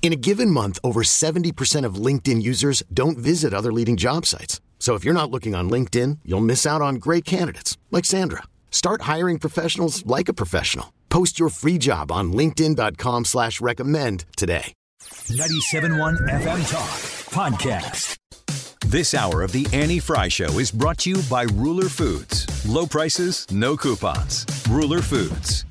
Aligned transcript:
In 0.00 0.12
a 0.12 0.16
given 0.16 0.50
month, 0.50 0.78
over 0.82 1.02
70% 1.02 1.84
of 1.84 1.96
LinkedIn 1.96 2.40
users 2.42 2.82
don't 2.94 3.18
visit 3.18 3.52
other 3.52 3.72
leading 3.72 3.98
job 3.98 4.24
sites. 4.24 4.62
So 4.78 4.94
if 4.94 5.04
you're 5.04 5.12
not 5.12 5.30
looking 5.30 5.54
on 5.54 5.68
LinkedIn, 5.68 6.20
you'll 6.24 6.40
miss 6.40 6.64
out 6.64 6.80
on 6.80 6.94
great 6.94 7.26
candidates 7.26 7.76
like 7.90 8.06
Sandra. 8.06 8.44
Start 8.70 9.02
hiring 9.02 9.38
professionals 9.38 10.06
like 10.06 10.30
a 10.30 10.34
professional. 10.34 10.94
Post 11.10 11.38
your 11.38 11.50
free 11.50 11.76
job 11.76 12.10
on 12.10 12.32
LinkedIn.com 12.32 13.26
slash 13.26 13.60
recommend 13.60 14.24
today. 14.36 14.72
97.1 15.02 16.16
FM 16.28 16.70
Talk 16.70 16.90
Podcast. 17.30 18.16
This 18.86 19.12
hour 19.14 19.42
of 19.42 19.52
the 19.52 19.66
Annie 19.72 19.98
Frey 19.98 20.28
Show 20.30 20.58
is 20.58 20.70
brought 20.70 20.98
to 20.98 21.10
you 21.10 21.22
by 21.28 21.42
Ruler 21.42 21.88
Foods. 21.88 22.46
Low 22.66 22.86
prices, 22.86 23.46
no 23.50 23.76
coupons. 23.76 24.46
Ruler 24.70 25.02
Foods. 25.02 25.66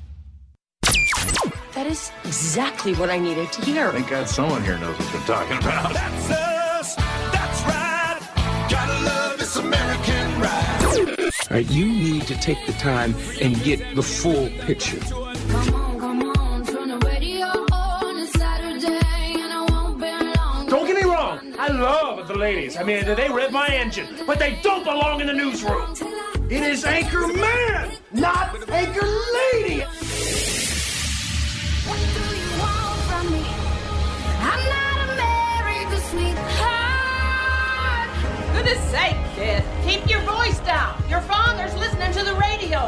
That 1.88 1.92
is 1.92 2.12
exactly 2.24 2.94
what 2.96 3.08
I 3.08 3.18
needed 3.18 3.50
to 3.50 3.64
hear. 3.64 3.90
Thank 3.92 4.10
God 4.10 4.28
someone 4.28 4.62
here 4.62 4.76
knows 4.76 4.98
what 4.98 5.10
they're 5.10 5.22
talking 5.22 5.56
about. 5.56 5.94
That's 5.94 6.30
us. 6.30 6.94
That's 6.96 7.62
right. 7.62 8.20
Gotta 8.68 9.04
love 9.06 9.38
this 9.38 9.56
American 9.56 10.38
ride. 10.38 11.18
All 11.18 11.56
right, 11.56 11.70
you 11.70 11.86
need 11.86 12.26
to 12.26 12.34
take 12.40 12.58
the 12.66 12.74
time 12.74 13.14
and 13.40 13.58
get 13.62 13.94
the 13.94 14.02
full 14.02 14.50
picture. 14.66 15.00
Come 15.00 15.74
on, 15.74 15.98
come 15.98 16.22
on, 16.36 16.66
turn 16.66 16.88
the 16.88 16.98
radio 16.98 17.46
on. 17.72 18.18
It's 18.18 18.38
Saturday 18.38 19.40
and 19.40 19.50
I 19.50 19.64
won't 19.70 19.98
be 19.98 20.10
long. 20.38 20.66
Don't 20.66 20.86
get 20.86 21.02
me 21.02 21.10
wrong, 21.10 21.54
I 21.58 21.68
love 21.68 22.28
the 22.28 22.36
ladies. 22.36 22.76
I 22.76 22.82
mean, 22.82 23.06
they 23.06 23.30
rev 23.30 23.50
my 23.50 23.68
engine, 23.68 24.26
but 24.26 24.38
they 24.38 24.60
don't 24.62 24.84
belong 24.84 25.22
in 25.22 25.26
the 25.26 25.32
newsroom. 25.32 25.94
It 26.50 26.62
is 26.62 26.84
Anchor 26.84 27.28
Man, 27.28 27.92
not 28.12 28.54
Anchor 28.68 29.06
Lady. 29.54 29.84
Goodness 38.68 38.90
sake, 38.90 39.16
kid. 39.34 39.64
Keep 39.86 40.10
your 40.10 40.20
voice 40.22 40.58
down. 40.58 41.02
Your 41.08 41.22
father's 41.22 41.74
listening 41.76 42.12
to 42.12 42.22
the 42.22 42.34
radio. 42.34 42.80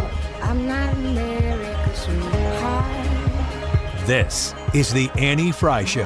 I'm 0.43 0.69
not 0.69 0.93
America's 0.93 1.99
sweetheart. 2.01 4.07
This 4.07 4.55
is 4.75 4.93
the 4.93 5.09
Annie 5.17 5.53
Frey 5.53 5.87
Show. 5.87 6.05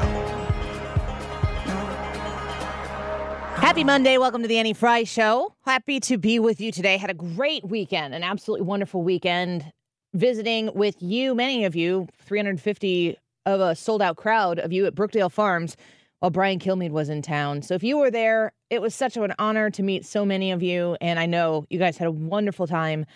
Happy 3.56 3.82
Monday. 3.82 4.16
Welcome 4.16 4.42
to 4.42 4.48
the 4.48 4.58
Annie 4.58 4.74
Frey 4.74 5.02
Show. 5.02 5.52
Happy 5.64 5.98
to 5.98 6.18
be 6.18 6.38
with 6.38 6.60
you 6.60 6.70
today. 6.70 6.96
Had 6.96 7.10
a 7.10 7.14
great 7.14 7.64
weekend, 7.64 8.14
an 8.14 8.22
absolutely 8.22 8.64
wonderful 8.64 9.02
weekend 9.02 9.72
visiting 10.12 10.72
with 10.74 11.02
you, 11.02 11.34
many 11.34 11.64
of 11.64 11.74
you, 11.74 12.06
350 12.22 13.16
of 13.44 13.60
a 13.60 13.74
sold 13.74 14.02
out 14.02 14.18
crowd 14.18 14.60
of 14.60 14.72
you 14.72 14.86
at 14.86 14.94
Brookdale 14.94 15.32
Farms 15.32 15.76
while 16.24 16.30
Brian 16.30 16.58
Kilmeade 16.58 16.90
was 16.90 17.10
in 17.10 17.20
town. 17.20 17.60
So 17.60 17.74
if 17.74 17.82
you 17.82 17.98
were 17.98 18.10
there, 18.10 18.50
it 18.74 18.82
was 18.82 18.94
such 18.94 19.16
an 19.16 19.32
honor 19.38 19.70
to 19.70 19.82
meet 19.82 20.04
so 20.04 20.24
many 20.24 20.52
of 20.52 20.62
you. 20.62 20.96
And 21.00 21.18
I 21.18 21.26
know 21.26 21.64
you 21.70 21.78
guys 21.78 21.96
had 21.96 22.08
a 22.08 22.12
wonderful 22.12 22.66
time 22.66 23.06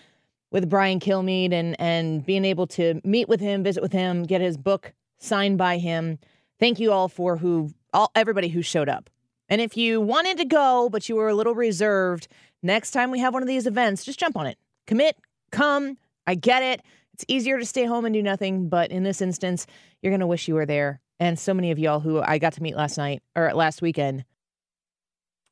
with 0.51 0.69
Brian 0.69 1.01
Kilmeade 1.01 1.53
and, 1.53 1.79
and 1.81 2.25
being 2.25 2.45
able 2.45 2.67
to 2.69 3.01
meet 3.05 3.29
with 3.29 3.41
him, 3.41 3.63
visit 3.63 3.83
with 3.83 3.93
him, 3.93 4.23
get 4.23 4.41
his 4.41 4.57
book 4.57 4.95
signed 5.19 5.59
by 5.59 5.79
him. 5.79 6.19
Thank 6.59 6.81
you 6.81 6.93
all 6.93 7.09
for 7.09 7.37
who, 7.37 7.73
all 7.93 8.11
everybody 8.15 8.49
who 8.49 8.63
showed 8.63 8.89
up. 8.89 9.11
And 9.49 9.61
if 9.61 9.77
you 9.77 10.01
wanted 10.01 10.39
to 10.39 10.45
go, 10.45 10.89
but 10.91 11.09
you 11.09 11.17
were 11.17 11.29
a 11.29 11.35
little 11.35 11.55
reserved, 11.55 12.29
next 12.63 12.93
time 12.93 13.11
we 13.11 13.19
have 13.19 13.35
one 13.35 13.43
of 13.43 13.49
these 13.49 13.67
events, 13.67 14.05
just 14.05 14.19
jump 14.19 14.37
on 14.37 14.47
it. 14.47 14.59
Commit, 14.87 15.17
come. 15.51 15.99
I 16.27 16.35
get 16.35 16.63
it. 16.63 16.83
It's 17.15 17.25
easier 17.29 17.59
to 17.59 17.67
stay 17.67 17.85
home 17.85 18.05
and 18.05 18.15
do 18.15 18.23
nothing, 18.23 18.69
but 18.69 18.91
in 18.91 19.03
this 19.03 19.21
instance, 19.21 19.67
you're 20.03 20.11
going 20.11 20.21
to 20.21 20.27
wish 20.27 20.49
you 20.49 20.55
were 20.55 20.67
there. 20.67 21.01
And 21.19 21.39
so 21.39 21.53
many 21.53 21.71
of 21.71 21.79
y'all 21.79 22.01
who 22.01 22.21
I 22.21 22.39
got 22.39 22.53
to 22.55 22.63
meet 22.63 22.77
last 22.77 22.97
night 22.97 23.23
or 23.35 23.53
last 23.55 23.83
weekend, 23.83 24.25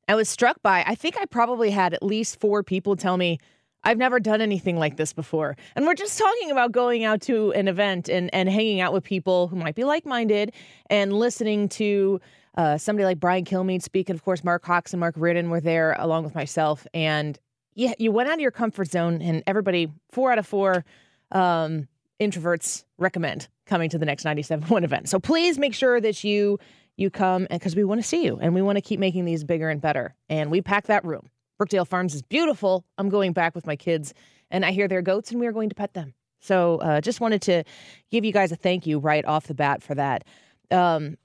I 0.09 0.15
was 0.15 0.29
struck 0.29 0.63
by, 0.63 0.85
I 0.87 0.95
think 0.95 1.17
I 1.19 1.25
probably 1.27 1.71
had 1.71 1.95
at 1.95 2.03
least 2.03 2.39
four 2.41 2.63
people 2.63 2.97
tell 2.97 3.17
me, 3.17 3.39
I've 3.83 3.99
never 3.99 4.19
done 4.19 4.41
anything 4.41 4.79
like 4.79 4.97
this 4.97 5.13
before. 5.13 5.57
And 5.77 5.87
we're 5.87 5.95
just 5.95 6.19
talking 6.19 6.51
about 6.51 6.73
going 6.73 7.05
out 7.05 7.21
to 7.23 7.53
an 7.53 7.69
event 7.69 8.09
and, 8.09 8.33
and 8.35 8.49
hanging 8.49 8.81
out 8.81 8.93
with 8.93 9.05
people 9.05 9.49
who 9.49 9.57
might 9.57 9.75
be 9.75 9.85
like 9.85 10.05
minded 10.05 10.53
and 10.91 11.13
listening 11.13 11.69
to 11.71 12.21
uh, 12.57 12.79
somebody 12.79 13.05
like 13.05 13.21
Brian 13.21 13.45
Kilmeade 13.45 13.83
speak. 13.83 14.09
And 14.09 14.19
of 14.19 14.25
course, 14.25 14.43
Marc 14.43 14.63
Cox 14.63 14.93
and 14.93 15.01
Mark 15.01 15.15
Reardon 15.17 15.51
were 15.51 15.61
there 15.61 15.95
along 15.99 16.25
with 16.25 16.35
myself. 16.35 16.87
And 16.95 17.39
yeah, 17.75 17.93
you 17.99 18.11
went 18.11 18.29
out 18.29 18.35
of 18.35 18.41
your 18.41 18.51
comfort 18.51 18.89
zone, 18.89 19.21
and 19.21 19.43
everybody, 19.47 19.93
four 20.11 20.33
out 20.33 20.39
of 20.39 20.47
four 20.47 20.85
um, 21.31 21.87
introverts 22.19 22.85
recommend 22.99 23.49
coming 23.67 23.91
to 23.91 23.99
the 23.99 24.07
next 24.07 24.25
97.1 24.25 24.83
event. 24.83 25.09
So 25.09 25.21
please 25.21 25.59
make 25.59 25.75
sure 25.75 26.01
that 26.01 26.25
you 26.25 26.59
you 26.97 27.11
come 27.11 27.47
and 27.51 27.61
because 27.61 27.77
we 27.77 27.85
want 27.85 28.01
to 28.01 28.07
see 28.07 28.25
you 28.25 28.39
and 28.41 28.55
we 28.55 28.63
want 28.63 28.77
to 28.77 28.83
keep 28.83 28.99
making 28.99 29.25
these 29.25 29.45
bigger 29.45 29.69
and 29.69 29.81
better. 29.81 30.15
And 30.29 30.51
we 30.51 30.63
pack 30.63 30.87
that 30.87 31.05
room. 31.05 31.29
Brookdale 31.61 31.87
Farms 31.87 32.15
is 32.15 32.23
beautiful. 32.23 32.85
I'm 32.99 33.09
going 33.09 33.33
back 33.33 33.55
with 33.55 33.67
my 33.67 33.77
kids, 33.77 34.13
and 34.51 34.65
I 34.65 34.73
hear 34.73 34.89
they're 34.89 35.03
goats, 35.03 35.31
and 35.31 35.41
we 35.41 35.47
are 35.47 35.53
going 35.53 35.71
to 35.71 35.75
pet 35.75 35.95
them. 35.95 36.13
So 36.41 36.77
uh, 36.79 37.01
just 37.01 37.21
wanted 37.21 37.43
to 37.43 37.65
give 38.11 38.25
you 38.25 38.33
guys 38.33 38.53
a 38.53 38.57
thank 38.57 38.87
you 38.87 38.99
right 38.99 39.25
off 39.25 39.47
the 39.47 39.55
bat 39.55 39.83
for 39.83 39.95
that. 39.95 40.25
Um, 40.71 41.17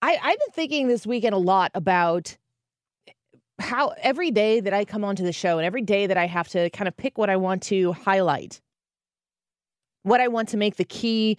I, 0.00 0.16
I've 0.22 0.38
been 0.38 0.52
thinking 0.52 0.88
this 0.88 1.06
weekend 1.06 1.34
a 1.34 1.38
lot 1.38 1.72
about 1.74 2.36
how 3.58 3.92
every 4.00 4.30
day 4.30 4.60
that 4.60 4.72
I 4.72 4.84
come 4.84 5.04
onto 5.04 5.24
the 5.24 5.32
show 5.32 5.58
and 5.58 5.66
every 5.66 5.82
day 5.82 6.06
that 6.06 6.16
I 6.16 6.26
have 6.26 6.48
to 6.50 6.70
kind 6.70 6.88
of 6.88 6.96
pick 6.96 7.18
what 7.18 7.28
I 7.28 7.36
want 7.36 7.62
to 7.64 7.92
highlight, 7.92 8.60
what 10.02 10.20
I 10.20 10.28
want 10.28 10.50
to 10.50 10.56
make 10.56 10.76
the 10.76 10.84
key 10.84 11.36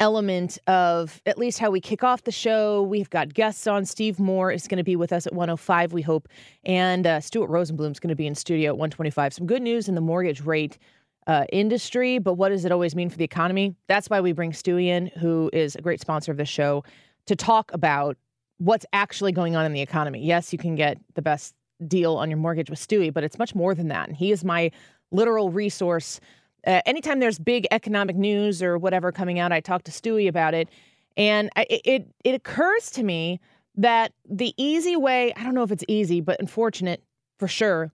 element 0.00 0.58
of 0.66 1.22
at 1.26 1.38
least 1.38 1.58
how 1.58 1.70
we 1.70 1.80
kick 1.80 2.04
off 2.04 2.24
the 2.24 2.32
show. 2.32 2.82
We've 2.82 3.08
got 3.08 3.32
guests 3.32 3.66
on. 3.66 3.84
Steve 3.84 4.18
Moore 4.18 4.52
is 4.52 4.68
going 4.68 4.78
to 4.78 4.84
be 4.84 4.96
with 4.96 5.12
us 5.12 5.26
at 5.26 5.32
105, 5.32 5.92
we 5.92 6.02
hope. 6.02 6.28
And 6.64 7.06
uh, 7.06 7.20
Stuart 7.20 7.50
Rosenblum 7.50 7.92
is 7.92 8.00
going 8.00 8.10
to 8.10 8.16
be 8.16 8.26
in 8.26 8.34
studio 8.34 8.70
at 8.70 8.76
125. 8.76 9.32
Some 9.32 9.46
good 9.46 9.62
news 9.62 9.88
in 9.88 9.94
the 9.94 10.00
mortgage 10.00 10.42
rate 10.42 10.78
uh, 11.26 11.44
industry, 11.50 12.18
but 12.18 12.34
what 12.34 12.50
does 12.50 12.64
it 12.64 12.72
always 12.72 12.94
mean 12.94 13.10
for 13.10 13.16
the 13.16 13.24
economy? 13.24 13.74
That's 13.88 14.08
why 14.08 14.20
we 14.20 14.32
bring 14.32 14.52
Stewie 14.52 14.86
in, 14.86 15.06
who 15.18 15.50
is 15.52 15.74
a 15.74 15.82
great 15.82 16.00
sponsor 16.00 16.30
of 16.30 16.38
the 16.38 16.44
show, 16.44 16.84
to 17.26 17.34
talk 17.34 17.72
about 17.72 18.16
what's 18.58 18.86
actually 18.92 19.32
going 19.32 19.56
on 19.56 19.66
in 19.66 19.72
the 19.72 19.80
economy. 19.80 20.24
Yes, 20.24 20.52
you 20.52 20.58
can 20.58 20.76
get 20.76 20.98
the 21.14 21.22
best 21.22 21.54
deal 21.86 22.16
on 22.16 22.30
your 22.30 22.38
mortgage 22.38 22.70
with 22.70 22.78
Stewie, 22.78 23.12
but 23.12 23.24
it's 23.24 23.38
much 23.38 23.54
more 23.54 23.74
than 23.74 23.88
that. 23.88 24.08
And 24.08 24.16
he 24.16 24.30
is 24.30 24.44
my 24.44 24.70
literal 25.10 25.50
resource. 25.50 26.20
Uh, 26.66 26.80
anytime 26.84 27.20
there's 27.20 27.38
big 27.38 27.66
economic 27.70 28.16
news 28.16 28.62
or 28.62 28.76
whatever 28.76 29.12
coming 29.12 29.38
out, 29.38 29.52
I 29.52 29.60
talk 29.60 29.84
to 29.84 29.92
Stewie 29.92 30.28
about 30.28 30.52
it. 30.52 30.68
And 31.16 31.48
I, 31.56 31.66
it 31.70 32.08
it 32.24 32.34
occurs 32.34 32.90
to 32.92 33.02
me 33.02 33.40
that 33.76 34.12
the 34.28 34.52
easy 34.56 34.96
way, 34.96 35.32
I 35.34 35.44
don't 35.44 35.54
know 35.54 35.62
if 35.62 35.70
it's 35.70 35.84
easy, 35.88 36.20
but 36.20 36.40
unfortunate 36.40 37.02
for 37.38 37.48
sure, 37.48 37.92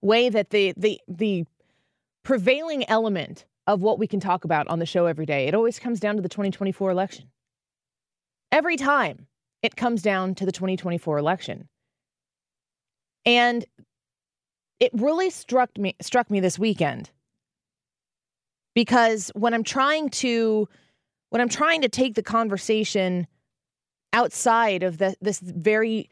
way 0.00 0.28
that 0.28 0.50
the 0.50 0.72
the 0.76 1.00
the 1.08 1.44
prevailing 2.22 2.88
element 2.88 3.44
of 3.66 3.82
what 3.82 3.98
we 3.98 4.06
can 4.06 4.20
talk 4.20 4.44
about 4.44 4.66
on 4.68 4.78
the 4.78 4.86
show 4.86 5.06
every 5.06 5.26
day, 5.26 5.46
it 5.46 5.54
always 5.54 5.78
comes 5.78 6.00
down 6.00 6.16
to 6.16 6.22
the 6.22 6.28
2024 6.28 6.90
election. 6.90 7.26
Every 8.50 8.76
time 8.76 9.26
it 9.62 9.76
comes 9.76 10.02
down 10.02 10.34
to 10.36 10.46
the 10.46 10.52
2024 10.52 11.18
election. 11.18 11.68
And 13.26 13.64
it 14.80 14.90
really 14.94 15.30
struck 15.30 15.76
me 15.76 15.96
struck 16.00 16.30
me 16.30 16.40
this 16.40 16.58
weekend 16.58 17.10
because 18.78 19.32
when 19.34 19.54
I'm 19.54 19.64
trying 19.64 20.08
to 20.10 20.68
when 21.30 21.42
I'm 21.42 21.48
trying 21.48 21.80
to 21.80 21.88
take 21.88 22.14
the 22.14 22.22
conversation 22.22 23.26
outside 24.12 24.84
of 24.84 24.98
the, 24.98 25.16
this 25.20 25.40
very 25.40 26.08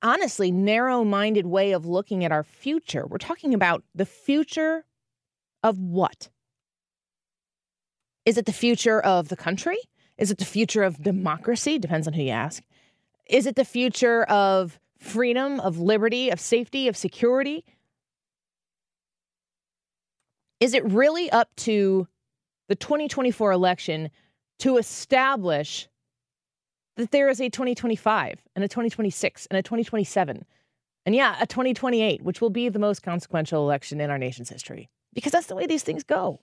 honestly 0.00 0.52
narrow-minded 0.52 1.46
way 1.46 1.72
of 1.72 1.86
looking 1.86 2.24
at 2.24 2.30
our 2.30 2.44
future, 2.44 3.04
we're 3.04 3.18
talking 3.18 3.52
about 3.52 3.82
the 3.96 4.06
future 4.06 4.84
of 5.64 5.80
what? 5.80 6.28
Is 8.24 8.38
it 8.38 8.46
the 8.46 8.52
future 8.52 9.00
of 9.00 9.28
the 9.28 9.36
country? 9.36 9.78
Is 10.18 10.30
it 10.30 10.38
the 10.38 10.44
future 10.44 10.84
of 10.84 11.02
democracy? 11.02 11.80
Depends 11.80 12.06
on 12.06 12.12
who 12.12 12.22
you 12.22 12.30
ask. 12.30 12.62
Is 13.28 13.44
it 13.44 13.56
the 13.56 13.64
future 13.64 14.22
of 14.26 14.78
freedom, 15.00 15.58
of 15.58 15.80
liberty, 15.80 16.30
of 16.30 16.38
safety, 16.38 16.86
of 16.86 16.96
security? 16.96 17.64
Is 20.60 20.74
it 20.74 20.84
really 20.84 21.30
up 21.30 21.54
to 21.56 22.06
the 22.68 22.74
2024 22.74 23.52
election 23.52 24.10
to 24.60 24.76
establish 24.76 25.88
that 26.96 27.12
there 27.12 27.28
is 27.28 27.40
a 27.40 27.48
2025 27.48 28.40
and 28.56 28.64
a 28.64 28.68
2026 28.68 29.46
and 29.46 29.58
a 29.58 29.62
2027 29.62 30.44
and 31.06 31.14
yeah, 31.14 31.36
a 31.40 31.46
2028, 31.46 32.22
which 32.22 32.42
will 32.42 32.50
be 32.50 32.68
the 32.68 32.78
most 32.78 33.02
consequential 33.02 33.64
election 33.64 33.98
in 33.98 34.10
our 34.10 34.18
nation's 34.18 34.50
history 34.50 34.90
because 35.14 35.32
that's 35.32 35.46
the 35.46 35.54
way 35.54 35.66
these 35.66 35.82
things 35.82 36.04
go. 36.04 36.40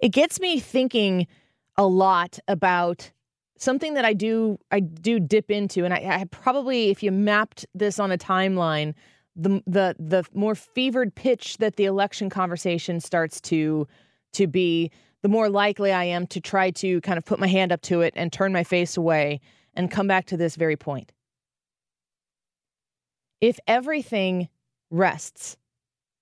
It 0.00 0.08
gets 0.08 0.40
me 0.40 0.58
thinking 0.58 1.28
a 1.76 1.86
lot 1.86 2.40
about 2.48 3.12
something 3.56 3.94
that 3.94 4.04
I 4.04 4.14
do 4.14 4.58
I 4.72 4.80
do 4.80 5.20
dip 5.20 5.48
into, 5.48 5.84
and 5.84 5.94
I, 5.94 6.20
I 6.20 6.24
probably, 6.24 6.90
if 6.90 7.04
you 7.04 7.12
mapped 7.12 7.66
this 7.72 8.00
on 8.00 8.10
a 8.10 8.18
timeline, 8.18 8.94
the 9.38 9.62
the 9.66 9.96
the 9.98 10.24
more 10.34 10.54
fevered 10.54 11.14
pitch 11.14 11.58
that 11.58 11.76
the 11.76 11.84
election 11.84 12.28
conversation 12.28 13.00
starts 13.00 13.40
to 13.42 13.86
to 14.32 14.46
be, 14.46 14.90
the 15.22 15.28
more 15.28 15.48
likely 15.48 15.92
I 15.92 16.04
am 16.04 16.26
to 16.28 16.40
try 16.40 16.70
to 16.72 17.00
kind 17.00 17.16
of 17.16 17.24
put 17.24 17.38
my 17.38 17.46
hand 17.46 17.72
up 17.72 17.80
to 17.82 18.02
it 18.02 18.12
and 18.16 18.32
turn 18.32 18.52
my 18.52 18.64
face 18.64 18.96
away 18.96 19.40
and 19.74 19.90
come 19.90 20.06
back 20.06 20.26
to 20.26 20.36
this 20.36 20.56
very 20.56 20.76
point. 20.76 21.12
If 23.40 23.58
everything 23.66 24.48
rests 24.90 25.56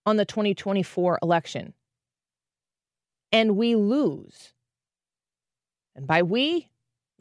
on 0.05 0.17
the 0.17 0.27
2024 0.27 1.19
election 1.23 1.73
and 3.33 3.57
we 3.57 3.75
lose, 3.75 4.53
and 5.95 6.07
by 6.07 6.23
we, 6.23 6.69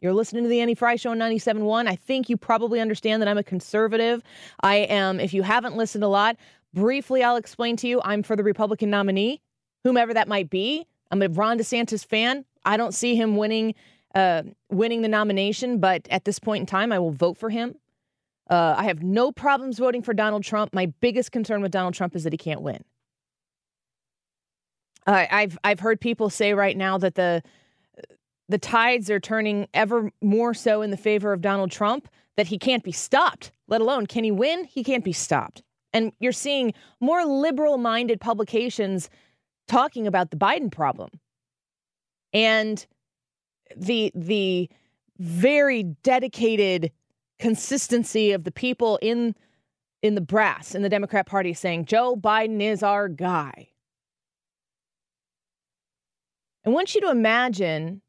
you're 0.06 0.14
listening 0.14 0.44
to 0.44 0.48
the 0.48 0.60
Annie 0.60 0.76
Frey 0.76 0.96
Show 0.96 1.10
on 1.10 1.18
97.1. 1.18 1.88
I 1.88 1.96
think 1.96 2.28
you 2.28 2.36
probably 2.36 2.80
understand 2.80 3.20
that 3.20 3.28
I'm 3.28 3.38
a 3.38 3.42
conservative. 3.42 4.22
I 4.60 4.76
am, 4.76 5.18
if 5.18 5.34
you 5.34 5.42
haven't 5.42 5.76
listened 5.76 6.04
a 6.04 6.08
lot, 6.08 6.36
briefly 6.72 7.24
I'll 7.24 7.34
explain 7.34 7.76
to 7.78 7.88
you 7.88 8.00
I'm 8.04 8.22
for 8.22 8.36
the 8.36 8.44
Republican 8.44 8.88
nominee, 8.88 9.42
whomever 9.82 10.14
that 10.14 10.28
might 10.28 10.48
be. 10.48 10.86
I'm 11.10 11.20
a 11.22 11.28
Ron 11.28 11.58
DeSantis 11.58 12.06
fan. 12.06 12.44
I 12.64 12.76
don't 12.76 12.94
see 12.94 13.16
him 13.16 13.36
winning 13.36 13.74
uh, 14.14 14.44
winning 14.70 15.02
the 15.02 15.08
nomination, 15.08 15.80
but 15.80 16.06
at 16.08 16.24
this 16.24 16.38
point 16.38 16.60
in 16.60 16.66
time, 16.66 16.92
I 16.92 17.00
will 17.00 17.10
vote 17.10 17.36
for 17.36 17.50
him. 17.50 17.74
Uh, 18.48 18.76
I 18.78 18.84
have 18.84 19.02
no 19.02 19.32
problems 19.32 19.76
voting 19.76 20.02
for 20.02 20.14
Donald 20.14 20.44
Trump. 20.44 20.72
My 20.72 20.86
biggest 21.00 21.32
concern 21.32 21.62
with 21.62 21.72
Donald 21.72 21.94
Trump 21.94 22.14
is 22.14 22.22
that 22.22 22.32
he 22.32 22.38
can't 22.38 22.62
win. 22.62 22.84
Uh, 25.04 25.26
I've 25.28 25.58
I've 25.64 25.80
heard 25.80 26.00
people 26.00 26.30
say 26.30 26.54
right 26.54 26.76
now 26.76 26.96
that 26.96 27.16
the 27.16 27.42
the 28.48 28.58
tides 28.58 29.10
are 29.10 29.20
turning 29.20 29.68
ever 29.74 30.10
more 30.22 30.54
so 30.54 30.82
in 30.82 30.90
the 30.90 30.96
favor 30.96 31.32
of 31.32 31.40
Donald 31.40 31.70
Trump. 31.70 32.08
That 32.36 32.48
he 32.48 32.58
can't 32.58 32.84
be 32.84 32.92
stopped. 32.92 33.50
Let 33.66 33.80
alone 33.80 34.06
can 34.06 34.22
he 34.22 34.30
win? 34.30 34.64
He 34.64 34.84
can't 34.84 35.02
be 35.02 35.14
stopped. 35.14 35.62
And 35.94 36.12
you're 36.20 36.32
seeing 36.32 36.74
more 37.00 37.24
liberal-minded 37.24 38.20
publications 38.20 39.08
talking 39.66 40.06
about 40.06 40.30
the 40.30 40.36
Biden 40.36 40.70
problem 40.70 41.08
and 42.34 42.86
the 43.74 44.12
the 44.14 44.68
very 45.18 45.82
dedicated 45.82 46.92
consistency 47.38 48.32
of 48.32 48.44
the 48.44 48.52
people 48.52 48.98
in 49.00 49.34
in 50.02 50.14
the 50.14 50.20
brass 50.20 50.74
in 50.74 50.82
the 50.82 50.90
Democrat 50.90 51.26
Party 51.26 51.54
saying 51.54 51.86
Joe 51.86 52.16
Biden 52.16 52.60
is 52.60 52.82
our 52.82 53.08
guy. 53.08 53.68
I 56.66 56.68
want 56.70 56.94
you 56.94 57.00
to 57.00 57.10
imagine 57.10 58.02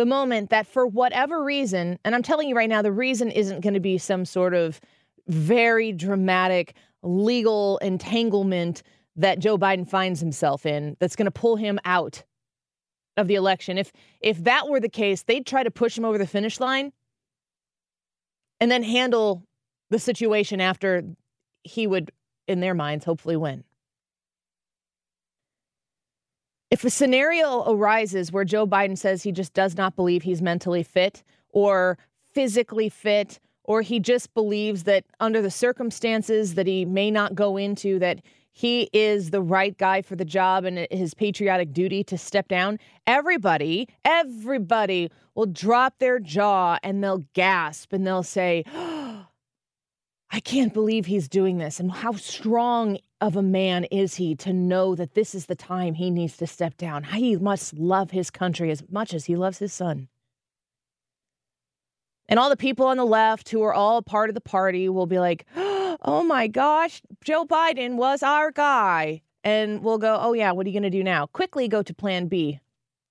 the 0.00 0.06
moment 0.06 0.48
that 0.48 0.66
for 0.66 0.86
whatever 0.86 1.44
reason, 1.44 1.98
and 2.06 2.14
I'm 2.14 2.22
telling 2.22 2.48
you 2.48 2.56
right 2.56 2.70
now, 2.70 2.80
the 2.80 2.90
reason 2.90 3.30
isn't 3.30 3.60
going 3.60 3.74
to 3.74 3.80
be 3.80 3.98
some 3.98 4.24
sort 4.24 4.54
of 4.54 4.80
very 5.28 5.92
dramatic 5.92 6.74
legal 7.02 7.76
entanglement 7.78 8.82
that 9.16 9.40
Joe 9.40 9.58
Biden 9.58 9.86
finds 9.86 10.18
himself 10.18 10.64
in 10.64 10.96
that's 11.00 11.16
going 11.16 11.26
to 11.26 11.30
pull 11.30 11.56
him 11.56 11.78
out 11.84 12.24
of 13.18 13.28
the 13.28 13.34
election. 13.34 13.76
If 13.76 13.92
if 14.20 14.42
that 14.44 14.70
were 14.70 14.80
the 14.80 14.88
case, 14.88 15.22
they'd 15.22 15.44
try 15.44 15.62
to 15.62 15.70
push 15.70 15.98
him 15.98 16.06
over 16.06 16.16
the 16.16 16.26
finish 16.26 16.60
line 16.60 16.92
and 18.58 18.70
then 18.70 18.82
handle 18.82 19.42
the 19.90 19.98
situation 19.98 20.62
after 20.62 21.04
he 21.62 21.86
would 21.86 22.10
in 22.48 22.60
their 22.60 22.74
minds 22.74 23.04
hopefully 23.04 23.36
win. 23.36 23.64
If 26.70 26.84
a 26.84 26.90
scenario 26.90 27.64
arises 27.68 28.30
where 28.30 28.44
Joe 28.44 28.64
Biden 28.64 28.96
says 28.96 29.24
he 29.24 29.32
just 29.32 29.52
does 29.54 29.76
not 29.76 29.96
believe 29.96 30.22
he's 30.22 30.40
mentally 30.40 30.84
fit 30.84 31.24
or 31.48 31.98
physically 32.32 32.88
fit 32.88 33.40
or 33.64 33.82
he 33.82 33.98
just 33.98 34.32
believes 34.34 34.84
that 34.84 35.04
under 35.18 35.42
the 35.42 35.50
circumstances 35.50 36.54
that 36.54 36.68
he 36.68 36.84
may 36.84 37.10
not 37.10 37.34
go 37.34 37.56
into 37.56 37.98
that 37.98 38.20
he 38.52 38.88
is 38.92 39.30
the 39.30 39.42
right 39.42 39.76
guy 39.78 40.02
for 40.02 40.14
the 40.14 40.24
job 40.24 40.64
and 40.64 40.86
his 40.92 41.12
patriotic 41.12 41.72
duty 41.72 42.04
to 42.04 42.16
step 42.16 42.46
down, 42.46 42.78
everybody, 43.04 43.88
everybody 44.04 45.10
will 45.34 45.46
drop 45.46 45.98
their 45.98 46.20
jaw 46.20 46.78
and 46.84 47.02
they'll 47.02 47.24
gasp 47.34 47.92
and 47.92 48.06
they'll 48.06 48.22
say, 48.22 48.62
oh, 48.72 48.99
I 50.32 50.40
can't 50.40 50.72
believe 50.72 51.06
he's 51.06 51.28
doing 51.28 51.58
this. 51.58 51.80
And 51.80 51.90
how 51.90 52.12
strong 52.12 52.98
of 53.20 53.36
a 53.36 53.42
man 53.42 53.84
is 53.84 54.14
he 54.14 54.34
to 54.36 54.52
know 54.52 54.94
that 54.94 55.14
this 55.14 55.34
is 55.34 55.46
the 55.46 55.56
time 55.56 55.94
he 55.94 56.10
needs 56.10 56.36
to 56.36 56.46
step 56.46 56.76
down? 56.76 57.02
He 57.02 57.36
must 57.36 57.74
love 57.74 58.12
his 58.12 58.30
country 58.30 58.70
as 58.70 58.82
much 58.90 59.12
as 59.12 59.24
he 59.24 59.36
loves 59.36 59.58
his 59.58 59.72
son. 59.72 60.08
And 62.28 62.38
all 62.38 62.48
the 62.48 62.56
people 62.56 62.86
on 62.86 62.96
the 62.96 63.04
left 63.04 63.48
who 63.48 63.62
are 63.62 63.74
all 63.74 64.02
part 64.02 64.30
of 64.30 64.34
the 64.34 64.40
party 64.40 64.88
will 64.88 65.06
be 65.06 65.18
like, 65.18 65.46
oh 65.56 66.24
my 66.24 66.46
gosh, 66.46 67.02
Joe 67.24 67.44
Biden 67.44 67.96
was 67.96 68.22
our 68.22 68.52
guy. 68.52 69.22
And 69.42 69.82
we'll 69.82 69.98
go, 69.98 70.16
oh 70.20 70.32
yeah, 70.32 70.52
what 70.52 70.64
are 70.64 70.68
you 70.68 70.74
going 70.74 70.90
to 70.90 70.96
do 70.96 71.02
now? 71.02 71.26
Quickly 71.26 71.66
go 71.66 71.82
to 71.82 71.92
plan 71.92 72.28
B, 72.28 72.60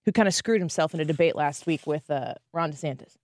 who 0.05 0.13
kind 0.13 0.27
of 0.27 0.33
screwed 0.33 0.61
himself 0.61 0.93
in 0.93 1.01
a 1.01 1.05
debate 1.05 1.35
last 1.35 1.67
week 1.67 1.85
with 1.85 2.09
uh, 2.09 2.35
Ron 2.53 2.71
DeSantis. 2.71 3.17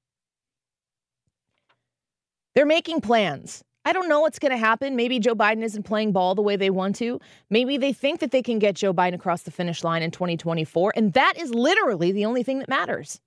They're 2.55 2.65
making 2.65 2.99
plans. 2.99 3.63
I 3.87 3.93
don't 3.93 4.09
know 4.09 4.19
what's 4.19 4.39
going 4.39 4.51
to 4.51 4.57
happen. 4.57 4.95
Maybe 4.95 5.19
Joe 5.19 5.35
Biden 5.35 5.63
isn't 5.63 5.83
playing 5.83 6.11
ball 6.11 6.33
the 6.33 6.41
way 6.41 6.55
they 6.55 6.71
want 6.71 6.95
to. 6.97 7.19
Maybe 7.51 7.77
they 7.77 7.93
think 7.93 8.19
that 8.19 8.31
they 8.31 8.41
can 8.41 8.57
get 8.57 8.75
Joe 8.75 8.93
Biden 8.93 9.13
across 9.13 9.43
the 9.43 9.51
finish 9.51 9.83
line 9.83 10.01
in 10.01 10.09
2024. 10.09 10.93
And 10.95 11.13
that 11.13 11.37
is 11.37 11.53
literally 11.53 12.11
the 12.11 12.25
only 12.25 12.41
thing 12.41 12.57
that 12.59 12.67
matters. 12.67 13.21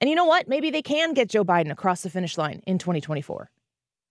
And 0.00 0.08
you 0.08 0.16
know 0.16 0.24
what? 0.24 0.48
Maybe 0.48 0.70
they 0.70 0.82
can 0.82 1.12
get 1.12 1.28
Joe 1.28 1.44
Biden 1.44 1.70
across 1.70 2.02
the 2.02 2.10
finish 2.10 2.38
line 2.38 2.62
in 2.66 2.78
2024. 2.78 3.50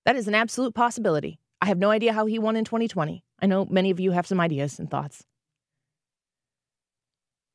That 0.06 0.16
is 0.16 0.28
an 0.28 0.36
absolute 0.36 0.76
possibility. 0.76 1.40
I 1.62 1.66
have 1.66 1.80
no 1.80 1.90
idea 1.90 2.14
how 2.14 2.28
he 2.28 2.38
won 2.38 2.56
in 2.56 2.64
2020. 2.64 3.24
I 3.40 3.46
know 3.48 3.66
many 3.66 3.90
of 3.90 4.00
you 4.00 4.12
have 4.12 4.28
some 4.28 4.40
ideas 4.40 4.78
and 4.78 4.90
thoughts. 4.90 5.24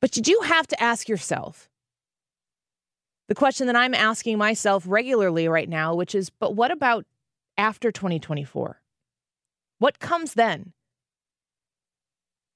But 0.01 0.17
you 0.17 0.23
do 0.23 0.41
have 0.43 0.67
to 0.67 0.83
ask 0.83 1.07
yourself 1.07 1.69
the 3.29 3.35
question 3.35 3.67
that 3.67 3.75
I'm 3.77 3.93
asking 3.93 4.37
myself 4.37 4.83
regularly 4.85 5.47
right 5.47 5.69
now, 5.69 5.95
which 5.95 6.13
is, 6.13 6.29
but 6.29 6.55
what 6.55 6.71
about 6.71 7.05
after 7.61 7.91
2024? 7.91 8.81
What 9.77 9.99
comes 9.99 10.33
then? 10.33 10.73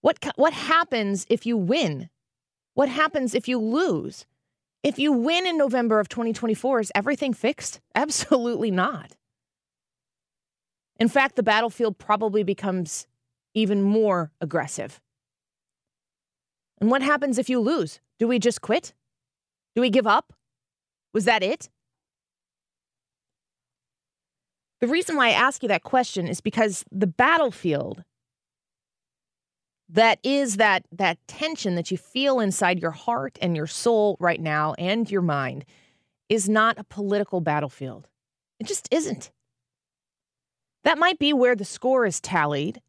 What, 0.01 0.17
what 0.35 0.53
happens 0.53 1.25
if 1.29 1.45
you 1.45 1.55
win? 1.57 2.09
What 2.73 2.89
happens 2.89 3.35
if 3.35 3.47
you 3.47 3.59
lose? 3.59 4.25
If 4.83 4.99
you 4.99 5.11
win 5.11 5.45
in 5.45 5.57
November 5.57 5.99
of 5.99 6.09
2024, 6.09 6.79
is 6.79 6.91
everything 6.95 7.33
fixed? 7.33 7.79
Absolutely 7.95 8.71
not. 8.71 9.15
In 10.99 11.07
fact, 11.07 11.35
the 11.35 11.43
battlefield 11.43 11.97
probably 11.97 12.43
becomes 12.43 13.07
even 13.53 13.81
more 13.83 14.31
aggressive. 14.41 14.99
And 16.81 16.89
what 16.89 17.01
happens 17.01 17.37
if 17.37 17.49
you 17.49 17.59
lose? 17.59 17.99
Do 18.17 18.27
we 18.27 18.39
just 18.39 18.61
quit? 18.61 18.93
Do 19.75 19.81
we 19.81 19.89
give 19.89 20.07
up? 20.07 20.33
Was 21.13 21.25
that 21.25 21.43
it? 21.43 21.69
The 24.81 24.87
reason 24.87 25.15
why 25.15 25.27
I 25.27 25.31
ask 25.31 25.63
you 25.63 25.69
that 25.69 25.83
question 25.83 26.27
is 26.27 26.41
because 26.41 26.83
the 26.91 27.07
battlefield 27.07 28.03
that 29.89 30.19
is 30.23 30.57
that 30.57 30.85
that 30.91 31.17
tension 31.27 31.75
that 31.75 31.91
you 31.91 31.97
feel 31.97 32.39
inside 32.39 32.81
your 32.81 32.91
heart 32.91 33.37
and 33.41 33.55
your 33.55 33.67
soul 33.67 34.17
right 34.19 34.41
now 34.41 34.73
and 34.79 35.09
your 35.09 35.21
mind 35.21 35.63
is 36.27 36.49
not 36.49 36.79
a 36.79 36.83
political 36.83 37.39
battlefield. 37.39 38.07
It 38.59 38.67
just 38.67 38.87
isn't. 38.91 39.31
That 40.83 40.97
might 40.97 41.19
be 41.19 41.33
where 41.33 41.55
the 41.55 41.65
score 41.65 42.05
is 42.05 42.19
tallied, 42.19 42.81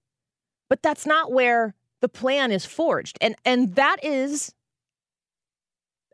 but 0.69 0.83
that's 0.83 1.07
not 1.07 1.33
where 1.33 1.75
the 2.00 2.09
plan 2.09 2.50
is 2.50 2.64
forged. 2.64 3.19
And 3.21 3.37
and 3.45 3.75
that 3.75 4.02
is 4.02 4.55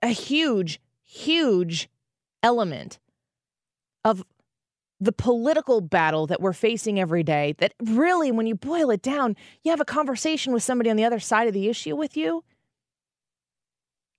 a 0.03 0.09
huge 0.09 0.81
huge 1.05 1.89
element 2.43 2.99
of 4.05 4.25
the 5.03 5.13
political 5.13 5.81
battle 5.81 6.29
that 6.29 6.41
we're 6.41 6.53
facing 6.53 7.01
every 7.01 7.25
day, 7.25 7.55
that 7.59 7.75
really, 7.83 8.31
when 8.31 8.47
you 8.47 8.55
boil 8.55 8.91
it 8.91 9.03
down, 9.03 9.37
you 9.63 9.71
have 9.71 9.81
a 9.81 9.85
conversation 9.85 10.53
with 10.53 10.63
somebody 10.63 10.91
on 10.91 10.97
the 10.97 11.05
other 11.05 11.19
side 11.19 11.49
of 11.49 11.55
the 11.55 11.69
issue 11.69 11.97
with 11.97 12.17
you. 12.17 12.45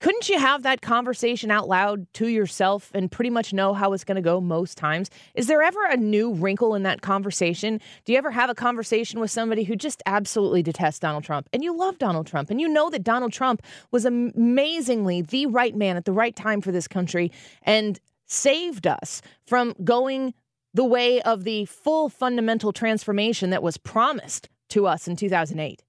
Couldn't 0.01 0.27
you 0.27 0.37
have 0.37 0.63
that 0.63 0.81
conversation 0.81 1.49
out 1.49 1.69
loud 1.69 2.11
to 2.15 2.27
yourself 2.27 2.91
and 2.93 3.09
pretty 3.09 3.29
much 3.29 3.53
know 3.53 3.73
how 3.73 3.93
it's 3.93 4.03
going 4.03 4.17
to 4.17 4.21
go 4.21 4.41
most 4.41 4.77
times? 4.77 5.09
Is 5.33 5.47
there 5.47 5.61
ever 5.61 5.85
a 5.85 5.95
new 5.95 6.33
wrinkle 6.33 6.75
in 6.75 6.83
that 6.83 7.01
conversation? 7.01 7.79
Do 8.03 8.11
you 8.11 8.17
ever 8.17 8.31
have 8.31 8.49
a 8.49 8.55
conversation 8.55 9.21
with 9.21 9.31
somebody 9.31 9.63
who 9.63 9.77
just 9.77 10.03
absolutely 10.05 10.61
detests 10.61 10.99
Donald 10.99 11.23
Trump 11.23 11.47
and 11.53 11.63
you 11.63 11.73
love 11.73 11.99
Donald 11.99 12.27
Trump 12.27 12.49
and 12.51 12.59
you 12.59 12.67
know 12.67 12.89
that 12.89 13.05
Donald 13.05 13.31
Trump 13.31 13.61
was 13.91 14.03
amazingly 14.03 15.21
the 15.21 15.45
right 15.45 15.73
man 15.73 15.95
at 15.95 16.03
the 16.03 16.11
right 16.11 16.35
time 16.35 16.59
for 16.59 16.73
this 16.73 16.89
country 16.89 17.31
and 17.61 18.01
saved 18.25 18.85
us 18.85 19.21
from 19.45 19.73
going 19.85 20.33
the 20.73 20.83
way 20.83 21.21
of 21.21 21.43
the 21.43 21.65
full 21.65 22.09
fundamental 22.09 22.73
transformation 22.73 23.49
that 23.51 23.63
was 23.63 23.77
promised 23.77 24.49
to 24.69 24.87
us 24.87 25.07
in 25.07 25.15
2008? 25.15 25.83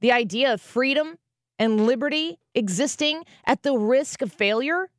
The 0.00 0.12
idea 0.12 0.52
of 0.52 0.60
freedom 0.60 1.16
and 1.58 1.86
liberty 1.86 2.38
existing 2.54 3.24
at 3.46 3.62
the 3.62 3.76
risk 3.76 4.22
of 4.22 4.32
failure 4.32 4.90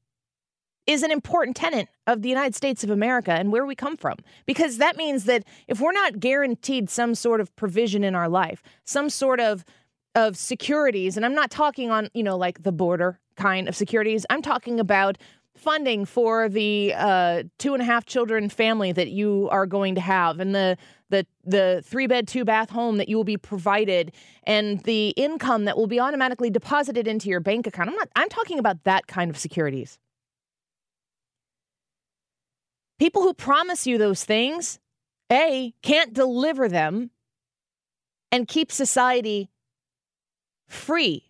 is 0.88 1.04
an 1.04 1.12
important 1.12 1.56
tenet 1.56 1.90
of 2.08 2.22
the 2.22 2.30
United 2.30 2.56
States 2.56 2.84
of 2.84 2.90
America 2.90 3.32
and 3.32 3.52
where 3.52 3.66
we 3.66 3.76
come 3.76 3.98
from. 3.98 4.18
Because 4.46 4.78
that 4.78 4.96
means 4.96 5.26
that 5.26 5.44
if 5.68 5.82
we're 5.82 5.92
not 5.92 6.20
guaranteed 6.20 6.90
some 6.90 7.14
sort 7.14 7.42
of 7.42 7.54
provision 7.58 8.04
in 8.04 8.16
our 8.16 8.30
life, 8.30 8.64
some 8.86 9.10
sort 9.10 9.40
of 9.40 9.66
of 10.16 10.36
securities, 10.36 11.16
and 11.16 11.24
I'm 11.24 11.36
not 11.36 11.52
talking 11.52 11.92
on, 11.92 12.10
you 12.16 12.24
know, 12.24 12.38
like 12.38 12.64
the 12.64 12.72
border 12.72 13.20
kind 13.36 13.68
of 13.68 13.76
securities, 13.76 14.26
I'm 14.32 14.42
talking 14.42 14.80
about 14.80 15.20
funding 15.58 16.06
for 16.06 16.50
the 16.50 16.94
uh, 16.96 17.44
two 17.58 17.74
and 17.74 17.82
a 17.82 17.86
half 17.86 18.06
children 18.06 18.50
family 18.50 18.92
that 18.92 19.10
you 19.10 19.48
are 19.52 19.66
going 19.66 19.96
to 19.96 20.02
have 20.02 20.40
and 20.40 20.54
the 20.54 20.78
the 21.10 21.26
the 21.46 21.82
three 21.86 22.08
bed 22.08 22.28
two 22.28 22.44
bath 22.44 22.70
home 22.70 22.98
that 22.98 23.08
you 23.08 23.16
will 23.16 23.24
be 23.24 23.38
provided 23.38 24.12
and 24.44 24.82
the 24.84 25.10
income 25.10 25.66
that 25.66 25.78
will 25.78 25.88
be 25.88 26.00
automatically 26.00 26.50
deposited 26.50 27.08
into 27.08 27.30
your 27.30 27.40
bank 27.40 27.68
account. 27.68 27.90
I'm 27.90 27.96
not 27.96 28.10
I'm 28.16 28.30
talking 28.30 28.60
about 28.60 28.84
that 28.84 29.08
kind 29.08 29.30
of 29.30 29.38
securities. 29.38 29.98
People 33.00 33.22
who 33.22 33.34
promise 33.34 33.86
you 33.86 33.98
those 33.98 34.24
things, 34.24 34.80
A, 35.32 35.74
can't 35.84 36.14
deliver 36.14 36.68
them 36.68 37.12
and 38.32 38.48
keep 38.48 38.72
society 38.72 39.50
free. 40.68 41.30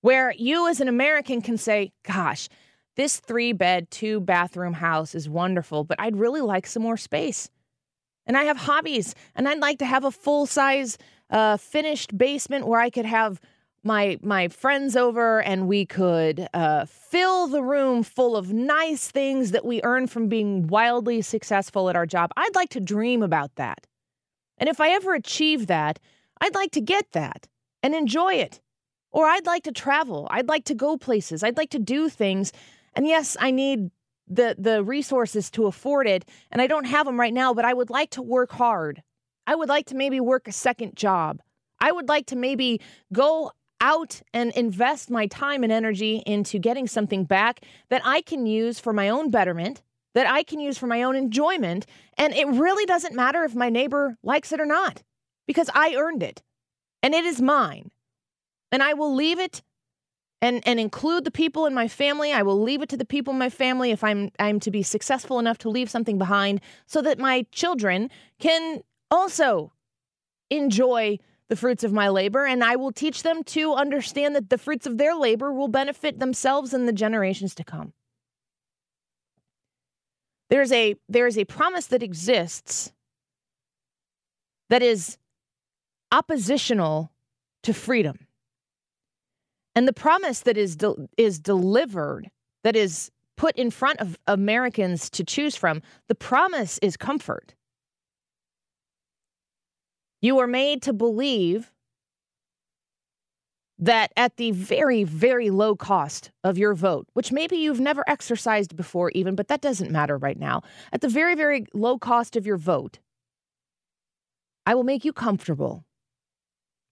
Where 0.00 0.32
you 0.32 0.68
as 0.68 0.80
an 0.80 0.88
American 0.88 1.42
can 1.42 1.58
say, 1.58 1.92
gosh, 2.04 2.48
this 2.96 3.20
three 3.20 3.52
bed, 3.52 3.90
two 3.90 4.20
bathroom 4.20 4.74
house 4.74 5.14
is 5.14 5.28
wonderful, 5.28 5.84
but 5.84 6.00
I'd 6.00 6.16
really 6.16 6.40
like 6.40 6.66
some 6.66 6.82
more 6.82 6.96
space. 6.96 7.48
And 8.26 8.36
I 8.36 8.44
have 8.44 8.56
hobbies, 8.56 9.14
and 9.36 9.48
I'd 9.48 9.58
like 9.58 9.78
to 9.78 9.86
have 9.86 10.04
a 10.04 10.10
full 10.10 10.46
size, 10.46 10.98
uh, 11.30 11.56
finished 11.56 12.16
basement 12.16 12.66
where 12.66 12.80
I 12.80 12.90
could 12.90 13.06
have 13.06 13.40
my 13.86 14.18
my 14.20 14.48
friends 14.48 14.96
over 14.96 15.40
and 15.42 15.68
we 15.68 15.86
could 15.86 16.48
uh, 16.52 16.84
fill 16.86 17.46
the 17.46 17.62
room 17.62 18.02
full 18.02 18.36
of 18.36 18.52
nice 18.52 19.08
things 19.08 19.52
that 19.52 19.64
we 19.64 19.80
earn 19.84 20.08
from 20.08 20.28
being 20.28 20.66
wildly 20.66 21.22
successful 21.22 21.88
at 21.88 21.94
our 21.96 22.04
job. 22.04 22.32
I'd 22.36 22.54
like 22.56 22.70
to 22.70 22.80
dream 22.80 23.22
about 23.22 23.54
that. 23.54 23.86
And 24.58 24.68
if 24.68 24.80
I 24.80 24.90
ever 24.90 25.14
achieve 25.14 25.68
that, 25.68 26.00
I'd 26.40 26.54
like 26.54 26.72
to 26.72 26.80
get 26.80 27.12
that 27.12 27.46
and 27.82 27.94
enjoy 27.94 28.34
it. 28.34 28.60
Or 29.12 29.26
I'd 29.26 29.46
like 29.46 29.62
to 29.64 29.72
travel. 29.72 30.26
I'd 30.30 30.48
like 30.48 30.64
to 30.64 30.74
go 30.74 30.98
places. 30.98 31.42
I'd 31.42 31.56
like 31.56 31.70
to 31.70 31.78
do 31.78 32.08
things 32.08 32.52
and 32.96 33.06
yes, 33.06 33.36
I 33.38 33.52
need 33.52 33.90
the 34.26 34.56
the 34.58 34.82
resources 34.82 35.50
to 35.52 35.66
afford 35.66 36.08
it, 36.08 36.24
and 36.50 36.60
I 36.60 36.66
don't 36.66 36.86
have 36.86 37.06
them 37.06 37.20
right 37.20 37.34
now, 37.34 37.54
but 37.54 37.64
I 37.64 37.74
would 37.74 37.90
like 37.90 38.10
to 38.10 38.22
work 38.22 38.50
hard. 38.52 39.02
I 39.46 39.54
would 39.54 39.68
like 39.68 39.86
to 39.86 39.94
maybe 39.94 40.18
work 40.18 40.48
a 40.48 40.52
second 40.52 40.96
job. 40.96 41.40
I 41.78 41.92
would 41.92 42.08
like 42.08 42.26
to 42.26 42.36
maybe 42.36 42.80
go 43.12 43.52
out 43.80 44.22
and 44.32 44.50
invest 44.52 45.10
my 45.10 45.26
time 45.26 45.62
and 45.62 45.72
energy 45.72 46.22
into 46.26 46.58
getting 46.58 46.88
something 46.88 47.24
back 47.24 47.60
that 47.90 48.02
I 48.04 48.22
can 48.22 48.46
use 48.46 48.80
for 48.80 48.92
my 48.92 49.10
own 49.10 49.30
betterment, 49.30 49.82
that 50.14 50.26
I 50.26 50.42
can 50.42 50.58
use 50.58 50.78
for 50.78 50.86
my 50.86 51.02
own 51.02 51.14
enjoyment. 51.14 51.86
And 52.16 52.32
it 52.34 52.46
really 52.46 52.86
doesn't 52.86 53.14
matter 53.14 53.44
if 53.44 53.54
my 53.54 53.68
neighbor 53.68 54.16
likes 54.22 54.50
it 54.50 54.60
or 54.60 54.66
not, 54.66 55.02
because 55.46 55.70
I 55.74 55.94
earned 55.94 56.22
it 56.22 56.42
and 57.02 57.14
it 57.14 57.24
is 57.24 57.40
mine. 57.40 57.90
And 58.72 58.82
I 58.82 58.94
will 58.94 59.14
leave 59.14 59.38
it 59.38 59.62
and 60.42 60.62
and 60.66 60.78
include 60.78 61.24
the 61.24 61.30
people 61.30 61.66
in 61.66 61.74
my 61.74 61.88
family. 61.88 62.32
I 62.32 62.42
will 62.42 62.60
leave 62.60 62.82
it 62.82 62.88
to 62.90 62.96
the 62.96 63.04
people 63.04 63.32
in 63.32 63.38
my 63.38 63.50
family 63.50 63.90
if 63.90 64.04
I'm 64.04 64.30
I'm 64.38 64.60
to 64.60 64.70
be 64.70 64.82
successful 64.82 65.38
enough 65.38 65.58
to 65.58 65.68
leave 65.68 65.90
something 65.90 66.18
behind 66.18 66.60
so 66.86 67.02
that 67.02 67.18
my 67.18 67.46
children 67.52 68.10
can 68.38 68.82
also 69.10 69.72
enjoy 70.50 71.18
the 71.48 71.56
fruits 71.56 71.84
of 71.84 71.92
my 71.92 72.08
labor 72.08 72.44
and 72.44 72.62
I 72.62 72.76
will 72.76 72.92
teach 72.92 73.22
them 73.22 73.44
to 73.44 73.74
understand 73.74 74.34
that 74.34 74.50
the 74.50 74.58
fruits 74.58 74.86
of 74.86 74.98
their 74.98 75.14
labor 75.14 75.52
will 75.52 75.68
benefit 75.68 76.18
themselves 76.18 76.74
and 76.74 76.88
the 76.88 76.92
generations 76.92 77.54
to 77.56 77.64
come. 77.64 77.92
There's 80.50 80.72
a 80.72 80.96
there 81.08 81.26
is 81.26 81.38
a 81.38 81.44
promise 81.44 81.86
that 81.86 82.02
exists 82.02 82.92
that 84.68 84.82
is 84.82 85.18
oppositional 86.12 87.12
to 87.62 87.72
freedom. 87.72 88.25
And 89.76 89.86
the 89.86 89.92
promise 89.92 90.40
that 90.40 90.56
is 90.56 90.74
de- 90.74 91.08
is 91.18 91.38
delivered, 91.38 92.30
that 92.64 92.74
is 92.74 93.10
put 93.36 93.54
in 93.56 93.70
front 93.70 94.00
of 94.00 94.18
Americans 94.26 95.10
to 95.10 95.22
choose 95.22 95.54
from, 95.54 95.82
the 96.08 96.14
promise 96.14 96.78
is 96.78 96.96
comfort. 96.96 97.54
You 100.22 100.38
are 100.38 100.46
made 100.46 100.80
to 100.82 100.94
believe 100.94 101.70
that 103.78 104.10
at 104.16 104.38
the 104.38 104.52
very, 104.52 105.04
very 105.04 105.50
low 105.50 105.76
cost 105.76 106.32
of 106.42 106.56
your 106.56 106.74
vote, 106.74 107.06
which 107.12 107.30
maybe 107.30 107.56
you've 107.56 107.78
never 107.78 108.02
exercised 108.08 108.74
before, 108.74 109.10
even, 109.10 109.34
but 109.34 109.48
that 109.48 109.60
doesn't 109.60 109.90
matter 109.90 110.16
right 110.16 110.38
now, 110.38 110.62
at 110.92 111.02
the 111.02 111.08
very, 111.08 111.34
very 111.34 111.66
low 111.74 111.98
cost 111.98 112.36
of 112.36 112.46
your 112.46 112.56
vote, 112.56 112.98
I 114.64 114.74
will 114.74 114.84
make 114.84 115.04
you 115.04 115.12
comfortable. 115.12 115.85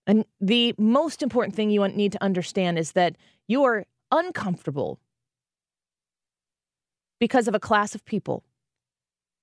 And 0.06 0.24
the 0.40 0.74
most 0.78 1.22
important 1.22 1.54
thing 1.54 1.70
you 1.70 1.86
need 1.88 2.12
to 2.12 2.22
understand 2.22 2.78
is 2.78 2.92
that 2.92 3.16
you 3.48 3.64
are 3.64 3.84
uncomfortable 4.10 5.00
because 7.18 7.48
of 7.48 7.54
a 7.54 7.60
class 7.60 7.94
of 7.94 8.04
people. 8.04 8.44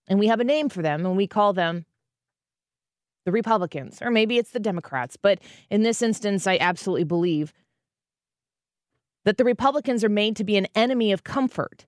And 0.08 0.20
we 0.20 0.28
have 0.28 0.40
a 0.40 0.44
name 0.44 0.70
for 0.70 0.82
them, 0.82 1.06
and 1.06 1.18
we 1.18 1.28
call 1.28 1.54
them 1.54 1.86
the 3.26 3.32
Republicans, 3.32 4.02
or 4.02 4.12
maybe 4.12 4.38
it's 4.38 4.52
the 4.52 4.60
Democrats. 4.60 5.16
But 5.16 5.40
in 5.70 5.84
this 5.84 6.02
instance, 6.02 6.48
I 6.48 6.58
absolutely 6.60 7.04
believe 7.04 7.54
that 9.24 9.38
the 9.38 9.44
Republicans 9.44 10.04
are 10.04 10.10
made 10.10 10.36
to 10.36 10.44
be 10.44 10.58
an 10.58 10.68
enemy 10.76 11.12
of 11.12 11.24
comfort 11.24 11.86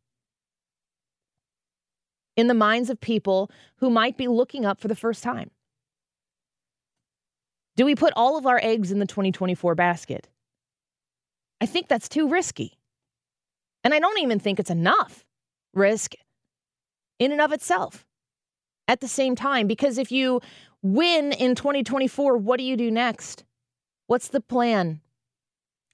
in 2.36 2.48
the 2.48 2.54
minds 2.54 2.90
of 2.90 3.00
people 3.00 3.50
who 3.78 3.90
might 3.90 4.18
be 4.18 4.28
looking 4.28 4.66
up 4.66 4.80
for 4.80 4.88
the 4.88 4.96
first 4.96 5.24
time. 5.24 5.52
Do 7.76 7.86
we 7.86 7.96
put 7.96 8.14
all 8.16 8.38
of 8.38 8.46
our 8.46 8.60
eggs 8.62 8.92
in 8.92 9.00
the 9.00 9.06
2024 9.06 9.76
basket? 9.76 10.30
I 11.60 11.66
think 11.66 11.88
that's 11.88 12.10
too 12.10 12.28
risky. 12.28 12.78
And 13.84 13.94
I 13.94 14.00
don't 14.00 14.20
even 14.20 14.40
think 14.40 14.60
it's 14.60 14.70
enough 14.70 15.26
risk 15.74 16.14
in 17.20 17.32
and 17.32 17.42
of 17.42 17.52
itself 17.52 18.06
at 18.88 19.00
the 19.00 19.08
same 19.08 19.36
time. 19.36 19.68
Because 19.68 19.98
if 19.98 20.12
you 20.12 20.42
win 20.82 21.32
in 21.32 21.56
2024, 21.56 22.38
what 22.38 22.58
do 22.58 22.64
you 22.64 22.78
do 22.78 22.92
next? 22.92 23.44
What's 24.08 24.28
the 24.28 24.42
plan? 24.42 25.02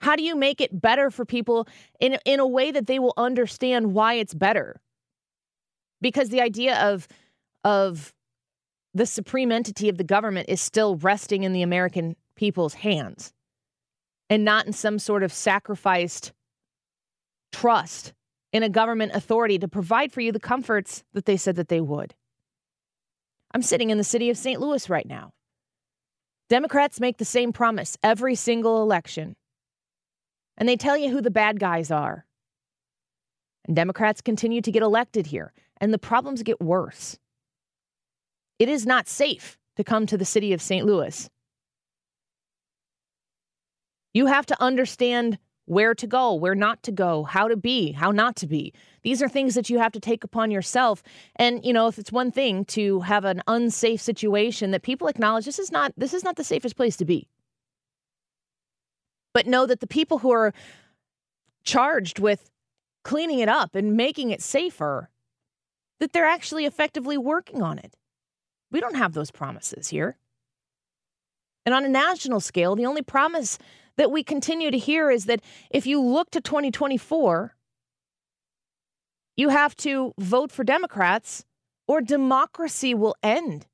How 0.01 0.15
do 0.15 0.23
you 0.23 0.35
make 0.35 0.61
it 0.61 0.81
better 0.81 1.11
for 1.11 1.25
people 1.25 1.67
in, 1.99 2.17
in 2.25 2.39
a 2.39 2.47
way 2.47 2.71
that 2.71 2.87
they 2.87 2.99
will 2.99 3.13
understand 3.17 3.93
why 3.93 4.15
it's 4.15 4.33
better? 4.33 4.79
Because 6.01 6.29
the 6.29 6.41
idea 6.41 6.79
of, 6.79 7.07
of 7.63 8.13
the 8.93 9.05
supreme 9.05 9.51
entity 9.51 9.89
of 9.89 9.97
the 9.97 10.03
government 10.03 10.49
is 10.49 10.61
still 10.61 10.95
resting 10.97 11.43
in 11.43 11.53
the 11.53 11.61
American 11.61 12.15
people's 12.35 12.75
hands 12.75 13.33
and 14.29 14.45
not 14.45 14.65
in 14.65 14.73
some 14.73 14.99
sort 14.99 15.23
of 15.23 15.33
sacrificed 15.33 16.31
trust 17.51 18.13
in 18.51 18.63
a 18.63 18.69
government 18.69 19.11
authority 19.13 19.59
to 19.59 19.67
provide 19.67 20.11
for 20.11 20.21
you 20.21 20.31
the 20.31 20.39
comforts 20.39 21.03
that 21.13 21.25
they 21.25 21.37
said 21.37 21.55
that 21.55 21.67
they 21.67 21.81
would. 21.81 22.15
I'm 23.51 23.61
sitting 23.61 23.89
in 23.89 23.97
the 23.97 24.03
city 24.03 24.29
of 24.29 24.37
St. 24.37 24.59
Louis 24.59 24.89
right 24.89 25.07
now. 25.07 25.31
Democrats 26.49 26.99
make 26.99 27.17
the 27.17 27.25
same 27.25 27.53
promise 27.53 27.97
every 28.01 28.35
single 28.35 28.81
election. 28.81 29.35
And 30.57 30.67
they 30.67 30.75
tell 30.75 30.97
you 30.97 31.09
who 31.11 31.21
the 31.21 31.31
bad 31.31 31.59
guys 31.59 31.91
are. 31.91 32.25
And 33.65 33.75
Democrats 33.75 34.21
continue 34.21 34.61
to 34.61 34.71
get 34.71 34.81
elected 34.81 35.27
here, 35.27 35.53
and 35.77 35.93
the 35.93 35.99
problems 35.99 36.43
get 36.43 36.59
worse. 36.59 37.17
It 38.59 38.69
is 38.69 38.85
not 38.85 39.07
safe 39.07 39.57
to 39.77 39.83
come 39.83 40.05
to 40.05 40.17
the 40.17 40.25
city 40.25 40.53
of 40.53 40.61
St. 40.61 40.85
Louis. 40.85 41.29
You 44.13 44.25
have 44.25 44.45
to 44.47 44.61
understand 44.61 45.37
where 45.65 45.93
to 45.93 46.07
go, 46.07 46.33
where 46.33 46.55
not 46.55 46.81
to 46.81 46.91
go, 46.91 47.23
how 47.23 47.47
to 47.47 47.55
be, 47.55 47.91
how 47.91 48.11
not 48.11 48.35
to 48.35 48.47
be. 48.47 48.73
These 49.03 49.21
are 49.21 49.29
things 49.29 49.53
that 49.53 49.69
you 49.69 49.77
have 49.77 49.91
to 49.91 49.99
take 49.99 50.23
upon 50.23 50.49
yourself. 50.49 51.03
And, 51.35 51.63
you 51.63 51.71
know, 51.71 51.87
if 51.87 51.99
it's 51.99 52.11
one 52.11 52.31
thing 52.31 52.65
to 52.65 53.01
have 53.01 53.23
an 53.23 53.43
unsafe 53.47 54.01
situation 54.01 54.71
that 54.71 54.81
people 54.81 55.07
acknowledge 55.07 55.45
this 55.45 55.59
is 55.59 55.71
not 55.71 55.93
this 55.95 56.13
is 56.13 56.23
not 56.23 56.37
the 56.37 56.43
safest 56.43 56.75
place 56.75 56.97
to 56.97 57.05
be. 57.05 57.27
But 59.31 59.45
know 59.45 59.67
that 59.67 59.79
the 59.79 59.87
people 59.87 60.17
who 60.17 60.31
are 60.31 60.53
charged 61.63 62.17
with 62.17 62.49
cleaning 63.03 63.39
it 63.39 63.47
up 63.47 63.75
and 63.75 63.95
making 63.95 64.31
it 64.31 64.41
safer 64.41 65.09
that 65.99 66.13
they're 66.13 66.25
actually 66.25 66.65
effectively 66.65 67.17
working 67.17 67.61
on 67.61 67.77
it. 67.77 67.95
We 68.71 68.79
don't 68.79 68.95
have 68.95 69.13
those 69.13 69.31
promises 69.31 69.89
here. 69.89 70.17
And 71.65 71.75
on 71.75 71.85
a 71.85 71.89
national 71.89 72.39
scale, 72.39 72.75
the 72.75 72.85
only 72.85 73.01
promise 73.01 73.57
that 73.97 74.11
we 74.11 74.23
continue 74.23 74.71
to 74.71 74.77
hear 74.77 75.11
is 75.11 75.25
that 75.25 75.41
if 75.69 75.85
you 75.85 76.01
look 76.01 76.31
to 76.31 76.41
2024, 76.41 77.55
you 79.35 79.49
have 79.49 79.75
to 79.77 80.13
vote 80.17 80.51
for 80.51 80.63
Democrats 80.63 81.45
or 81.87 82.01
democracy 82.01 82.93
will 82.93 83.15
end. 83.23 83.67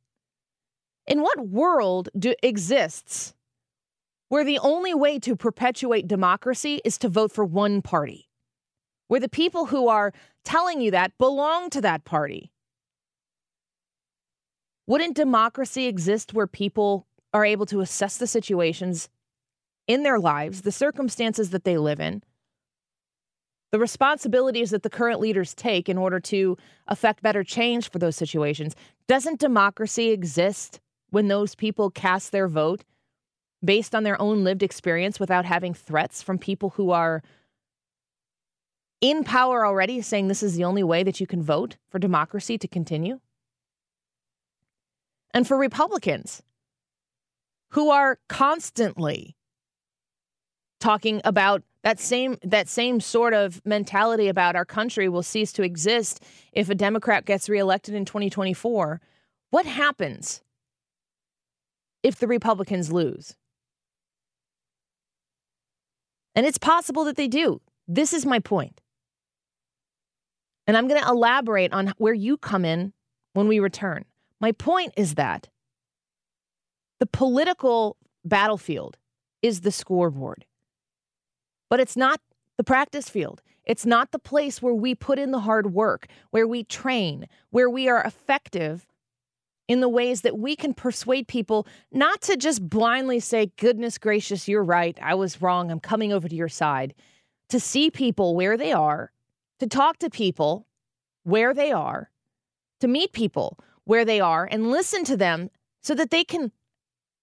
In 1.08 1.22
what 1.22 1.48
world 1.48 2.10
do, 2.18 2.34
exists 2.42 3.36
where 4.30 4.44
the 4.44 4.60
only 4.60 4.94
way 4.94 5.20
to 5.20 5.36
perpetuate 5.36 6.08
democracy 6.08 6.82
is 6.84 6.98
to 6.98 7.10
vote 7.10 7.32
for 7.32 7.46
one 7.46 7.82
party? 7.82 8.28
Where 9.08 9.20
the 9.20 9.30
people 9.30 9.68
who 9.68 9.88
are 9.88 10.14
telling 10.44 10.82
you 10.82 10.92
that 10.92 11.18
belong 11.18 11.70
to 11.72 11.82
that 11.82 12.06
party? 12.06 12.52
Wouldn't 14.88 15.16
democracy 15.16 15.88
exist 15.88 16.34
where 16.34 16.48
people 16.48 17.08
are 17.34 17.46
able 17.46 17.66
to 17.68 17.82
assess 17.82 18.18
the 18.18 18.28
situations 18.28 19.10
in 19.88 20.04
their 20.04 20.20
lives, 20.20 20.62
the 20.62 20.72
circumstances 20.72 21.50
that 21.52 21.64
they 21.64 21.78
live 21.78 22.00
in, 22.00 22.24
the 23.72 23.80
responsibilities 23.80 24.70
that 24.70 24.84
the 24.84 24.90
current 24.90 25.20
leaders 25.20 25.54
take 25.54 25.90
in 25.90 25.98
order 25.98 26.20
to 26.20 26.58
affect 26.88 27.22
better 27.22 27.44
change 27.44 27.90
for 27.90 28.00
those 28.00 28.16
situations. 28.16 28.76
Doesn't 29.08 29.40
democracy 29.40 30.12
exist 30.12 30.80
when 31.10 31.28
those 31.28 31.56
people 31.56 31.90
cast 31.90 32.32
their 32.32 32.48
vote 32.48 32.84
based 33.64 33.96
on 33.96 34.04
their 34.04 34.22
own 34.22 34.44
lived 34.44 34.64
experience 34.64 35.20
without 35.20 35.46
having 35.46 35.74
threats 35.74 36.22
from 36.22 36.38
people 36.38 36.72
who 36.72 36.92
are 36.92 37.22
in 39.02 39.24
power 39.24 39.66
already 39.66 40.02
saying 40.02 40.28
this 40.28 40.44
is 40.44 40.56
the 40.56 40.64
only 40.64 40.84
way 40.84 41.04
that 41.04 41.20
you 41.20 41.28
can 41.28 41.42
vote 41.42 41.78
for 41.90 42.00
democracy 42.00 42.58
to 42.58 42.68
continue? 42.68 43.20
And 45.36 45.46
for 45.46 45.58
Republicans 45.58 46.42
who 47.72 47.90
are 47.90 48.18
constantly 48.30 49.36
talking 50.80 51.20
about 51.26 51.62
that 51.84 52.00
same 52.00 52.38
that 52.42 52.70
same 52.70 53.02
sort 53.02 53.34
of 53.34 53.62
mentality 53.66 54.30
about 54.30 54.56
our 54.56 54.64
country 54.64 55.10
will 55.10 55.22
cease 55.22 55.52
to 55.54 55.64
exist 55.64 56.24
if 56.54 56.70
a 56.70 56.76
Democrat 56.76 57.26
gets 57.26 57.50
reelected 57.50 57.94
in 57.94 58.06
2024. 58.06 59.02
What 59.50 59.66
happens 59.66 60.42
if 62.02 62.16
the 62.16 62.28
Republicans 62.28 62.94
lose? 62.94 63.36
And 66.34 66.46
it's 66.46 66.58
possible 66.58 67.04
that 67.04 67.18
they 67.18 67.28
do. 67.28 67.62
This 67.90 68.14
is 68.14 68.26
my 68.26 68.40
point. 68.40 68.80
And 70.66 70.78
I'm 70.78 70.88
going 70.88 71.02
to 71.02 71.10
elaborate 71.10 71.74
on 71.74 71.94
where 71.98 72.14
you 72.14 72.38
come 72.38 72.64
in 72.64 72.94
when 73.34 73.50
we 73.50 73.60
return. 73.60 74.06
My 74.40 74.52
point 74.52 74.94
is 74.98 75.16
that 75.16 75.50
the 77.00 77.06
political 77.06 77.98
battlefield 78.24 78.98
is 79.42 79.62
the 79.62 79.72
scoreboard, 79.72 80.46
but 81.70 81.80
it's 81.80 81.98
not 81.98 82.22
the 82.58 82.64
practice 82.64 83.10
field. 83.10 83.42
It's 83.66 83.86
not 83.86 84.12
the 84.12 84.20
place 84.20 84.62
where 84.62 84.74
we 84.74 84.94
put 84.94 85.18
in 85.18 85.32
the 85.32 85.40
hard 85.40 85.74
work, 85.74 86.08
where 86.30 86.48
we 86.48 86.64
train, 86.64 87.28
where 87.50 87.70
we 87.70 87.90
are 87.90 88.04
effective 88.04 88.86
in 89.68 89.80
the 89.80 89.90
ways 89.90 90.22
that 90.22 90.38
we 90.38 90.56
can 90.56 90.76
persuade 90.76 91.28
people 91.28 91.66
not 91.92 92.22
to 92.22 92.38
just 92.38 92.70
blindly 92.70 93.20
say, 93.20 93.52
goodness 93.58 93.98
gracious, 93.98 94.48
you're 94.48 94.64
right. 94.64 94.98
I 95.02 95.16
was 95.16 95.42
wrong. 95.42 95.72
I'm 95.72 95.80
coming 95.80 96.14
over 96.14 96.30
to 96.30 96.36
your 96.36 96.50
side. 96.50 96.94
To 97.50 97.60
see 97.60 97.90
people 97.90 98.36
where 98.36 98.58
they 98.58 98.72
are 98.72 99.12
to 99.60 99.68
talk 99.68 99.98
to 100.00 100.10
people 100.10 100.68
where 101.24 101.54
they 101.54 101.72
are, 101.72 102.12
to 102.82 102.88
meet 102.88 103.14
people 103.14 103.58
where 103.86 104.06
they 104.06 104.20
are, 104.20 104.48
and 104.50 104.70
listen 104.70 105.04
to 105.06 105.18
them 105.18 105.50
so 105.82 105.96
that 105.96 106.12
they 106.12 106.24
can 106.24 106.52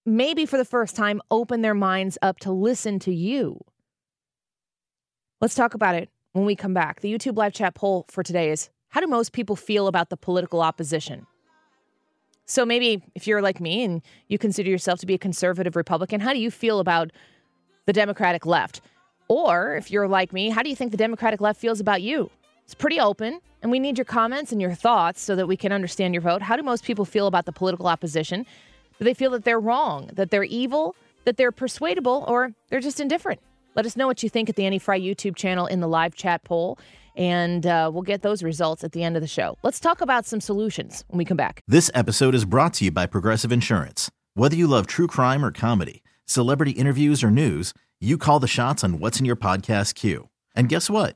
maybe 0.05 0.45
for 0.45 0.57
the 0.57 0.65
first 0.65 0.95
time 0.95 1.21
open 1.31 1.61
their 1.61 1.73
minds 1.73 2.17
up 2.21 2.39
to 2.39 2.51
listen 2.51 2.99
to 2.99 3.13
you. 3.13 3.59
Let's 5.39 5.55
talk 5.55 5.73
about 5.73 5.95
it 5.95 6.09
when 6.31 6.45
we 6.45 6.55
come 6.55 6.73
back. 6.73 7.01
The 7.01 7.13
YouTube 7.13 7.37
live 7.37 7.53
chat 7.53 7.75
poll 7.75 8.05
for 8.09 8.23
today 8.23 8.49
is 8.51 8.69
How 8.89 9.01
do 9.01 9.07
most 9.07 9.33
people 9.33 9.55
feel 9.55 9.87
about 9.87 10.09
the 10.09 10.17
political 10.17 10.61
opposition? 10.61 11.27
So 12.45 12.65
maybe 12.65 13.03
if 13.15 13.25
you're 13.27 13.41
like 13.41 13.61
me 13.61 13.83
and 13.83 14.01
you 14.27 14.37
consider 14.37 14.69
yourself 14.69 14.99
to 14.99 15.05
be 15.05 15.13
a 15.13 15.17
conservative 15.17 15.75
Republican, 15.75 16.19
how 16.19 16.33
do 16.33 16.39
you 16.39 16.51
feel 16.51 16.79
about 16.79 17.11
the 17.85 17.93
Democratic 17.93 18.45
left? 18.45 18.81
Or 19.29 19.75
if 19.75 19.89
you're 19.89 20.07
like 20.07 20.33
me, 20.33 20.49
how 20.49 20.61
do 20.61 20.69
you 20.69 20.75
think 20.75 20.91
the 20.91 20.97
Democratic 20.97 21.39
left 21.39 21.59
feels 21.59 21.79
about 21.79 22.01
you? 22.01 22.29
It's 22.65 22.73
pretty 22.73 22.99
open, 22.99 23.39
and 23.61 23.71
we 23.71 23.79
need 23.79 23.97
your 23.97 24.05
comments 24.05 24.51
and 24.51 24.61
your 24.61 24.73
thoughts 24.73 25.21
so 25.21 25.35
that 25.35 25.47
we 25.47 25.57
can 25.57 25.71
understand 25.71 26.13
your 26.13 26.21
vote. 26.21 26.41
How 26.41 26.55
do 26.55 26.63
most 26.63 26.83
people 26.83 27.05
feel 27.05 27.27
about 27.27 27.45
the 27.45 27.51
political 27.51 27.87
opposition? 27.87 28.45
Do 28.97 29.05
they 29.05 29.13
feel 29.13 29.31
that 29.31 29.43
they're 29.43 29.59
wrong, 29.59 30.09
that 30.13 30.31
they're 30.31 30.43
evil, 30.43 30.95
that 31.25 31.37
they're 31.37 31.51
persuadable, 31.51 32.25
or 32.27 32.53
they're 32.69 32.79
just 32.79 32.99
indifferent? 32.99 33.41
Let 33.75 33.85
us 33.85 33.95
know 33.95 34.07
what 34.07 34.23
you 34.23 34.29
think 34.29 34.49
at 34.49 34.55
the 34.55 34.65
Annie 34.65 34.79
Frey 34.79 35.01
YouTube 35.01 35.35
channel 35.35 35.65
in 35.65 35.81
the 35.81 35.87
live 35.87 36.15
chat 36.15 36.43
poll, 36.43 36.77
and 37.15 37.65
uh, 37.65 37.89
we'll 37.93 38.03
get 38.03 38.21
those 38.21 38.43
results 38.43 38.83
at 38.83 38.91
the 38.91 39.03
end 39.03 39.15
of 39.15 39.21
the 39.21 39.27
show. 39.27 39.57
Let's 39.63 39.79
talk 39.79 40.01
about 40.01 40.25
some 40.25 40.39
solutions 40.39 41.03
when 41.09 41.17
we 41.17 41.25
come 41.25 41.37
back. 41.37 41.61
This 41.67 41.91
episode 41.93 42.33
is 42.33 42.45
brought 42.45 42.73
to 42.75 42.85
you 42.85 42.91
by 42.91 43.07
Progressive 43.07 43.51
Insurance. 43.51 44.09
Whether 44.35 44.55
you 44.55 44.67
love 44.67 44.87
true 44.87 45.07
crime 45.07 45.43
or 45.43 45.51
comedy, 45.51 46.01
celebrity 46.25 46.71
interviews 46.71 47.23
or 47.23 47.29
news, 47.29 47.73
you 47.99 48.17
call 48.17 48.39
the 48.39 48.47
shots 48.47 48.83
on 48.83 48.99
what's 48.99 49.19
in 49.19 49.25
your 49.25 49.35
podcast 49.35 49.95
queue. 49.95 50.29
And 50.55 50.69
guess 50.69 50.89
what? 50.89 51.15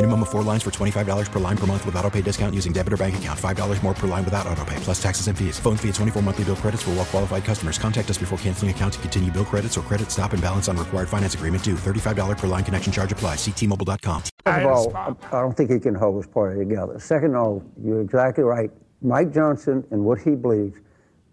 Minimum 0.00 0.22
of 0.22 0.28
four 0.30 0.42
lines 0.42 0.62
for 0.62 0.70
$25 0.70 1.30
per 1.30 1.38
line 1.40 1.58
per 1.58 1.66
month 1.66 1.84
with 1.84 1.94
auto 1.94 2.08
pay 2.08 2.22
discount 2.22 2.54
using 2.54 2.72
debit 2.72 2.94
or 2.94 2.96
bank 2.96 3.14
account. 3.18 3.38
$5 3.38 3.82
more 3.82 3.92
per 3.92 4.06
line 4.06 4.24
without 4.24 4.46
auto 4.46 4.64
pay, 4.64 4.76
plus 4.76 5.02
taxes 5.02 5.28
and 5.28 5.36
fees. 5.36 5.58
Phone 5.58 5.76
fee 5.76 5.90
at 5.90 5.94
24 5.94 6.22
monthly 6.22 6.44
bill 6.44 6.56
credits 6.56 6.84
for 6.84 6.90
all 6.92 6.96
well 6.96 7.04
qualified 7.04 7.44
customers. 7.44 7.76
Contact 7.76 8.08
us 8.08 8.16
before 8.16 8.38
canceling 8.38 8.70
account 8.70 8.94
to 8.94 8.98
continue 9.00 9.30
bill 9.30 9.44
credits 9.44 9.76
or 9.76 9.82
credit 9.82 10.10
stop 10.10 10.32
and 10.32 10.40
balance 10.40 10.68
on 10.68 10.78
required 10.78 11.06
finance 11.06 11.34
agreement 11.34 11.62
due. 11.62 11.74
$35 11.74 12.38
per 12.38 12.46
line 12.46 12.64
connection 12.64 12.90
charge 12.90 13.12
apply. 13.12 13.34
Ctmobile.com. 13.34 14.22
First 14.22 14.30
of 14.46 14.94
all, 14.96 15.18
I 15.32 15.40
don't 15.42 15.54
think 15.54 15.70
he 15.70 15.78
can 15.78 15.94
hold 15.94 16.16
his 16.16 16.32
party 16.32 16.58
together. 16.58 16.98
Second 16.98 17.34
of 17.34 17.42
all, 17.42 17.62
you're 17.84 18.00
exactly 18.00 18.44
right. 18.44 18.70
Mike 19.02 19.34
Johnson 19.34 19.84
and 19.90 20.02
what 20.02 20.18
he 20.18 20.34
believes 20.34 20.78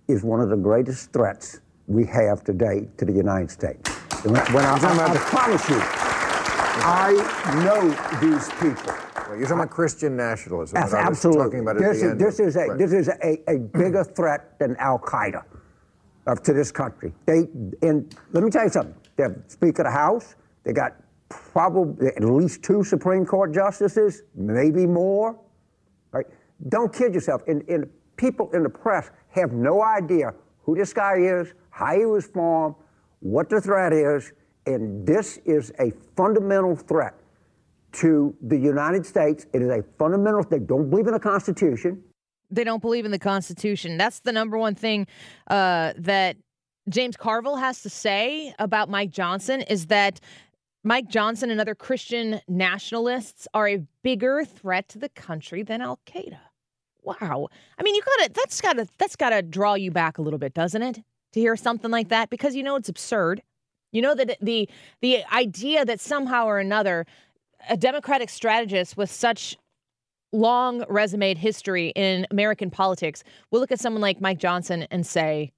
is 0.10 0.25
one 0.25 0.41
of 0.41 0.49
the 0.49 0.58
greatest 0.58 1.13
threats 1.13 1.62
we 1.86 2.06
have 2.08 2.43
today 2.43 2.89
to 2.97 3.06
the 3.06 3.13
United 3.13 3.49
States. 3.49 3.89
And 4.25 4.34
when 4.34 4.65
I, 4.65 4.77
I, 4.77 5.13
I 5.13 5.17
promise 5.19 5.69
you, 5.69 6.06
I 6.89 7.12
know 7.65 7.89
these 8.21 8.47
people. 8.62 8.93
Well, 9.28 9.36
you're 9.38 9.41
talking 9.41 9.60
about 9.60 9.71
Christian 9.71 10.15
nationalism. 10.15 10.78
Yes, 10.78 10.91
that 10.91 11.04
I 11.04 11.10
was 11.10 11.17
absolutely. 11.17 11.43
Talking 11.43 11.60
about 11.60 11.76
at 11.76 11.82
this 11.82 12.02
is 12.02 12.17
this 12.17 12.39
of- 12.39 12.47
is 12.47 12.56
a 12.56 12.67
right. 12.67 12.78
this 12.78 12.93
is 12.93 13.10
a, 13.10 13.52
a 13.52 13.58
bigger 13.60 14.06
threat 14.06 14.58
than 14.58 14.78
Al 14.78 14.97
Qaeda 15.00 15.43
to 16.43 16.54
this 16.54 16.71
country. 16.71 17.13
They 17.26 17.47
and 17.82 18.15
let 18.32 18.41
me 18.41 18.50
tell 18.50 18.63
you 18.63 18.69
something. 18.69 18.95
The 19.17 19.36
Speaker 19.47 19.82
of 19.82 19.88
the 19.88 19.91
House. 19.91 20.36
They 20.63 20.71
got 20.71 20.95
probably 21.28 22.08
at 22.08 22.23
least 22.23 22.63
two 22.63 22.86
Supreme 22.86 23.26
Court 23.26 23.54
justices, 23.54 24.23
maybe 24.34 24.86
more. 24.86 25.38
Right? 26.13 26.26
Don't 26.69 26.93
kid 26.93 27.13
yourself. 27.13 27.41
And, 27.47 27.67
and 27.67 27.89
people 28.15 28.50
in 28.54 28.63
the 28.63 28.69
press 28.69 29.12
have 29.32 29.52
no 29.52 29.84
idea 29.84 30.34
who 30.62 30.76
this 30.76 30.93
guy 30.93 31.17
is, 31.17 31.54
how 31.69 31.97
he 31.97 32.06
was 32.06 32.28
formed, 32.28 32.76
what 33.19 33.50
the 33.50 33.60
threat 33.60 33.91
is, 33.91 34.32
and 34.67 35.08
this 35.08 35.38
is 35.45 35.71
a 35.80 35.91
fundamental 36.15 36.75
threat 36.75 37.15
to 37.93 38.36
the 38.41 38.58
United 38.58 39.06
States. 39.06 39.47
It 39.53 39.62
is 39.62 39.69
a 39.69 39.84
fundamental. 39.97 40.43
They 40.43 40.60
don't 40.60 40.89
believe 40.89 41.08
in 41.08 41.13
the 41.13 41.19
Constitution. 41.19 42.03
They 42.51 42.63
don't 42.63 42.82
believe 42.82 43.06
in 43.06 43.12
the 43.12 43.19
Constitution. 43.19 43.97
That's 43.97 44.19
the 44.19 44.32
number 44.32 44.58
one 44.58 44.75
thing 44.75 45.08
uh, 45.47 45.93
that 45.97 46.38
James 46.89 47.17
Carville 47.17 47.58
has 47.58 47.82
to 47.82 47.89
say 47.89 48.53
about 48.60 48.89
Mike 48.89 49.10
Johnson 49.10 49.62
is 49.62 49.88
that 49.88 50.19
Mike 50.84 51.10
Johnson 51.10 51.49
and 51.49 51.60
other 51.60 51.75
Christian 51.75 52.39
nationalists 52.47 53.47
are 53.53 53.67
a 53.67 53.84
bigger 54.03 54.45
threat 54.45 54.88
to 54.89 54.99
the 54.99 55.10
country 55.10 55.63
than 55.63 55.82
Al 55.82 55.99
Qaeda. 56.06 56.39
Wow. 57.03 57.47
I 57.77 57.84
mean, 57.84 57.95
you 57.95 58.01
gotta 58.01 58.32
that's 58.34 58.62
gotta 58.62 58.88
that's 58.97 59.15
gotta 59.15 59.41
draw 59.41 59.73
you 59.73 59.91
back 59.91 60.17
a 60.17 60.21
little 60.21 60.39
bit, 60.39 60.53
doesn't 60.53 60.82
it? 60.82 60.99
To 61.34 61.39
hear 61.39 61.56
something 61.56 61.91
like 61.91 62.10
that 62.10 62.30
because 62.30 62.56
you 62.56 62.63
know 62.63 62.75
it's 62.75 62.89
absurd. 62.89 63.41
You 63.91 64.02
know 64.02 64.15
that 64.15 64.38
the 64.41 64.69
the 65.02 65.23
idea 65.32 65.86
that 65.86 66.00
somehow 66.00 66.45
or 66.45 66.60
another 66.60 67.06
a 67.69 67.78
Democratic 67.78 68.30
strategist 68.30 68.97
with 68.97 69.10
such 69.10 69.58
long 70.32 70.84
resume 70.89 71.36
history 71.36 71.91
in 71.95 72.28
American 72.32 72.69
politics 72.69 73.23
will 73.52 73.60
look 73.60 73.71
at 73.71 73.80
someone 73.80 74.02
like 74.02 74.21
Mike 74.21 74.39
Johnson 74.39 74.88
and 74.91 75.06
say 75.06 75.54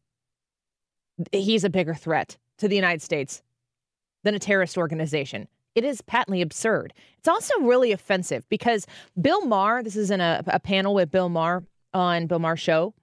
he's 1.31 1.63
a 1.63 1.69
bigger 1.69 1.93
threat 1.93 2.37
to 2.59 2.67
the 2.67 2.75
United 2.75 3.01
States 3.01 3.41
than 4.23 4.35
a 4.35 4.39
terrorist 4.39 4.77
organization. 4.77 5.47
It 5.75 5.83
is 5.83 6.01
patently 6.01 6.41
absurd. 6.41 6.93
It's 7.17 7.27
also 7.27 7.53
really 7.61 7.91
offensive 7.91 8.47
because 8.49 8.85
Bill 9.19 9.45
Maher, 9.45 9.83
this 9.83 9.95
is 9.95 10.11
in 10.11 10.21
a, 10.21 10.43
a 10.47 10.59
panel 10.59 10.93
with 10.93 11.11
Bill 11.11 11.29
Maher 11.29 11.63
on 11.93 12.27
Bill 12.27 12.39
Maher's 12.39 12.59
show. 12.59 12.93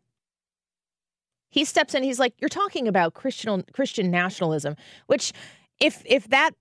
He 1.48 1.64
steps 1.64 1.94
in, 1.94 2.02
he's 2.02 2.18
like, 2.18 2.34
You're 2.38 2.48
talking 2.48 2.88
about 2.88 3.14
Christian 3.14 3.64
Christian 3.72 4.10
nationalism, 4.10 4.76
which 5.06 5.32
if 5.80 6.02
if 6.06 6.28
that 6.28 6.52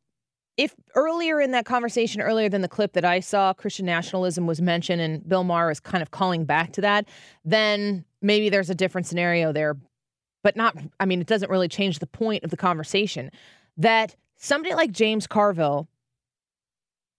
if 0.57 0.73
earlier 0.95 1.41
in 1.41 1.51
that 1.51 1.65
conversation, 1.65 2.21
earlier 2.21 2.47
than 2.47 2.61
the 2.61 2.67
clip 2.67 2.93
that 2.93 3.03
I 3.03 3.19
saw, 3.19 3.53
Christian 3.53 3.85
nationalism 3.85 4.47
was 4.47 4.61
mentioned 4.61 5.01
and 5.01 5.27
Bill 5.27 5.43
Maher 5.43 5.69
is 5.69 5.79
kind 5.79 6.01
of 6.01 6.11
calling 6.11 6.45
back 6.45 6.71
to 6.73 6.81
that, 6.81 7.07
then 7.43 8.05
maybe 8.21 8.49
there's 8.49 8.69
a 8.69 8.75
different 8.75 9.05
scenario 9.05 9.51
there. 9.51 9.75
But 10.43 10.55
not, 10.55 10.77
I 10.99 11.05
mean, 11.05 11.19
it 11.19 11.27
doesn't 11.27 11.49
really 11.49 11.67
change 11.67 11.99
the 11.99 12.07
point 12.07 12.43
of 12.43 12.51
the 12.51 12.57
conversation 12.57 13.31
that 13.77 14.15
somebody 14.37 14.75
like 14.75 14.91
James 14.91 15.27
Carville, 15.27 15.87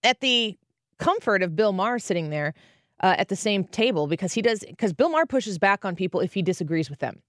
at 0.03 0.21
the 0.21 0.57
comfort 0.97 1.43
of 1.43 1.55
Bill 1.55 1.73
Maher 1.73 1.99
sitting 1.99 2.29
there 2.29 2.53
uh, 3.01 3.15
at 3.17 3.27
the 3.27 3.35
same 3.35 3.65
table, 3.65 4.07
because 4.07 4.33
he 4.33 4.41
does, 4.41 4.61
because 4.61 4.93
Bill 4.93 5.09
Maher 5.09 5.25
pushes 5.25 5.59
back 5.59 5.85
on 5.85 5.95
people 5.95 6.21
if 6.21 6.33
he 6.33 6.41
disagrees 6.41 6.89
with 6.89 6.99
them. 6.99 7.21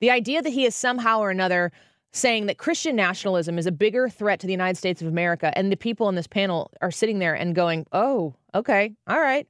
The 0.00 0.10
idea 0.10 0.42
that 0.42 0.52
he 0.52 0.64
is 0.64 0.74
somehow 0.74 1.20
or 1.20 1.30
another 1.30 1.72
saying 2.12 2.46
that 2.46 2.58
Christian 2.58 2.96
nationalism 2.96 3.58
is 3.58 3.66
a 3.66 3.72
bigger 3.72 4.08
threat 4.08 4.40
to 4.40 4.46
the 4.46 4.52
United 4.52 4.76
States 4.76 5.02
of 5.02 5.08
America, 5.08 5.52
and 5.56 5.70
the 5.70 5.76
people 5.76 6.06
on 6.06 6.14
this 6.14 6.26
panel 6.26 6.70
are 6.80 6.90
sitting 6.90 7.18
there 7.18 7.34
and 7.34 7.54
going, 7.54 7.86
"Oh, 7.92 8.34
okay, 8.54 8.94
all 9.06 9.20
right." 9.20 9.46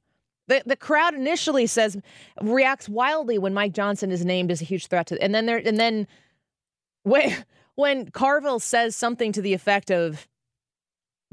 The 0.47 0.63
the 0.65 0.75
crowd 0.75 1.13
initially 1.13 1.65
says 1.67 1.97
reacts 2.41 2.87
wildly 2.87 3.37
when 3.37 3.53
Mike 3.53 3.73
Johnson 3.73 4.11
is 4.11 4.25
named 4.25 4.51
as 4.51 4.61
a 4.61 4.65
huge 4.65 4.87
threat 4.87 5.07
to, 5.07 5.21
and 5.21 5.33
then 5.33 5.45
there 5.45 5.61
and 5.63 5.79
then 5.79 6.07
when 7.03 7.35
when 7.75 8.09
Carville 8.11 8.59
says 8.59 8.95
something 8.95 9.31
to 9.33 9.41
the 9.41 9.53
effect 9.53 9.91
of 9.91 10.27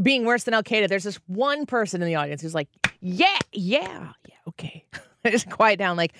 being 0.02 0.24
worse 0.24 0.44
than 0.44 0.54
Al 0.54 0.62
Qaeda, 0.62 0.88
there's 0.88 1.04
this 1.04 1.20
one 1.26 1.66
person 1.66 2.02
in 2.02 2.08
the 2.08 2.16
audience 2.16 2.42
who's 2.42 2.54
like, 2.54 2.68
"Yeah, 3.00 3.38
yeah, 3.52 4.12
yeah, 4.28 4.36
okay," 4.48 4.84
just 5.26 5.48
quiet 5.50 5.78
down. 5.78 5.96
Like, 5.96 6.14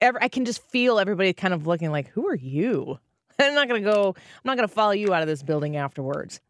ever, 0.00 0.22
I 0.22 0.28
can 0.28 0.44
just 0.44 0.62
feel 0.62 0.98
everybody 0.98 1.32
kind 1.32 1.54
of 1.54 1.66
looking 1.66 1.90
like, 1.90 2.08
"Who 2.08 2.26
are 2.28 2.34
you?" 2.36 2.98
I'm 3.38 3.54
not 3.54 3.68
gonna 3.68 3.80
go. 3.80 4.14
I'm 4.16 4.42
not 4.44 4.56
gonna 4.56 4.68
follow 4.68 4.92
you 4.92 5.12
out 5.14 5.22
of 5.22 5.28
this 5.28 5.42
building 5.42 5.76
afterwards. 5.76 6.40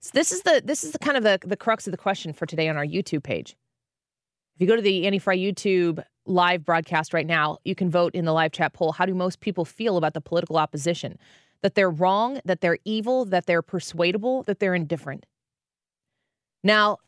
So 0.00 0.10
this 0.14 0.32
is 0.32 0.42
the 0.42 0.62
this 0.64 0.84
is 0.84 0.92
the 0.92 0.98
kind 0.98 1.16
of 1.16 1.22
the 1.22 1.38
the 1.44 1.56
crux 1.56 1.86
of 1.86 1.90
the 1.90 1.98
question 1.98 2.32
for 2.32 2.46
today 2.46 2.68
on 2.68 2.76
our 2.76 2.86
YouTube 2.86 3.22
page. 3.22 3.56
If 4.54 4.62
you 4.62 4.66
go 4.66 4.76
to 4.76 4.82
the 4.82 5.06
Annie 5.06 5.18
Frey 5.18 5.38
YouTube 5.38 6.02
live 6.26 6.64
broadcast 6.64 7.14
right 7.14 7.26
now, 7.26 7.58
you 7.64 7.74
can 7.74 7.90
vote 7.90 8.14
in 8.14 8.24
the 8.24 8.32
live 8.32 8.52
chat 8.52 8.72
poll. 8.72 8.92
How 8.92 9.06
do 9.06 9.14
most 9.14 9.40
people 9.40 9.64
feel 9.64 9.96
about 9.96 10.14
the 10.14 10.20
political 10.20 10.56
opposition? 10.56 11.18
That 11.62 11.74
they're 11.74 11.90
wrong, 11.90 12.40
that 12.44 12.60
they're 12.60 12.78
evil, 12.84 13.24
that 13.26 13.46
they're 13.46 13.62
persuadable, 13.62 14.44
that 14.44 14.60
they're 14.60 14.74
indifferent. 14.74 15.26
Now, 16.62 16.98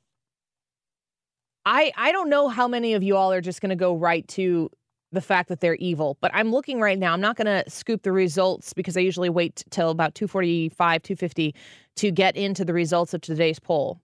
I 1.64 1.92
I 1.96 2.12
don't 2.12 2.29
know 2.29 2.49
how 2.49 2.66
many 2.68 2.94
of 2.94 3.03
you 3.03 3.16
all 3.16 3.33
are 3.33 3.40
just 3.40 3.61
going 3.61 3.70
to 3.70 3.77
go 3.77 3.94
right 3.94 4.27
to 4.29 4.70
the 5.12 5.20
fact 5.20 5.49
that 5.49 5.61
they're 5.61 5.75
evil, 5.77 6.16
but 6.20 6.31
I'm 6.35 6.53
looking 6.53 6.81
right 6.81 6.99
now. 6.99 7.12
I'm 7.12 7.20
not 7.20 7.37
going 7.37 7.46
to 7.46 7.68
scoop 7.68 8.03
the 8.03 8.12
results 8.12 8.73
because 8.73 8.96
I 8.96 9.01
usually 9.01 9.29
wait 9.29 9.64
till 9.70 9.90
about 9.90 10.14
245, 10.14 11.03
250 11.03 11.55
to 11.96 12.11
get 12.12 12.37
into 12.37 12.64
the 12.64 12.73
results 12.73 13.12
of 13.12 13.20
today's 13.20 13.59
poll. 13.59 14.01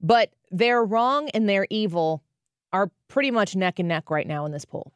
But 0.00 0.30
they're 0.50 0.84
wrong 0.84 1.30
and 1.30 1.48
they're 1.48 1.66
evil 1.70 2.22
are 2.72 2.90
pretty 3.08 3.30
much 3.30 3.54
neck 3.54 3.78
and 3.78 3.88
neck 3.88 4.10
right 4.10 4.26
now 4.26 4.46
in 4.46 4.52
this 4.52 4.64
poll. 4.64 4.92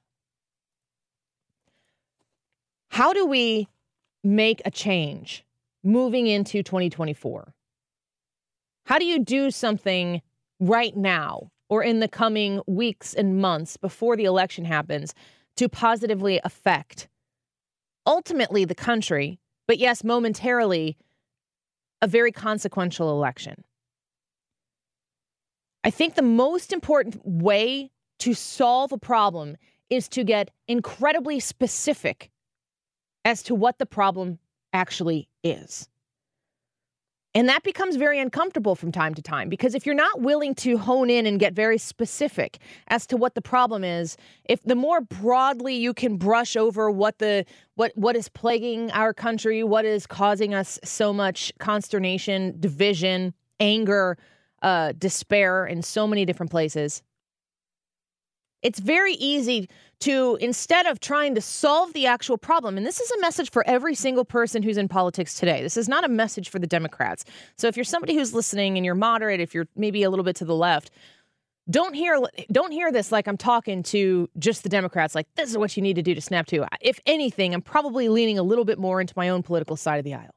How 2.89 3.13
do 3.13 3.27
we 3.27 3.69
make 4.25 4.63
a 4.65 4.71
change 4.71 5.45
moving 5.83 6.27
into 6.27 6.63
2024? 6.63 7.53
How 8.85 8.99
do 8.99 9.05
you 9.05 9.19
do 9.19 9.51
something 9.51 10.23
right 10.61 10.97
now 10.97 11.51
or 11.69 11.83
in 11.83 12.01
the 12.01 12.09
coming 12.09 12.61
weeks 12.67 13.15
and 13.15 13.41
months 13.41 13.77
before 13.77 14.17
the 14.17 14.25
election 14.25 14.65
happens 14.65 15.15
to 15.57 15.69
positively 15.69 16.41
affect 16.45 17.09
ultimately 18.07 18.65
the 18.65 18.75
country, 18.75 19.41
but 19.67 19.79
yes, 19.79 20.05
momentarily, 20.05 20.97
a 22.01 22.07
very 22.07 22.31
consequential 22.31 23.11
election? 23.11 23.65
I 25.83 25.91
think 25.91 26.15
the 26.15 26.23
most 26.23 26.73
important 26.73 27.21
way 27.25 27.91
to 28.21 28.35
solve 28.35 28.93
a 28.93 28.99
problem 28.99 29.57
is 29.91 30.09
to 30.09 30.25
get 30.25 30.51
incredibly 30.69 31.41
specific 31.41 32.31
as 33.25 33.43
to 33.45 33.55
what 33.55 33.79
the 33.79 33.87
problem 33.87 34.39
actually 34.73 35.29
is. 35.43 35.89
And 37.37 37.51
that 37.51 37.65
becomes 37.65 37.97
very 37.97 38.19
uncomfortable 38.19 38.75
from 38.75 38.91
time 38.91 39.15
to 39.15 39.21
time 39.21 39.51
because 39.51 39.75
if 39.75 39.85
you're 39.85 39.95
not 39.95 40.23
willing 40.23 40.55
to 40.55 40.79
hone 40.79 41.11
in 41.11 41.27
and 41.27 41.39
get 41.39 41.53
very 41.53 41.77
specific 41.77 42.57
as 42.89 43.07
to 43.09 43.19
what 43.19 43.35
the 43.35 43.43
problem 43.43 43.85
is, 43.85 44.17
if 44.47 44.63
the 44.63 44.75
more 44.75 45.03
broadly 45.03 45.75
you 45.77 45.93
can 45.93 46.17
brush 46.17 46.57
over 46.57 46.91
what 46.91 47.19
the 47.19 47.45
what 47.75 47.93
what 47.95 48.17
is 48.17 48.31
plaguing 48.31 48.91
our 48.93 49.13
country, 49.13 49.63
what 49.63 49.85
is 49.85 50.07
causing 50.07 50.55
us 50.55 50.79
so 50.83 51.13
much 51.13 51.53
consternation, 51.59 52.57
division, 52.59 53.35
anger, 53.61 54.17
uh, 54.63 54.93
despair 54.97 55.67
in 55.67 55.83
so 55.83 56.07
many 56.07 56.25
different 56.25 56.51
places, 56.51 57.03
it's 58.63 58.81
very 58.81 59.13
easy 59.13 59.69
to, 60.01 60.37
instead 60.41 60.87
of 60.87 61.01
trying 61.01 61.35
to 61.35 61.41
solve 61.41 61.93
the 61.93 62.07
actual 62.07 62.37
problem, 62.37 62.77
and 62.77 62.87
this 62.87 63.01
is 63.01 63.11
a 63.13 63.21
message 63.21 63.51
for 63.51 63.67
every 63.67 63.95
single 63.95 64.25
person 64.25 64.63
who's 64.63 64.77
in 64.77 64.89
politics 64.89 65.35
today. 65.35 65.63
This 65.63 65.77
is 65.77 65.89
not 65.89 66.05
a 66.05 66.09
message 66.09 66.49
for 66.49 66.59
the 66.59 66.67
Democrats. 66.67 67.25
So 67.57 67.67
if 67.67 67.77
you're 67.77 67.85
somebody 67.85 68.15
who's 68.15 68.35
listening 68.35 68.77
and 68.77 68.85
you're 68.85 68.95
moderate, 68.95 69.41
if 69.41 69.55
you're 69.55 69.69
maybe 69.77 70.03
a 70.03 70.11
little 70.11 70.25
bit 70.25 70.37
to 70.37 70.45
the 70.45 70.55
left, 70.55 70.91
don't 71.69 71.95
hear 71.95 72.21
don't 72.53 72.71
hear 72.71 72.93
this 72.93 73.11
like 73.11 73.27
I'm 73.27 73.37
talking 73.37 73.83
to 73.85 74.29
just 74.39 74.63
the 74.63 74.69
Democrats 74.69 75.17
like 75.17 75.27
this 75.35 75.51
is 75.51 75.59
what 75.59 75.77
you 75.77 75.83
need 75.83 75.97
to 75.97 76.03
do 76.03 76.15
to 76.15 76.21
snap 76.21 76.47
to. 76.47 76.65
If 76.81 77.01
anything, 77.07 77.55
I'm 77.55 77.63
probably 77.63 78.09
leaning 78.09 78.39
a 78.39 78.43
little 78.43 78.65
bit 78.65 78.79
more 78.79 79.01
into 79.01 79.15
my 79.17 79.31
own 79.31 79.43
political 79.43 79.77
side 79.77 79.99
of 79.99 80.05
the 80.05 80.15
aisle. 80.15 80.31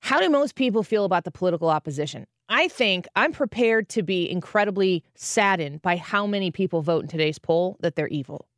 How 0.00 0.18
do 0.18 0.28
most 0.28 0.54
people 0.54 0.82
feel 0.82 1.04
about 1.04 1.24
the 1.24 1.30
political 1.30 1.68
opposition? 1.68 2.26
I 2.48 2.68
think 2.68 3.06
I'm 3.14 3.32
prepared 3.32 3.88
to 3.90 4.02
be 4.02 4.28
incredibly 4.28 5.04
saddened 5.14 5.82
by 5.82 5.96
how 5.96 6.26
many 6.26 6.50
people 6.50 6.82
vote 6.82 7.02
in 7.02 7.08
today's 7.08 7.38
poll 7.38 7.76
that 7.80 7.94
they're 7.94 8.08
evil. 8.08 8.48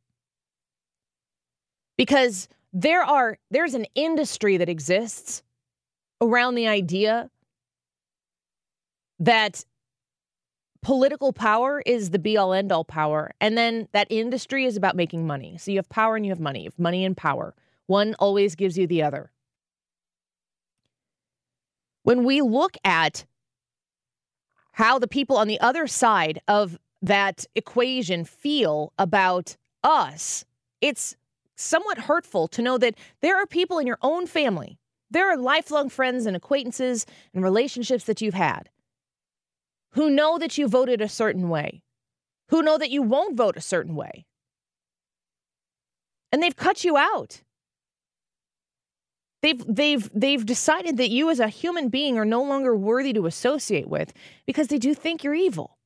Because 1.95 2.47
there 2.73 3.03
are 3.03 3.37
there's 3.51 3.75
an 3.75 3.85
industry 3.93 4.57
that 4.57 4.67
exists 4.67 5.43
around 6.21 6.55
the 6.55 6.67
idea 6.67 7.29
that 9.19 9.63
political 10.81 11.31
power 11.31 11.83
is 11.85 12.09
the 12.09 12.19
be 12.19 12.35
all 12.35 12.51
end 12.51 12.71
all 12.71 12.83
power 12.83 13.31
and 13.39 13.57
then 13.57 13.87
that 13.91 14.07
industry 14.09 14.65
is 14.65 14.75
about 14.75 14.95
making 14.95 15.27
money. 15.27 15.57
So 15.59 15.69
you 15.69 15.77
have 15.77 15.89
power 15.89 16.15
and 16.15 16.25
you 16.25 16.31
have 16.31 16.39
money. 16.39 16.61
You 16.63 16.69
have 16.69 16.79
money 16.79 17.05
and 17.05 17.15
power. 17.15 17.53
One 17.85 18.15
always 18.17 18.55
gives 18.55 18.75
you 18.77 18.87
the 18.87 19.03
other. 19.03 19.32
When 22.03 22.23
we 22.23 22.41
look 22.41 22.77
at 22.85 23.25
how 24.73 24.99
the 24.99 25.07
people 25.07 25.37
on 25.37 25.47
the 25.47 25.59
other 25.59 25.87
side 25.87 26.39
of 26.47 26.77
that 27.01 27.45
equation 27.55 28.23
feel 28.25 28.93
about 28.97 29.57
us, 29.83 30.45
it's 30.81 31.15
somewhat 31.55 31.97
hurtful 31.97 32.47
to 32.47 32.61
know 32.61 32.77
that 32.77 32.95
there 33.21 33.37
are 33.37 33.45
people 33.45 33.79
in 33.79 33.87
your 33.87 33.99
own 34.01 34.25
family, 34.27 34.77
there 35.09 35.31
are 35.31 35.37
lifelong 35.37 35.89
friends 35.89 36.25
and 36.25 36.35
acquaintances 36.35 37.05
and 37.33 37.43
relationships 37.43 38.05
that 38.05 38.21
you've 38.21 38.33
had 38.33 38.69
who 39.91 40.09
know 40.09 40.39
that 40.39 40.57
you 40.57 40.67
voted 40.67 41.01
a 41.01 41.09
certain 41.09 41.49
way, 41.49 41.83
who 42.49 42.63
know 42.63 42.77
that 42.79 42.89
you 42.89 43.03
won't 43.03 43.37
vote 43.37 43.55
a 43.55 43.61
certain 43.61 43.95
way. 43.95 44.25
And 46.31 46.41
they've 46.41 46.55
cut 46.55 46.83
you 46.83 46.97
out. 46.97 47.43
They've 49.43 49.61
they've 49.67 50.09
they've 50.13 50.45
decided 50.45 50.95
that 50.97 51.09
you 51.09 51.29
as 51.29 51.41
a 51.41 51.49
human 51.49 51.89
being 51.89 52.17
are 52.17 52.23
no 52.23 52.41
longer 52.41 52.73
worthy 52.73 53.11
to 53.11 53.25
associate 53.25 53.89
with 53.89 54.13
because 54.45 54.69
they 54.69 54.77
do 54.77 54.93
think 54.93 55.21
you're 55.21 55.35
evil. 55.35 55.77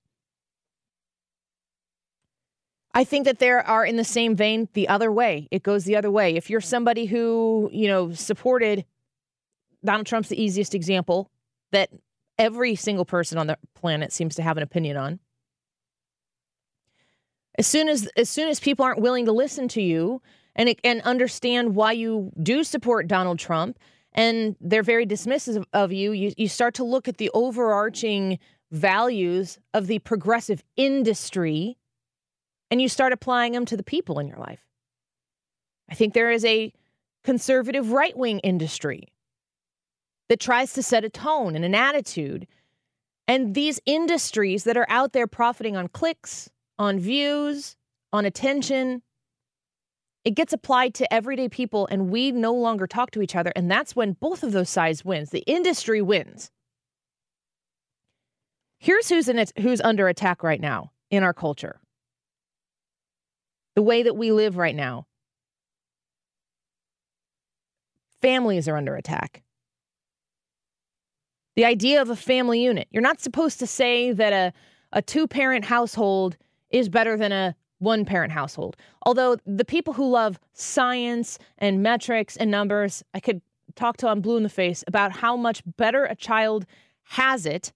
I 2.94 3.04
think 3.04 3.26
that 3.26 3.40
there 3.40 3.66
are 3.68 3.84
in 3.84 3.96
the 3.96 4.04
same 4.04 4.36
vein 4.36 4.70
the 4.74 4.88
other 4.88 5.12
way. 5.12 5.48
It 5.50 5.64
goes 5.64 5.86
the 5.86 5.96
other 5.96 6.12
way. 6.12 6.36
If 6.36 6.52
you're 6.52 6.62
somebody 6.62 7.06
who, 7.06 7.70
you 7.74 7.88
know, 7.88 8.14
supported 8.14 8.86
Donald 9.84 10.06
Trump's 10.06 10.30
the 10.30 10.40
easiest 10.40 10.76
example 10.76 11.32
that 11.72 11.90
every 12.38 12.76
single 12.76 13.06
person 13.06 13.40
on 13.40 13.48
the 13.48 13.58
planet 13.74 14.14
seems 14.14 14.36
to 14.36 14.44
have 14.44 14.58
an 14.58 14.64
opinion 14.64 14.98
on. 14.98 15.20
As 17.58 17.66
soon 17.66 17.90
as 17.90 18.08
as 18.16 18.30
soon 18.30 18.50
as 18.50 18.60
people 18.60 18.86
aren't 18.86 19.02
willing 19.02 19.26
to 19.26 19.32
listen 19.32 19.68
to 19.70 19.82
you 19.82 20.22
and 20.58 20.76
and 20.84 21.02
understand 21.02 21.76
why 21.76 21.94
you 21.94 22.32
do 22.42 22.64
support 22.64 23.08
Donald 23.08 23.40
Trump 23.40 23.80
and 24.14 24.56
they're 24.60 24.84
very 24.84 25.06
dismissive 25.06 25.64
of 25.74 25.94
you, 25.94 26.12
you 26.12 26.34
you 26.36 26.48
start 26.48 26.74
to 26.76 26.84
look 26.84 27.08
at 27.08 27.18
the 27.18 27.30
overarching 27.34 28.40
values 28.72 29.60
of 29.74 29.88
the 29.88 30.00
progressive 30.00 30.64
industry 30.76 31.78
and 32.70 32.82
you 32.82 32.90
start 32.90 33.14
applying 33.14 33.54
them 33.54 33.66
to 33.66 33.78
the 33.78 33.84
people 33.84 34.20
in 34.20 34.28
your 34.28 34.40
life. 34.40 34.60
I 35.90 35.96
think 35.96 36.14
there 36.14 36.32
is 36.32 36.44
a 36.44 36.74
conservative 37.24 37.92
right-wing 37.92 38.40
industry 38.40 39.08
that 40.28 40.40
tries 40.40 40.74
to 40.74 40.84
set 40.84 41.06
a 41.06 41.10
tone 41.10 41.56
and 41.56 41.64
an 41.64 41.76
attitude. 41.76 42.48
And 43.28 43.54
these 43.54 43.80
industries 43.86 44.66
that 44.66 44.76
are 44.76 44.88
out 44.90 45.14
there 45.14 45.28
profiting 45.28 45.78
on 45.78 45.88
clicks, 45.88 46.50
on 46.78 47.00
views, 47.00 47.78
on 48.12 48.26
attention, 48.26 49.02
it 50.28 50.36
gets 50.36 50.52
applied 50.52 50.94
to 50.94 51.14
everyday 51.14 51.48
people 51.48 51.88
and 51.90 52.10
we 52.10 52.34
no 52.34 52.54
longer 52.54 52.86
talk 52.86 53.12
to 53.12 53.22
each 53.22 53.34
other. 53.34 53.54
And 53.56 53.72
that's 53.72 53.96
when 53.96 54.12
both 54.12 54.44
of 54.44 54.52
those 54.52 54.70
sides 54.70 55.06
wins. 55.06 55.30
The 55.30 55.40
industry 55.48 56.02
wins. 56.02 56.52
Here's 58.78 59.08
who's 59.08 59.30
in 59.30 59.40
it, 59.40 59.54
who's 59.58 59.80
under 59.80 60.10
attack 60.10 60.44
right 60.44 60.60
now 60.60 60.92
in 61.10 61.24
our 61.24 61.34
culture. 61.34 61.80
The 63.76 63.82
way 63.82 64.04
that 64.04 64.18
we 64.18 64.34
live 64.34 64.58
right 64.58 64.76
now. 64.76 65.08
Families 68.22 68.68
are 68.68 68.76
under 68.76 68.98
attack. 68.98 69.44
The 71.56 71.64
idea 71.64 72.02
of 72.02 72.10
a 72.10 72.18
family 72.18 72.62
unit. 72.62 72.90
You're 72.92 73.02
not 73.02 73.22
supposed 73.22 73.60
to 73.60 73.68
say 73.68 74.12
that 74.12 74.34
a, 74.34 74.52
a 74.92 75.02
two 75.02 75.26
parent 75.26 75.64
household 75.64 76.36
is 76.70 76.90
better 76.90 77.16
than 77.16 77.32
a 77.32 77.56
one 77.80 78.06
parent 78.06 78.32
household. 78.32 78.76
Although 79.06 79.38
the 79.46 79.66
people 79.66 79.94
who 79.94 80.10
love 80.10 80.40
science 80.54 81.38
and 81.58 81.84
metrics 81.84 82.36
and 82.36 82.50
numbers, 82.50 83.04
I 83.14 83.20
could 83.20 83.42
talk 83.76 83.98
till 83.98 84.10
I'm 84.10 84.22
blue 84.22 84.38
in 84.38 84.44
the 84.44 84.50
face 84.50 84.84
about 84.88 85.12
how 85.12 85.38
much 85.38 85.62
better 85.78 86.06
a 86.06 86.16
child 86.16 86.66
has 87.04 87.46
it 87.46 87.72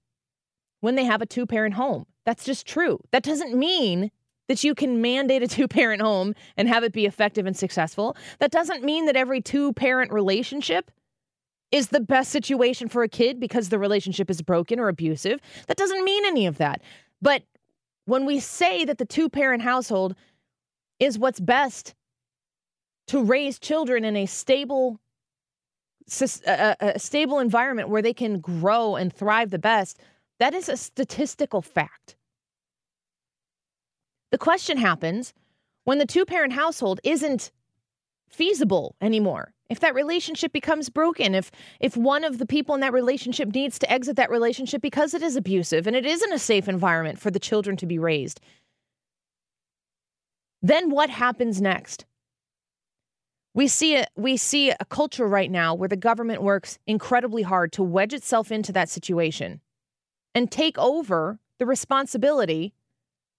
when 0.80 0.96
they 0.96 1.06
have 1.06 1.22
a 1.22 1.26
two 1.26 1.46
parent 1.46 1.76
home. 1.76 2.06
That's 2.26 2.44
just 2.44 2.66
true. 2.66 3.00
That 3.12 3.24
doesn't 3.24 3.58
mean 3.58 4.12
that 4.48 4.64
you 4.64 4.76
can 4.76 5.02
mandate 5.02 5.44
a 5.44 5.48
two 5.56 5.68
parent 5.68 6.02
home 6.02 6.34
and 6.58 6.68
have 6.68 6.84
it 6.84 6.94
be 6.94 7.06
effective 7.06 7.46
and 7.46 7.56
successful. 7.56 8.18
That 8.40 8.52
doesn't 8.52 8.84
mean 8.84 9.06
that 9.06 9.16
every 9.16 9.42
two 9.42 9.74
parent 9.74 10.12
relationship 10.12 10.92
is 11.72 11.88
the 11.88 12.02
best 12.02 12.32
situation 12.32 12.90
for 12.90 13.02
a 13.02 13.08
kid 13.08 13.40
because 13.40 13.70
the 13.70 13.80
relationship 13.80 14.30
is 14.30 14.42
broken 14.42 14.80
or 14.80 14.90
abusive. 14.90 15.40
That 15.68 15.78
doesn't 15.78 16.04
mean 16.04 16.26
any 16.26 16.46
of 16.46 16.58
that. 16.58 16.82
But 17.22 17.44
when 18.06 18.26
we 18.26 18.40
say 18.40 18.86
that 18.86 18.98
the 18.98 19.06
two 19.06 19.30
parent 19.30 19.64
household 19.64 20.16
is 21.00 21.18
what's 21.18 21.40
best 21.40 21.94
to 23.08 23.24
raise 23.24 23.60
children 23.60 24.06
in 24.06 24.16
a 24.16 24.26
stable 24.26 25.00
a, 26.20 26.26
a, 26.26 26.52
uh, 26.52 26.52
uh, 26.52 26.86
uh, 26.86 26.98
stable 26.98 27.40
environment 27.40 27.90
where 27.90 28.02
they 28.02 28.14
can 28.14 28.40
grow 28.40 28.96
and 28.96 29.14
thrive 29.14 29.50
the 29.50 29.60
best 29.60 30.00
that 30.40 30.56
is 30.56 30.68
a 30.68 30.76
statistical 30.76 31.62
fact. 31.62 32.16
The 34.32 34.40
question 34.40 34.78
happens 34.78 35.36
when 35.84 36.00
the 36.00 36.06
two 36.08 36.26
parent 36.26 36.54
household 36.54 37.00
isn't 37.04 37.52
feasible 38.28 38.96
anymore 39.02 39.54
if 39.72 39.80
that 39.80 39.96
relationship 39.96 40.52
becomes 40.54 40.90
broken 40.90 41.34
if 41.34 41.50
if 41.80 41.98
one 41.98 42.24
of 42.24 42.38
the 42.38 42.46
people 42.46 42.76
in 42.76 42.82
that 42.82 42.94
relationship 42.94 43.54
needs 43.56 43.80
to 43.80 43.92
exit 43.92 44.16
that 44.18 44.30
relationship 44.30 44.82
because 44.82 45.14
it 45.14 45.22
is 45.22 45.36
abusive 45.36 45.88
and 45.88 45.96
it 45.96 46.06
isn't 46.06 46.34
a 46.34 46.40
safe 46.40 46.68
environment 46.68 47.18
for 47.18 47.32
the 47.32 47.40
children 47.40 47.76
to 47.78 47.86
be 47.86 47.98
raised 47.98 48.40
then 50.62 50.90
what 50.90 51.10
happens 51.10 51.60
next? 51.60 52.06
We 53.54 53.68
see 53.68 53.98
a, 53.98 54.06
we 54.16 54.38
see 54.38 54.70
a 54.70 54.86
culture 54.90 55.28
right 55.28 55.52
now 55.52 55.74
where 55.74 55.90
the 55.90 55.98
government 55.98 56.42
works 56.42 56.80
incredibly 56.88 57.42
hard 57.42 57.74
to 57.74 57.84
wedge 57.84 58.14
itself 58.14 58.52
into 58.52 58.72
that 58.72 58.90
situation 58.90 59.60
and 60.34 60.50
take 60.50 60.78
over 60.78 61.40
the 61.58 61.66
responsibility 61.66 62.74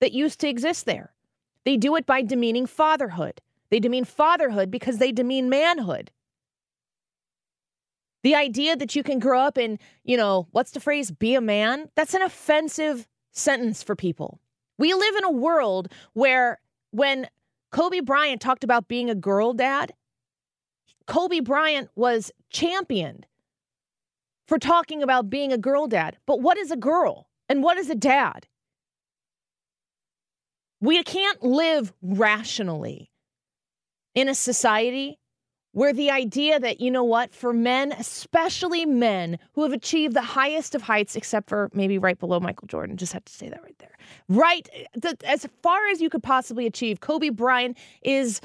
that 0.00 0.12
used 0.12 0.40
to 0.40 0.48
exist 0.48 0.84
there. 0.84 1.14
They 1.64 1.76
do 1.76 1.96
it 1.96 2.04
by 2.04 2.22
demeaning 2.22 2.66
fatherhood. 2.66 3.40
They 3.70 3.80
demean 3.80 4.04
fatherhood 4.04 4.70
because 4.70 4.98
they 4.98 5.12
demean 5.12 5.48
manhood 5.48 6.10
the 8.22 8.34
idea 8.34 8.76
that 8.76 8.94
you 8.94 9.02
can 9.02 9.18
grow 9.18 9.40
up 9.40 9.56
and, 9.56 9.78
you 10.04 10.16
know, 10.16 10.46
what's 10.52 10.70
the 10.72 10.80
phrase, 10.80 11.10
be 11.10 11.34
a 11.34 11.40
man, 11.40 11.88
that's 11.94 12.14
an 12.14 12.22
offensive 12.22 13.08
sentence 13.32 13.82
for 13.82 13.96
people. 13.96 14.40
We 14.78 14.94
live 14.94 15.16
in 15.16 15.24
a 15.24 15.30
world 15.30 15.92
where 16.12 16.60
when 16.90 17.28
Kobe 17.70 18.00
Bryant 18.00 18.40
talked 18.40 18.64
about 18.64 18.88
being 18.88 19.10
a 19.10 19.14
girl 19.14 19.52
dad, 19.52 19.92
Kobe 21.06 21.40
Bryant 21.40 21.90
was 21.96 22.30
championed 22.50 23.26
for 24.46 24.58
talking 24.58 25.02
about 25.02 25.30
being 25.30 25.52
a 25.52 25.58
girl 25.58 25.86
dad. 25.86 26.16
But 26.26 26.40
what 26.40 26.58
is 26.58 26.70
a 26.70 26.76
girl 26.76 27.28
and 27.48 27.62
what 27.62 27.78
is 27.78 27.90
a 27.90 27.94
dad? 27.94 28.46
We 30.80 31.02
can't 31.02 31.42
live 31.42 31.92
rationally 32.02 33.10
in 34.14 34.28
a 34.28 34.34
society 34.34 35.18
where 35.72 35.92
the 35.92 36.10
idea 36.10 36.60
that, 36.60 36.80
you 36.80 36.90
know 36.90 37.02
what, 37.02 37.34
for 37.34 37.52
men, 37.52 37.92
especially 37.92 38.84
men 38.84 39.38
who 39.54 39.62
have 39.62 39.72
achieved 39.72 40.14
the 40.14 40.22
highest 40.22 40.74
of 40.74 40.82
heights, 40.82 41.16
except 41.16 41.48
for 41.48 41.70
maybe 41.72 41.98
right 41.98 42.18
below 42.18 42.38
Michael 42.38 42.68
Jordan, 42.68 42.96
just 42.96 43.12
have 43.12 43.24
to 43.24 43.32
say 43.32 43.48
that 43.48 43.62
right 43.62 43.78
there. 43.78 43.96
Right, 44.28 44.68
the, 44.94 45.16
as 45.24 45.46
far 45.62 45.86
as 45.88 46.00
you 46.00 46.10
could 46.10 46.22
possibly 46.22 46.66
achieve, 46.66 47.00
Kobe 47.00 47.30
Bryant 47.30 47.78
is, 48.02 48.40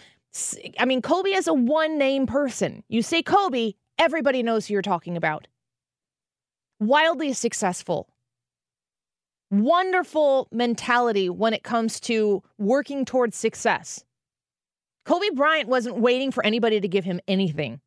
I 0.80 0.86
mean, 0.86 1.02
Kobe 1.02 1.32
is 1.32 1.48
a 1.48 1.54
one 1.54 1.98
name 1.98 2.28
person. 2.28 2.84
You 2.88 3.02
say 3.02 3.22
Kobe, 3.22 3.74
everybody 4.00 4.42
knows 4.42 4.68
who 4.68 4.74
you're 4.74 4.82
talking 4.82 5.18
about. 5.18 5.48
Wildly 6.80 7.34
successful. 7.34 8.08
Wonderful 9.50 10.48
mentality 10.52 11.30
when 11.30 11.54
it 11.54 11.64
comes 11.64 12.00
to 12.02 12.44
working 12.58 13.04
towards 13.04 13.36
success. 13.36 14.04
Kobe 15.08 15.30
Bryant 15.34 15.70
wasn't 15.70 15.96
waiting 15.96 16.34
for 16.34 16.46
anybody 16.46 16.82
to 16.82 16.88
give 16.88 17.06
him 17.06 17.22
anything. 17.30 17.80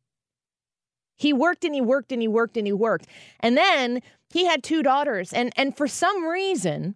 He 1.17 1.33
worked 1.33 1.63
and 1.63 1.75
he 1.75 1.79
worked 1.79 2.11
and 2.11 2.19
he 2.19 2.27
worked 2.27 2.57
and 2.57 2.65
he 2.65 2.73
worked. 2.73 3.05
And 3.41 3.55
then 3.55 4.01
he 4.31 4.45
had 4.45 4.63
two 4.63 4.81
daughters. 4.81 5.31
And, 5.31 5.53
and 5.55 5.77
for 5.77 5.87
some 5.87 6.25
reason, 6.25 6.95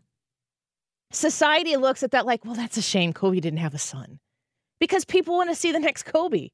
society 1.12 1.78
looks 1.78 2.02
at 2.02 2.10
that 2.10 2.26
like, 2.26 2.44
well, 2.44 2.56
that's 2.56 2.76
a 2.76 2.82
shame 2.82 3.14
Kobe 3.14 3.40
didn't 3.40 3.60
have 3.60 3.76
a 3.76 3.78
son 3.80 4.18
because 4.80 5.06
people 5.06 5.36
want 5.36 5.52
to 5.52 5.56
see 5.56 5.72
the 5.72 5.80
next 5.80 6.06
Kobe. 6.06 6.50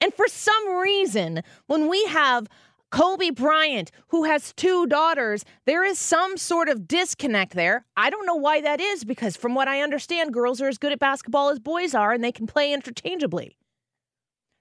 And 0.00 0.12
for 0.12 0.26
some 0.26 0.76
reason, 0.76 1.42
when 1.68 1.88
we 1.88 2.04
have 2.06 2.48
Kobe 2.94 3.30
Bryant, 3.30 3.90
who 4.06 4.22
has 4.22 4.52
two 4.52 4.86
daughters, 4.86 5.44
there 5.66 5.82
is 5.82 5.98
some 5.98 6.36
sort 6.36 6.68
of 6.68 6.86
disconnect 6.86 7.54
there. 7.54 7.84
I 7.96 8.08
don't 8.08 8.24
know 8.24 8.36
why 8.36 8.60
that 8.60 8.80
is 8.80 9.02
because, 9.02 9.36
from 9.36 9.56
what 9.56 9.66
I 9.66 9.80
understand, 9.80 10.32
girls 10.32 10.60
are 10.60 10.68
as 10.68 10.78
good 10.78 10.92
at 10.92 11.00
basketball 11.00 11.48
as 11.48 11.58
boys 11.58 11.92
are 11.92 12.12
and 12.12 12.22
they 12.22 12.30
can 12.30 12.46
play 12.46 12.72
interchangeably. 12.72 13.56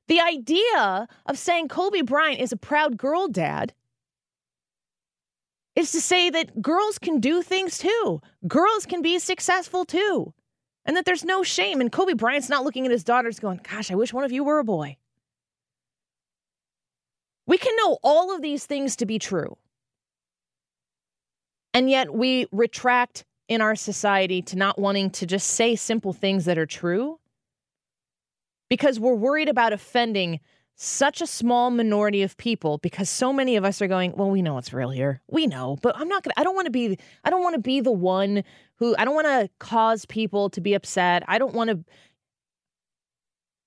The 0.08 0.20
idea 0.20 1.08
of 1.28 1.38
saying 1.38 1.68
Kobe 1.68 2.02
Bryant 2.02 2.42
is 2.42 2.52
a 2.52 2.58
proud 2.58 2.98
girl 2.98 3.28
dad 3.28 3.72
is 5.76 5.92
to 5.92 6.02
say 6.02 6.32
that 6.32 6.60
girls 6.60 6.98
can 6.98 7.20
do 7.20 7.44
things 7.44 7.78
too. 7.78 8.20
Girls 8.48 8.88
can 8.88 9.04
be 9.04 9.20
successful 9.20 9.86
too. 9.86 10.34
And 10.86 10.98
that 10.98 11.06
there's 11.06 11.24
no 11.24 11.44
shame. 11.44 11.80
And 11.80 11.92
Kobe 11.92 12.14
Bryant's 12.14 12.50
not 12.50 12.64
looking 12.64 12.86
at 12.88 12.92
his 12.92 13.04
daughters 13.04 13.40
going, 13.40 13.60
Gosh, 13.70 13.92
I 13.92 13.96
wish 13.96 14.12
one 14.12 14.24
of 14.24 14.32
you 14.32 14.44
were 14.44 14.58
a 14.58 14.64
boy. 14.64 14.98
We 17.46 17.58
can 17.58 17.76
know 17.78 17.98
all 18.04 18.34
of 18.34 18.42
these 18.42 18.66
things 18.66 18.96
to 18.98 19.06
be 19.06 19.20
true. 19.20 19.58
And 21.74 21.90
yet 21.90 22.14
we 22.14 22.48
retract 22.52 23.26
in 23.48 23.62
our 23.62 23.76
society 23.76 24.42
to 24.44 24.56
not 24.56 24.80
wanting 24.80 25.10
to 25.12 25.26
just 25.26 25.48
say 25.48 25.76
simple 25.76 26.14
things 26.14 26.46
that 26.46 26.58
are 26.58 26.66
true 26.66 27.20
because 28.70 29.00
we're 29.00 29.16
worried 29.16 29.50
about 29.50 29.74
offending 29.74 30.40
such 30.76 31.22
a 31.22 31.28
small 31.28 31.70
minority 31.70 32.24
of 32.24 32.36
people 32.38 32.80
because 32.80 33.10
so 33.10 33.32
many 33.32 33.56
of 33.56 33.64
us 33.64 33.82
are 33.82 33.88
going, 33.88 34.14
well, 34.16 34.32
we 34.32 34.42
know 34.42 34.58
it's 34.58 34.74
real 34.74 34.90
here. 34.90 35.22
We 35.30 35.46
know, 35.46 35.78
but 35.82 35.96
I'm 35.98 36.08
not 36.08 36.24
going 36.24 36.34
to, 36.34 36.40
I 36.40 36.44
don't 36.44 36.56
want 36.56 36.66
to 36.66 36.72
be, 36.72 36.98
I 37.24 37.30
don't 37.30 37.44
want 37.44 37.54
to 37.56 37.62
be 37.62 37.80
the 37.80 37.92
one 37.92 38.44
who, 38.78 38.96
I 38.98 39.06
don't 39.06 39.14
want 39.14 39.28
to 39.28 39.50
cause 39.60 40.06
people 40.06 40.50
to 40.52 40.62
be 40.62 40.74
upset. 40.74 41.24
I 41.28 41.38
don't 41.38 41.54
want 41.54 41.70
to, 41.70 41.84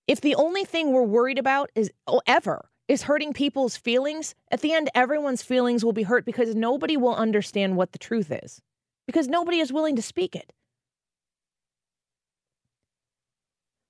if 0.08 0.20
the 0.20 0.34
only 0.34 0.64
thing 0.64 0.92
we're 0.92 1.02
worried 1.02 1.38
about 1.38 1.70
is 1.74 1.90
oh, 2.06 2.20
ever 2.26 2.68
is 2.88 3.02
hurting 3.02 3.32
people's 3.32 3.76
feelings, 3.76 4.34
at 4.50 4.60
the 4.60 4.72
end, 4.72 4.90
everyone's 4.94 5.42
feelings 5.42 5.84
will 5.84 5.92
be 5.92 6.04
hurt 6.04 6.24
because 6.24 6.54
nobody 6.54 6.96
will 6.96 7.14
understand 7.14 7.76
what 7.76 7.92
the 7.92 7.98
truth 7.98 8.30
is 8.30 8.60
because 9.06 9.28
nobody 9.28 9.58
is 9.58 9.72
willing 9.72 9.96
to 9.96 10.02
speak 10.02 10.34
it. 10.34 10.52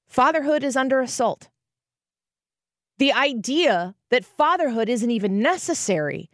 Fatherhood 0.07 0.63
is 0.63 0.77
under 0.77 1.01
assault. 1.01 1.49
The 2.99 3.13
idea 3.13 3.95
that 4.11 4.25
fatherhood 4.25 4.89
isn't 4.89 5.11
even 5.11 5.41
necessary 5.41 6.31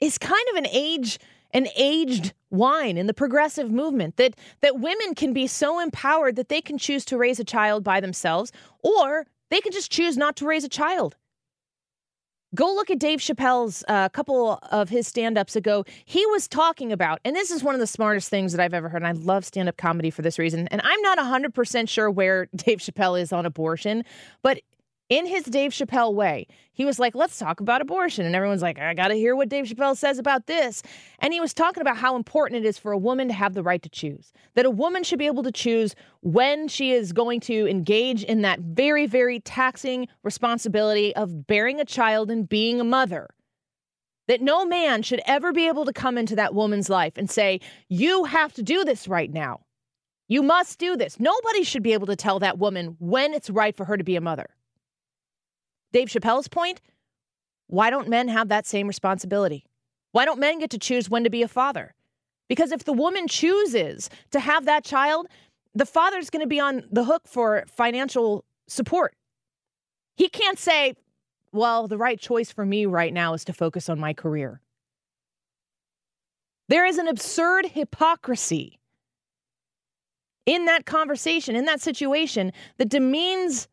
is 0.00 0.18
kind 0.18 0.46
of 0.50 0.56
an 0.56 0.66
age 0.70 1.18
an 1.52 1.68
aged 1.76 2.34
wine 2.50 2.98
in 2.98 3.06
the 3.06 3.14
progressive 3.14 3.70
movement 3.70 4.16
that 4.16 4.34
that 4.60 4.80
women 4.80 5.14
can 5.14 5.32
be 5.32 5.46
so 5.46 5.78
empowered 5.78 6.34
that 6.34 6.48
they 6.48 6.60
can 6.60 6.76
choose 6.76 7.04
to 7.04 7.16
raise 7.16 7.38
a 7.38 7.44
child 7.44 7.84
by 7.84 8.00
themselves 8.00 8.50
or 8.82 9.26
they 9.50 9.60
can 9.60 9.70
just 9.70 9.90
choose 9.90 10.16
not 10.16 10.34
to 10.36 10.46
raise 10.46 10.64
a 10.64 10.68
child. 10.68 11.16
Go 12.54 12.66
look 12.66 12.90
at 12.90 12.98
Dave 12.98 13.18
Chappelle's 13.18 13.82
a 13.88 13.92
uh, 13.92 14.08
couple 14.10 14.60
of 14.70 14.88
his 14.88 15.08
stand 15.08 15.36
ups 15.36 15.56
ago. 15.56 15.84
He 16.04 16.24
was 16.26 16.46
talking 16.46 16.92
about, 16.92 17.18
and 17.24 17.34
this 17.34 17.50
is 17.50 17.64
one 17.64 17.74
of 17.74 17.80
the 17.80 17.86
smartest 17.86 18.28
things 18.28 18.52
that 18.52 18.60
I've 18.60 18.74
ever 18.74 18.88
heard. 18.88 19.02
And 19.02 19.06
I 19.06 19.12
love 19.12 19.44
stand 19.44 19.68
up 19.68 19.76
comedy 19.76 20.10
for 20.10 20.22
this 20.22 20.38
reason. 20.38 20.68
And 20.68 20.80
I'm 20.84 21.02
not 21.02 21.18
100% 21.18 21.88
sure 21.88 22.10
where 22.10 22.46
Dave 22.56 22.78
Chappelle 22.78 23.20
is 23.20 23.32
on 23.32 23.44
abortion, 23.44 24.04
but 24.42 24.60
in 25.08 25.26
his 25.26 25.44
Dave 25.44 25.72
Chappelle 25.72 26.14
way, 26.14 26.46
he 26.72 26.84
was 26.84 26.98
like, 26.98 27.14
let's 27.14 27.38
talk 27.38 27.60
about 27.60 27.80
abortion. 27.80 28.24
And 28.24 28.34
everyone's 28.34 28.62
like, 28.62 28.78
I 28.78 28.94
got 28.94 29.08
to 29.08 29.14
hear 29.14 29.36
what 29.36 29.48
Dave 29.48 29.66
Chappelle 29.66 29.96
says 29.96 30.18
about 30.18 30.46
this. 30.46 30.82
And 31.18 31.32
he 31.32 31.40
was 31.40 31.52
talking 31.52 31.82
about 31.82 31.96
how 31.96 32.16
important 32.16 32.64
it 32.64 32.68
is 32.68 32.78
for 32.78 32.92
a 32.92 32.98
woman 32.98 33.28
to 33.28 33.34
have 33.34 33.54
the 33.54 33.62
right 33.62 33.82
to 33.82 33.88
choose, 33.88 34.32
that 34.54 34.64
a 34.64 34.70
woman 34.70 35.04
should 35.04 35.18
be 35.18 35.26
able 35.26 35.42
to 35.42 35.52
choose 35.52 35.94
when 36.22 36.68
she 36.68 36.92
is 36.92 37.12
going 37.12 37.40
to 37.40 37.68
engage 37.68 38.24
in 38.24 38.42
that 38.42 38.60
very, 38.60 39.06
very 39.06 39.40
taxing 39.40 40.08
responsibility 40.22 41.14
of 41.16 41.46
bearing 41.46 41.80
a 41.80 41.84
child 41.84 42.30
and 42.30 42.48
being 42.48 42.80
a 42.80 42.84
mother. 42.84 43.28
That 44.26 44.40
no 44.40 44.64
man 44.64 45.02
should 45.02 45.20
ever 45.26 45.52
be 45.52 45.68
able 45.68 45.84
to 45.84 45.92
come 45.92 46.16
into 46.16 46.34
that 46.36 46.54
woman's 46.54 46.88
life 46.88 47.18
and 47.18 47.30
say, 47.30 47.60
You 47.90 48.24
have 48.24 48.54
to 48.54 48.62
do 48.62 48.82
this 48.82 49.06
right 49.06 49.30
now. 49.30 49.60
You 50.28 50.42
must 50.42 50.78
do 50.78 50.96
this. 50.96 51.20
Nobody 51.20 51.62
should 51.62 51.82
be 51.82 51.92
able 51.92 52.06
to 52.06 52.16
tell 52.16 52.38
that 52.38 52.58
woman 52.58 52.96
when 52.98 53.34
it's 53.34 53.50
right 53.50 53.76
for 53.76 53.84
her 53.84 53.98
to 53.98 54.04
be 54.04 54.16
a 54.16 54.22
mother. 54.22 54.46
Dave 55.94 56.08
Chappelle's 56.08 56.48
point 56.48 56.82
why 57.68 57.88
don't 57.88 58.08
men 58.08 58.28
have 58.28 58.48
that 58.48 58.66
same 58.66 58.86
responsibility? 58.86 59.64
Why 60.12 60.26
don't 60.26 60.38
men 60.38 60.58
get 60.58 60.70
to 60.70 60.78
choose 60.78 61.08
when 61.08 61.24
to 61.24 61.30
be 61.30 61.42
a 61.42 61.48
father? 61.48 61.94
Because 62.48 62.72
if 62.72 62.84
the 62.84 62.92
woman 62.92 63.26
chooses 63.26 64.10
to 64.32 64.40
have 64.40 64.66
that 64.66 64.84
child, 64.84 65.28
the 65.74 65.86
father's 65.86 66.28
going 66.28 66.42
to 66.42 66.48
be 66.48 66.60
on 66.60 66.82
the 66.90 67.04
hook 67.04 67.22
for 67.26 67.64
financial 67.68 68.44
support. 68.68 69.14
He 70.16 70.28
can't 70.28 70.58
say, 70.58 70.94
well, 71.52 71.88
the 71.88 71.96
right 71.96 72.20
choice 72.20 72.52
for 72.52 72.66
me 72.66 72.84
right 72.86 73.12
now 73.12 73.32
is 73.32 73.44
to 73.46 73.52
focus 73.52 73.88
on 73.88 73.98
my 73.98 74.12
career. 74.12 74.60
There 76.68 76.84
is 76.84 76.98
an 76.98 77.08
absurd 77.08 77.66
hypocrisy 77.66 78.78
in 80.44 80.66
that 80.66 80.86
conversation, 80.86 81.56
in 81.56 81.64
that 81.64 81.80
situation, 81.80 82.52
that 82.76 82.88
demeans 82.88 83.68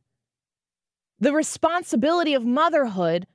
the 1.22 1.32
responsibility 1.32 2.34
of 2.34 2.46
motherhood, 2.46 3.28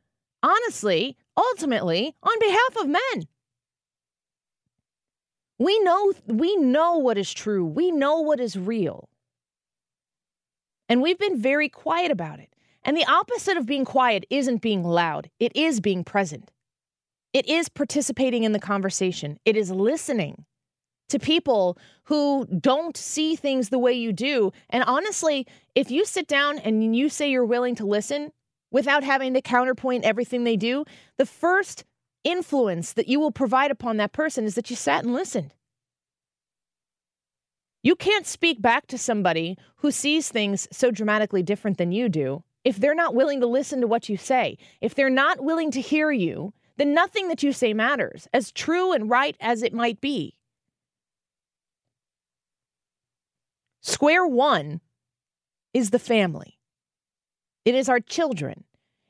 honestly, 0.42 1.16
ultimately, 1.36 2.14
on 2.22 2.38
behalf 2.40 2.76
of 2.80 2.88
men. 2.88 3.28
We 5.58 5.78
know 5.80 6.12
we 6.26 6.56
know 6.56 6.98
what 6.98 7.16
is 7.16 7.32
true. 7.32 7.64
We 7.64 7.90
know 7.90 8.20
what 8.20 8.40
is 8.40 8.58
real. 8.58 9.08
And 10.88 11.00
we've 11.00 11.18
been 11.18 11.40
very 11.40 11.68
quiet 11.68 12.10
about 12.10 12.40
it. 12.40 12.50
And 12.84 12.96
the 12.96 13.06
opposite 13.06 13.56
of 13.56 13.66
being 13.66 13.84
quiet 13.84 14.26
isn't 14.30 14.58
being 14.58 14.84
loud. 14.84 15.30
It 15.40 15.56
is 15.56 15.80
being 15.80 16.04
present. 16.04 16.52
It 17.32 17.48
is 17.48 17.68
participating 17.68 18.44
in 18.44 18.52
the 18.52 18.58
conversation. 18.58 19.38
It 19.44 19.56
is 19.56 19.70
listening 19.70 20.44
to 21.08 21.18
people 21.18 21.78
who 22.04 22.46
don't 22.60 22.96
see 22.96 23.36
things 23.36 23.68
the 23.68 23.78
way 23.78 23.92
you 23.92 24.12
do. 24.12 24.52
And 24.70 24.84
honestly, 24.84 25.46
if 25.74 25.90
you 25.90 26.04
sit 26.04 26.26
down 26.26 26.58
and 26.58 26.96
you 26.96 27.08
say 27.08 27.30
you're 27.30 27.44
willing 27.44 27.74
to 27.76 27.86
listen 27.86 28.32
without 28.70 29.04
having 29.04 29.34
to 29.34 29.40
counterpoint 29.40 30.04
everything 30.04 30.44
they 30.44 30.56
do, 30.56 30.84
the 31.16 31.26
first 31.26 31.84
influence 32.24 32.92
that 32.92 33.08
you 33.08 33.20
will 33.20 33.30
provide 33.30 33.70
upon 33.70 33.96
that 33.96 34.12
person 34.12 34.44
is 34.44 34.54
that 34.56 34.70
you 34.70 34.76
sat 34.76 35.04
and 35.04 35.14
listened. 35.14 35.52
You 37.82 37.94
can't 37.94 38.26
speak 38.26 38.60
back 38.60 38.88
to 38.88 38.98
somebody 38.98 39.56
who 39.76 39.92
sees 39.92 40.28
things 40.28 40.66
so 40.72 40.90
dramatically 40.90 41.44
different 41.44 41.78
than 41.78 41.92
you 41.92 42.08
do 42.08 42.42
if 42.64 42.78
they're 42.78 42.96
not 42.96 43.14
willing 43.14 43.40
to 43.40 43.46
listen 43.46 43.80
to 43.80 43.86
what 43.86 44.08
you 44.08 44.16
say. 44.16 44.58
If 44.80 44.96
they're 44.96 45.08
not 45.08 45.44
willing 45.44 45.70
to 45.70 45.80
hear 45.80 46.10
you, 46.10 46.52
then 46.78 46.92
nothing 46.92 47.28
that 47.28 47.44
you 47.44 47.52
say 47.52 47.72
matters, 47.72 48.26
as 48.34 48.50
true 48.50 48.92
and 48.92 49.08
right 49.08 49.36
as 49.40 49.62
it 49.62 49.72
might 49.72 50.00
be. 50.00 50.35
Square 53.86 54.26
one 54.26 54.80
is 55.72 55.90
the 55.90 56.00
family, 56.00 56.58
it 57.64 57.76
is 57.76 57.88
our 57.88 58.00
children, 58.00 58.64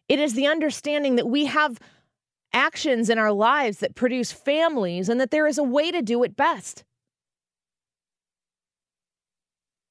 it 0.06 0.18
is 0.18 0.34
the 0.34 0.46
understanding 0.46 1.16
that 1.16 1.26
we 1.26 1.46
have 1.46 1.80
actions 2.52 3.08
in 3.08 3.16
our 3.16 3.32
lives 3.32 3.78
that 3.78 3.94
produce 3.94 4.32
families 4.32 5.08
and 5.08 5.18
that 5.18 5.30
there 5.30 5.46
is 5.46 5.56
a 5.56 5.62
way 5.62 5.90
to 5.90 6.02
do 6.02 6.22
it 6.22 6.36
best. 6.36 6.84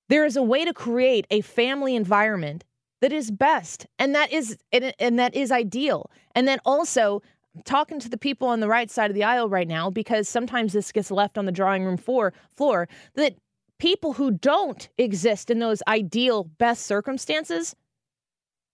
There 0.07 0.23
is 0.23 0.37
a 0.37 0.43
way 0.43 0.63
to 0.65 0.73
create 0.73 1.25
a 1.31 1.41
family 1.41 1.95
environment 1.95 2.63
that 3.01 3.11
is 3.11 3.31
best 3.31 3.87
and 3.97 4.13
that 4.13 4.31
is 4.31 4.55
and, 4.71 4.93
and 4.99 5.17
that 5.17 5.33
is 5.33 5.51
ideal. 5.51 6.11
And 6.35 6.47
then 6.47 6.59
also 6.63 7.23
talking 7.63 7.99
to 8.01 8.09
the 8.09 8.17
people 8.17 8.47
on 8.47 8.59
the 8.59 8.67
right 8.67 8.91
side 8.91 9.09
of 9.09 9.15
the 9.15 9.23
aisle 9.23 9.49
right 9.49 9.67
now 9.67 9.89
because 9.89 10.29
sometimes 10.29 10.73
this 10.73 10.91
gets 10.91 11.09
left 11.09 11.39
on 11.39 11.45
the 11.45 11.51
drawing 11.51 11.83
room 11.83 11.97
floor 11.97 12.33
floor 12.55 12.87
that 13.15 13.35
people 13.79 14.13
who 14.13 14.31
don't 14.31 14.89
exist 14.97 15.49
in 15.49 15.59
those 15.59 15.81
ideal 15.87 16.43
best 16.43 16.85
circumstances 16.85 17.75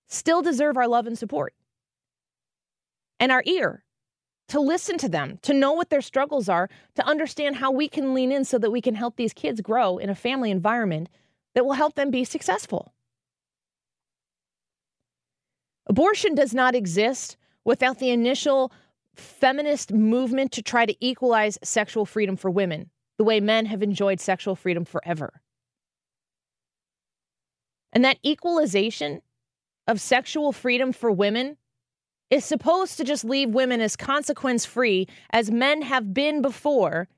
still 0.08 0.42
deserve 0.42 0.78
our 0.78 0.88
love 0.88 1.08
and 1.08 1.18
support 1.18 1.54
and 3.20 3.32
our 3.32 3.44
ear 3.46 3.84
to 4.50 4.60
listen 4.60 4.98
to 4.98 5.08
them, 5.08 5.40
to 5.44 5.54
know 5.54 5.72
what 5.72 5.90
their 5.90 6.02
struggles 6.02 6.50
are, 6.50 6.70
to 6.96 7.08
understand 7.08 7.56
how 7.56 7.72
we 7.72 7.88
can 7.88 8.14
lean 8.14 8.34
in 8.34 8.44
so 8.44 8.58
that 8.58 8.72
we 8.72 8.82
can 8.82 8.96
help 8.96 9.16
these 9.16 9.34
kids 9.34 9.62
grow 9.62 9.98
in 9.98 10.10
a 10.10 10.16
family 10.16 10.52
environment 10.52 11.08
that 11.56 11.66
will 11.66 11.74
help 11.74 11.96
them 11.96 12.12
be 12.12 12.26
successful. 12.26 12.94
Abortion 15.88 16.36
does 16.36 16.54
not 16.54 16.76
exist 16.76 17.38
without 17.64 18.00
the 18.00 18.10
initial 18.10 18.72
feminist 19.16 19.94
movement 19.94 20.52
to 20.52 20.62
try 20.62 20.86
to 20.86 20.96
equalize 21.00 21.58
sexual 21.64 22.06
freedom 22.06 22.36
for 22.36 22.50
women 22.50 22.90
the 23.22 23.26
way 23.26 23.40
men 23.40 23.68
have 23.68 23.84
enjoyed 23.84 24.20
sexual 24.20 24.56
freedom 24.56 24.84
forever. 24.84 25.44
And 27.94 28.04
that 28.04 28.18
equalization 28.26 29.22
of 29.88 30.02
sexual 30.02 30.52
freedom 30.52 30.92
for 30.92 31.12
women 31.12 31.58
is 32.32 32.44
supposed 32.44 32.98
to 32.98 33.04
just 33.04 33.24
leave 33.24 33.52
women 33.52 33.80
as 33.80 33.96
consequence 33.96 34.66
free 34.66 35.08
as 35.30 35.52
men 35.52 35.84
have 35.84 36.16
been 36.16 36.42
before 36.42 37.10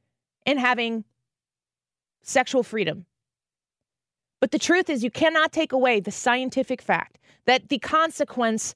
in 0.45 0.57
having 0.57 1.05
sexual 2.21 2.63
freedom. 2.63 3.05
But 4.41 4.51
the 4.51 4.59
truth 4.59 4.89
is, 4.89 5.05
you 5.05 5.09
cannot 5.09 5.53
take 5.53 5.71
away 5.71 6.01
the 6.01 6.11
scientific 6.11 6.81
fact 6.81 7.17
that 7.45 7.69
the 7.69 7.79
consequence 7.79 8.75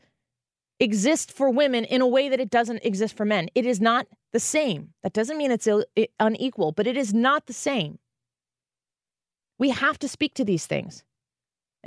exists 0.80 1.34
for 1.34 1.50
women 1.50 1.84
in 1.84 2.00
a 2.00 2.08
way 2.08 2.30
that 2.30 2.40
it 2.40 2.50
doesn't 2.50 2.86
exist 2.86 3.18
for 3.18 3.26
men. 3.26 3.50
It 3.54 3.66
is 3.66 3.82
not 3.82 4.08
the 4.34 4.40
same. 4.40 4.94
That 5.04 5.14
doesn't 5.14 5.38
mean 5.38 5.52
it's 5.52 5.68
unequal, 6.20 6.72
but 6.72 6.88
it 6.88 6.98
is 6.98 7.14
not 7.14 7.46
the 7.46 7.54
same. 7.54 8.00
We 9.60 9.70
have 9.70 9.98
to 10.00 10.08
speak 10.08 10.34
to 10.36 10.46
these 10.46 10.66
things. 10.68 11.04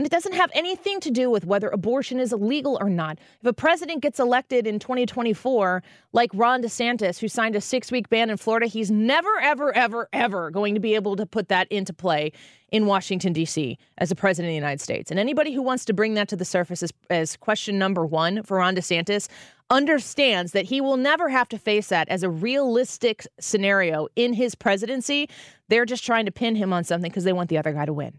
And 0.00 0.06
it 0.06 0.10
doesn't 0.10 0.32
have 0.32 0.50
anything 0.54 0.98
to 1.00 1.10
do 1.10 1.30
with 1.30 1.44
whether 1.44 1.68
abortion 1.68 2.18
is 2.20 2.32
illegal 2.32 2.78
or 2.80 2.88
not. 2.88 3.18
If 3.42 3.46
a 3.46 3.52
president 3.52 4.00
gets 4.00 4.18
elected 4.18 4.66
in 4.66 4.78
2024, 4.78 5.82
like 6.14 6.30
Ron 6.32 6.62
DeSantis, 6.62 7.18
who 7.18 7.28
signed 7.28 7.54
a 7.54 7.60
six 7.60 7.92
week 7.92 8.08
ban 8.08 8.30
in 8.30 8.38
Florida, 8.38 8.64
he's 8.64 8.90
never, 8.90 9.28
ever, 9.42 9.76
ever, 9.76 10.08
ever 10.14 10.50
going 10.50 10.72
to 10.72 10.80
be 10.80 10.94
able 10.94 11.16
to 11.16 11.26
put 11.26 11.48
that 11.48 11.70
into 11.70 11.92
play 11.92 12.32
in 12.72 12.86
Washington, 12.86 13.34
D.C. 13.34 13.76
as 13.98 14.10
a 14.10 14.14
president 14.14 14.48
of 14.48 14.52
the 14.52 14.54
United 14.54 14.80
States. 14.80 15.10
And 15.10 15.20
anybody 15.20 15.52
who 15.52 15.60
wants 15.60 15.84
to 15.84 15.92
bring 15.92 16.14
that 16.14 16.28
to 16.28 16.36
the 16.36 16.46
surface 16.46 16.82
as, 16.82 16.94
as 17.10 17.36
question 17.36 17.78
number 17.78 18.06
one 18.06 18.42
for 18.42 18.56
Ron 18.56 18.76
DeSantis 18.76 19.28
understands 19.68 20.52
that 20.52 20.64
he 20.64 20.80
will 20.80 20.96
never 20.96 21.28
have 21.28 21.50
to 21.50 21.58
face 21.58 21.88
that 21.88 22.08
as 22.08 22.22
a 22.22 22.30
realistic 22.30 23.26
scenario 23.38 24.08
in 24.16 24.32
his 24.32 24.54
presidency. 24.54 25.28
They're 25.68 25.84
just 25.84 26.06
trying 26.06 26.24
to 26.24 26.32
pin 26.32 26.56
him 26.56 26.72
on 26.72 26.84
something 26.84 27.10
because 27.10 27.24
they 27.24 27.34
want 27.34 27.50
the 27.50 27.58
other 27.58 27.74
guy 27.74 27.84
to 27.84 27.92
win. 27.92 28.18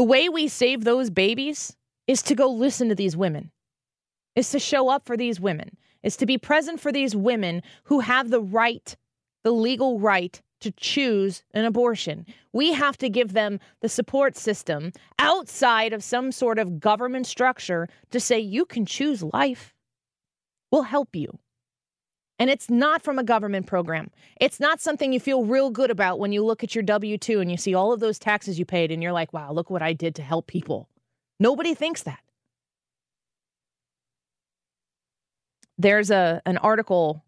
The 0.00 0.04
way 0.04 0.30
we 0.30 0.48
save 0.48 0.84
those 0.84 1.10
babies 1.10 1.76
is 2.06 2.22
to 2.22 2.34
go 2.34 2.48
listen 2.48 2.88
to 2.88 2.94
these 2.94 3.18
women, 3.18 3.50
is 4.34 4.48
to 4.48 4.58
show 4.58 4.88
up 4.88 5.04
for 5.04 5.14
these 5.14 5.38
women, 5.38 5.76
is 6.02 6.16
to 6.16 6.24
be 6.24 6.38
present 6.38 6.80
for 6.80 6.90
these 6.90 7.14
women 7.14 7.62
who 7.84 8.00
have 8.00 8.30
the 8.30 8.40
right, 8.40 8.96
the 9.44 9.50
legal 9.50 10.00
right 10.00 10.40
to 10.62 10.70
choose 10.70 11.42
an 11.52 11.66
abortion. 11.66 12.24
We 12.54 12.72
have 12.72 12.96
to 12.96 13.10
give 13.10 13.34
them 13.34 13.60
the 13.82 13.90
support 13.90 14.38
system 14.38 14.94
outside 15.18 15.92
of 15.92 16.02
some 16.02 16.32
sort 16.32 16.58
of 16.58 16.80
government 16.80 17.26
structure 17.26 17.86
to 18.10 18.20
say, 18.20 18.38
you 18.38 18.64
can 18.64 18.86
choose 18.86 19.22
life. 19.22 19.74
We'll 20.72 20.84
help 20.84 21.14
you. 21.14 21.38
And 22.40 22.48
it's 22.48 22.70
not 22.70 23.02
from 23.02 23.18
a 23.18 23.22
government 23.22 23.66
program. 23.66 24.10
It's 24.40 24.58
not 24.58 24.80
something 24.80 25.12
you 25.12 25.20
feel 25.20 25.44
real 25.44 25.68
good 25.68 25.90
about 25.90 26.18
when 26.18 26.32
you 26.32 26.42
look 26.42 26.64
at 26.64 26.74
your 26.74 26.82
W 26.82 27.18
2 27.18 27.38
and 27.40 27.50
you 27.50 27.58
see 27.58 27.74
all 27.74 27.92
of 27.92 28.00
those 28.00 28.18
taxes 28.18 28.58
you 28.58 28.64
paid 28.64 28.90
and 28.90 29.02
you're 29.02 29.12
like, 29.12 29.34
wow, 29.34 29.52
look 29.52 29.68
what 29.68 29.82
I 29.82 29.92
did 29.92 30.14
to 30.14 30.22
help 30.22 30.46
people. 30.46 30.88
Nobody 31.38 31.74
thinks 31.74 32.02
that. 32.04 32.20
There's 35.76 36.10
a, 36.10 36.40
an 36.46 36.56
article 36.56 37.22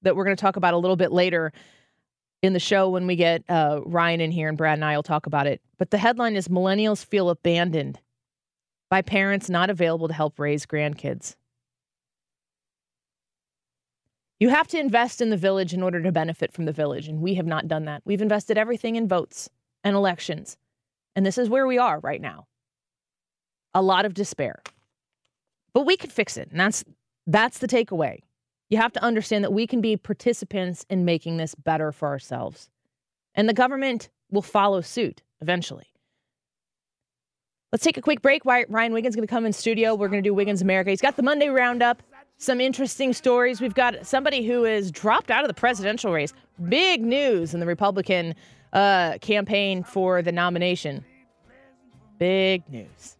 that 0.00 0.16
we're 0.16 0.24
going 0.24 0.36
to 0.36 0.40
talk 0.40 0.56
about 0.56 0.72
a 0.72 0.78
little 0.78 0.96
bit 0.96 1.12
later 1.12 1.52
in 2.42 2.54
the 2.54 2.60
show 2.60 2.88
when 2.88 3.06
we 3.06 3.16
get 3.16 3.44
uh, 3.50 3.80
Ryan 3.84 4.22
in 4.22 4.30
here 4.30 4.48
and 4.48 4.56
Brad 4.56 4.78
and 4.78 4.84
I 4.84 4.96
will 4.96 5.02
talk 5.02 5.26
about 5.26 5.46
it. 5.46 5.60
But 5.78 5.90
the 5.90 5.98
headline 5.98 6.36
is 6.36 6.48
Millennials 6.48 7.04
Feel 7.04 7.28
Abandoned 7.28 8.00
by 8.88 9.02
Parents 9.02 9.50
Not 9.50 9.68
Available 9.68 10.08
to 10.08 10.14
Help 10.14 10.38
Raise 10.38 10.64
Grandkids. 10.64 11.36
You 14.40 14.48
have 14.48 14.66
to 14.68 14.78
invest 14.78 15.20
in 15.20 15.30
the 15.30 15.36
village 15.36 15.72
in 15.72 15.82
order 15.82 16.02
to 16.02 16.12
benefit 16.12 16.52
from 16.52 16.64
the 16.64 16.72
village, 16.72 17.08
and 17.08 17.20
we 17.20 17.34
have 17.34 17.46
not 17.46 17.68
done 17.68 17.84
that. 17.84 18.02
We've 18.04 18.22
invested 18.22 18.58
everything 18.58 18.96
in 18.96 19.08
votes 19.08 19.48
and 19.84 19.94
elections, 19.94 20.56
and 21.14 21.24
this 21.24 21.38
is 21.38 21.48
where 21.48 21.66
we 21.66 21.78
are 21.78 22.00
right 22.00 22.20
now. 22.20 22.46
A 23.74 23.82
lot 23.82 24.04
of 24.04 24.14
despair. 24.14 24.60
But 25.72 25.86
we 25.86 25.96
could 25.96 26.12
fix 26.12 26.36
it, 26.36 26.50
and 26.50 26.58
that's 26.58 26.84
that's 27.26 27.58
the 27.58 27.68
takeaway. 27.68 28.20
You 28.70 28.78
have 28.78 28.92
to 28.94 29.02
understand 29.02 29.44
that 29.44 29.52
we 29.52 29.66
can 29.66 29.80
be 29.80 29.96
participants 29.96 30.84
in 30.90 31.04
making 31.04 31.36
this 31.36 31.54
better 31.54 31.92
for 31.92 32.08
ourselves. 32.08 32.70
And 33.34 33.48
the 33.48 33.54
government 33.54 34.08
will 34.30 34.42
follow 34.42 34.80
suit 34.80 35.22
eventually. 35.40 35.86
Let's 37.72 37.84
take 37.84 37.96
a 37.96 38.02
quick 38.02 38.22
break. 38.22 38.44
Ryan 38.44 38.92
Wiggins 38.92 39.12
is 39.12 39.16
going 39.16 39.26
to 39.26 39.30
come 39.32 39.46
in 39.46 39.52
studio. 39.52 39.94
We're 39.94 40.08
going 40.08 40.22
to 40.22 40.28
do 40.28 40.34
Wiggins 40.34 40.62
America. 40.62 40.90
He's 40.90 41.00
got 41.00 41.16
the 41.16 41.22
Monday 41.22 41.48
roundup 41.48 42.02
some 42.38 42.60
interesting 42.60 43.12
stories. 43.12 43.60
We've 43.60 43.74
got 43.74 44.06
somebody 44.06 44.44
who 44.44 44.64
is 44.64 44.90
dropped 44.90 45.30
out 45.30 45.42
of 45.44 45.48
the 45.48 45.54
presidential 45.54 46.12
race. 46.12 46.32
Big 46.68 47.02
news 47.02 47.54
in 47.54 47.60
the 47.60 47.66
Republican 47.66 48.34
uh, 48.72 49.18
campaign 49.18 49.82
for 49.82 50.22
the 50.22 50.32
nomination. 50.32 51.04
Big 52.18 52.68
news. 52.68 53.16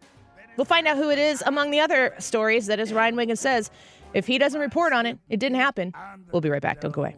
We'll 0.57 0.65
find 0.65 0.87
out 0.87 0.97
who 0.97 1.09
it 1.09 1.19
is 1.19 1.43
among 1.45 1.71
the 1.71 1.79
other 1.79 2.13
stories 2.19 2.67
that, 2.67 2.79
as 2.79 2.93
Ryan 2.93 3.15
Wiggins 3.15 3.39
says, 3.39 3.69
if 4.13 4.25
he 4.25 4.37
doesn't 4.37 4.61
report 4.61 4.93
on 4.93 5.05
it, 5.05 5.19
it 5.29 5.39
didn't 5.39 5.57
happen. 5.57 5.93
We'll 6.31 6.41
be 6.41 6.49
right 6.49 6.61
back. 6.61 6.79
Don't 6.79 6.91
go 6.91 7.01
away. 7.01 7.17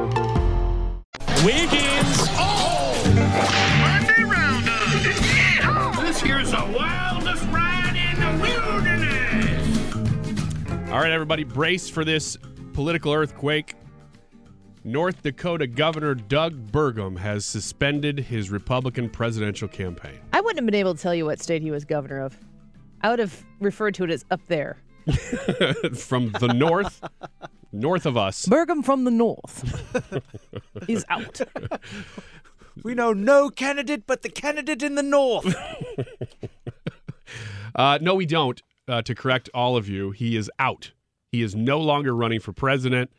Wiggins. 1.43 2.27
Oh! 2.37 3.01
Monday 3.81 4.23
Roundup. 4.23 4.81
Yeah! 5.03 6.01
This 6.01 6.21
here's 6.21 6.51
the 6.51 6.57
wildest 6.57 7.43
ride 7.45 7.95
in 7.95 8.19
the 8.19 8.29
wilderness. 8.43 9.95
All 10.91 10.99
right, 10.99 11.11
everybody, 11.11 11.43
brace 11.43 11.89
for 11.89 12.05
this 12.05 12.37
political 12.73 13.11
earthquake. 13.11 13.73
North 14.83 15.23
Dakota 15.23 15.65
Governor 15.65 16.13
Doug 16.13 16.71
Burgum 16.71 17.17
has 17.17 17.43
suspended 17.43 18.19
his 18.19 18.51
Republican 18.51 19.09
presidential 19.09 19.67
campaign. 19.67 20.19
I 20.33 20.41
wouldn't 20.41 20.59
have 20.59 20.65
been 20.67 20.75
able 20.75 20.93
to 20.93 21.01
tell 21.01 21.15
you 21.15 21.25
what 21.25 21.39
state 21.41 21.63
he 21.63 21.71
was 21.71 21.85
governor 21.85 22.21
of. 22.21 22.37
I 23.01 23.09
would 23.09 23.17
have 23.17 23.43
referred 23.59 23.95
to 23.95 24.03
it 24.03 24.11
as 24.11 24.25
up 24.29 24.41
there. 24.45 24.77
From 25.95 26.31
the 26.39 26.53
north, 26.55 27.01
north 27.71 28.05
of 28.05 28.17
us. 28.17 28.45
Burgum 28.45 28.83
from 28.83 29.03
the 29.03 29.11
north. 29.11 30.23
He's 30.87 31.05
out. 31.09 31.41
We 32.83 32.95
know 32.95 33.11
no 33.11 33.49
candidate 33.49 34.07
but 34.07 34.21
the 34.21 34.29
candidate 34.29 34.81
in 34.81 34.95
the 34.95 35.03
north. 35.03 35.55
Uh, 37.73 37.97
no, 38.01 38.15
we 38.15 38.25
don't. 38.25 38.61
Uh, 38.87 39.01
to 39.01 39.15
correct 39.15 39.49
all 39.53 39.77
of 39.77 39.87
you, 39.87 40.11
he 40.11 40.35
is 40.35 40.51
out. 40.59 40.91
He 41.31 41.41
is 41.41 41.55
no 41.55 41.79
longer 41.79 42.13
running 42.13 42.41
for 42.41 42.51
president. 42.51 43.09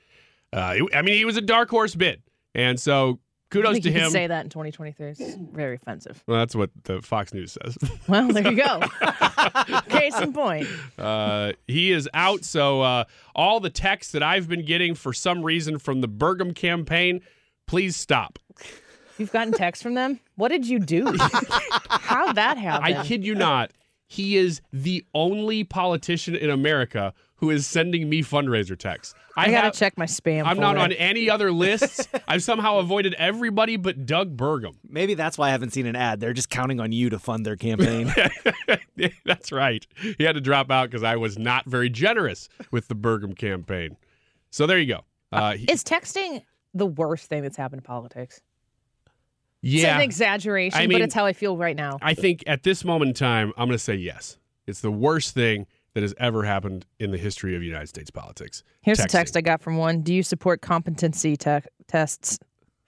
Uh, 0.53 0.77
I 0.95 1.01
mean, 1.01 1.15
he 1.15 1.25
was 1.25 1.39
a 1.39 1.41
dark 1.41 1.71
horse 1.71 1.95
bid, 1.95 2.23
and 2.55 2.79
so 2.79 3.13
I 3.13 3.15
kudos 3.53 3.81
to 3.81 3.93
him. 3.93 4.11
say 4.11 4.27
that 4.27 4.45
in 4.45 4.51
2023. 4.51 5.09
It's 5.11 5.35
very 5.53 5.77
offensive. 5.77 6.23
Well, 6.27 6.39
that's 6.39 6.55
what 6.55 6.71
the 6.85 7.01
Fox 7.03 7.33
News 7.33 7.57
says. 7.63 7.77
Well, 8.09 8.29
there 8.29 8.51
you 8.51 8.57
go. 8.57 8.83
Case 9.89 10.19
in 10.19 10.33
point. 10.33 10.67
Uh, 10.99 11.53
he 11.67 11.93
is 11.93 12.09
out. 12.15 12.45
So 12.45 12.83
uh, 12.83 13.05
all 13.35 13.61
the 13.61 13.71
texts 13.71 14.13
that 14.13 14.23
I've 14.23 14.49
been 14.49 14.65
getting 14.65 14.95
for 14.95 15.13
some 15.13 15.43
reason 15.43 15.79
from 15.79 16.01
the 16.01 16.09
Burgum 16.09 16.55
campaign, 16.55 17.21
please 17.67 17.97
stop. 17.97 18.39
You've 19.19 19.33
gotten 19.33 19.53
texts 19.53 19.83
from 19.83 19.95
them? 19.95 20.19
What 20.37 20.49
did 20.49 20.67
you 20.67 20.79
do? 20.79 21.05
How'd 21.89 22.37
that 22.37 22.59
happen? 22.59 22.85
I 22.85 23.05
kid 23.05 23.25
you 23.25 23.35
not. 23.35 23.71
He 24.13 24.37
is 24.37 24.61
the 24.75 25.07
only 25.15 25.65
politician 25.65 26.37
in 26.37 26.51
America 26.51 27.15
who 27.37 27.49
is 27.49 27.67
sending 27.67 28.11
me 28.11 28.23
fundraiser 28.23 28.79
texts. 28.79 29.15
I, 29.39 29.47
gotta 29.47 29.57
have- 29.69 29.73
check 29.73 29.97
my 29.97 30.05
spam. 30.05 30.45
I'm 30.45 30.59
not 30.59 30.77
folder. 30.77 30.81
on 30.81 30.93
any 30.93 31.31
other 31.31 31.51
lists. 31.51 32.07
I've 32.29 32.43
somehow 32.43 32.77
avoided 32.77 33.15
everybody 33.15 33.79
but 33.79 34.05
Doug 34.05 34.37
Burgum. 34.37 34.75
Maybe 34.87 35.15
that's 35.15 35.39
why 35.39 35.49
I 35.49 35.51
haven't 35.53 35.71
seen 35.73 35.87
an 35.87 35.97
ad. 35.97 36.21
They're 36.21 36.35
just 36.35 36.51
counting 36.51 36.79
on 36.79 36.93
you 36.93 37.09
to 37.09 37.19
fund 37.19 37.47
their 37.47 37.57
campaign. 37.57 38.13
That's 39.25 39.51
right. 39.51 39.87
He 40.19 40.25
had 40.25 40.35
to 40.35 40.41
drop 40.43 40.71
out 40.71 40.91
because 40.91 41.03
I 41.03 41.17
was 41.17 41.39
not 41.39 41.65
very 41.65 41.89
generous 41.89 42.51
with 42.71 42.89
the 42.89 42.95
Burgum 42.95 43.35
campaign. 43.37 43.97
So 44.51 44.67
there 44.67 44.79
you 44.79 44.95
go. 44.95 45.01
Uh, 45.33 45.55
he- 45.55 45.65
Is 45.73 45.83
texting 45.83 46.43
the 46.75 46.87
worst 46.87 47.29
thing 47.31 47.43
that's 47.43 47.57
happened 47.57 47.83
to 47.83 47.87
politics? 47.89 48.43
It's 49.63 49.75
yeah, 49.75 49.97
an 49.97 50.03
exaggeration, 50.03 50.81
I 50.81 50.87
but 50.89 51.01
it's 51.01 51.15
how 51.15 51.25
I 51.25 51.33
feel 51.33 51.57
right 51.57 51.77
now. 51.77 51.99
I 52.03 52.15
think 52.15 52.43
at 52.47 52.65
this 52.65 52.85
moment 52.85 53.11
in 53.11 53.15
time, 53.15 53.53
I'm 53.57 53.69
going 53.69 53.79
to 53.79 53.83
say 53.83 53.95
yes. 53.95 54.39
It's 54.67 54.81
the 54.81 54.91
worst 54.91 55.35
thing 55.35 55.67
that 55.95 56.03
has 56.03 56.15
ever 56.19 56.43
happened 56.43 56.87
in 56.99 57.11
the 57.11 57.19
history 57.19 57.55
of 57.55 57.63
United 57.63 57.89
States 57.89 58.11
politics. 58.11 58.65
Here's 58.81 58.99
Texting. 58.99 59.05
a 59.05 59.09
text 59.09 59.37
I 59.37 59.41
got 59.41 59.61
from 59.63 59.77
one. 59.77 60.01
Do 60.03 60.13
you 60.15 60.23
support 60.23 60.63
competency 60.63 61.37
te- 61.37 61.59
tests 61.87 62.39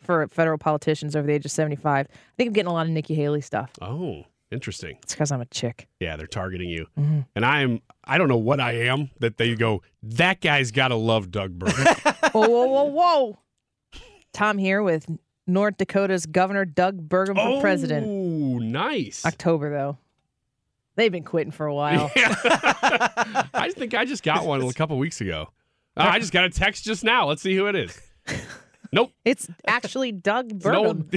for 0.01 0.27
federal 0.29 0.59
politicians 0.59 1.15
over 1.15 1.27
the 1.27 1.33
age 1.35 1.45
of 1.45 1.51
75? 1.51 2.07
I 2.11 2.15
think 2.37 2.49
I'm 2.49 2.53
getting 2.53 2.71
a 2.71 2.73
lot 2.73 2.87
of 2.87 2.93
Nikki 2.93 3.15
Haley 3.15 3.41
stuff. 3.41 3.71
Oh, 3.81 4.25
interesting. 4.51 4.97
It's 5.03 5.15
because 5.15 5.31
I'm 5.31 5.41
a 5.41 5.47
chick. 5.47 5.87
Yeah, 6.01 6.17
they're 6.17 6.27
targeting 6.27 6.71
you. 6.71 6.87
Mhm. 6.99 7.27
And 7.37 7.45
I 7.45 7.61
am, 7.61 7.81
I 8.05 8.19
don't 8.19 8.29
know 8.29 8.37
what 8.37 8.59
I 8.61 8.73
am 8.87 9.11
that 9.21 9.37
they 9.37 9.55
go, 9.55 9.83
that 10.03 10.41
guy's 10.41 10.71
got 10.71 10.89
to 10.89 10.97
love 10.97 11.31
Doug 11.31 11.59
Burgum. 11.59 12.33
whoa, 12.33 12.49
whoa, 12.49 12.67
whoa, 12.67 12.85
whoa. 12.85 13.39
Tom 14.33 14.59
here 14.59 14.83
with 14.83 15.07
North 15.47 15.77
Dakota's 15.77 16.27
Governor 16.27 16.65
Doug 16.65 17.09
Burgum 17.09 17.37
for 17.37 17.61
president. 17.61 18.07
Oh, 18.07 18.59
nice. 18.59 19.25
October, 19.25 19.71
though. 19.71 19.99
They've 20.97 21.13
been 21.13 21.25
quitting 21.25 21.51
for 21.51 21.67
a 21.67 21.75
while. 21.75 22.11
I 22.17 23.71
think 23.75 23.95
I 23.95 24.05
just 24.05 24.23
got 24.23 24.47
one 24.47 24.63
a 24.63 24.73
couple 24.73 24.97
weeks 24.99 25.21
ago. 25.21 25.49
Uh, 25.97 26.09
I 26.13 26.19
just 26.19 26.33
got 26.33 26.45
a 26.45 26.51
text 26.51 26.85
just 26.85 27.05
now. 27.05 27.27
Let's 27.27 27.43
see 27.43 27.55
who 27.55 27.67
it 27.67 27.77
is. 27.77 28.01
Nope. 28.93 29.11
It's 29.25 29.49
actually 29.67 30.13
Doug 30.13 30.51
Burgum. 30.61 31.11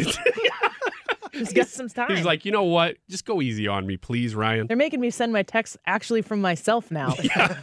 Just 1.32 1.54
get 1.54 1.68
some 1.68 1.88
time. 1.88 2.16
He's 2.16 2.26
like, 2.26 2.44
you 2.44 2.52
know 2.52 2.64
what? 2.64 2.98
Just 3.08 3.24
go 3.24 3.40
easy 3.40 3.68
on 3.68 3.86
me, 3.86 3.98
please, 3.98 4.34
Ryan. 4.34 4.66
They're 4.66 4.76
making 4.76 5.00
me 5.00 5.12
send 5.12 5.32
my 5.32 5.44
texts 5.44 5.78
actually 5.86 6.24
from 6.24 6.42
myself 6.42 6.90
now. 6.90 7.14
Yeah. 7.22 7.56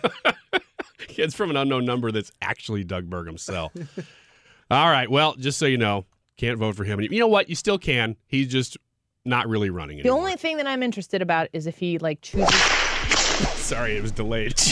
it's 1.08 1.34
from 1.34 1.50
an 1.50 1.56
unknown 1.56 1.84
number 1.84 2.12
that's 2.12 2.30
actually 2.40 2.84
Doug 2.84 3.10
Burgum's 3.10 3.42
cell. 3.42 3.72
All 4.70 4.88
right. 4.88 5.10
Well, 5.10 5.34
just 5.34 5.58
so 5.58 5.66
you 5.66 5.78
know, 5.78 6.06
can't 6.36 6.58
vote 6.58 6.76
for 6.76 6.84
him. 6.84 7.00
You 7.00 7.18
know 7.18 7.28
what? 7.28 7.48
You 7.48 7.54
still 7.54 7.78
can. 7.78 8.16
He's 8.26 8.48
just 8.48 8.76
not 9.24 9.48
really 9.48 9.70
running 9.70 10.02
The 10.02 10.10
only 10.10 10.36
thing 10.36 10.58
that 10.58 10.66
I'm 10.66 10.82
interested 10.82 11.22
about 11.22 11.48
is 11.52 11.66
if 11.66 11.78
he 11.78 11.98
like 11.98 12.20
chooses 12.20 12.50
Sorry, 12.54 13.96
it 13.96 14.02
was 14.02 14.12
delayed. 14.12 14.54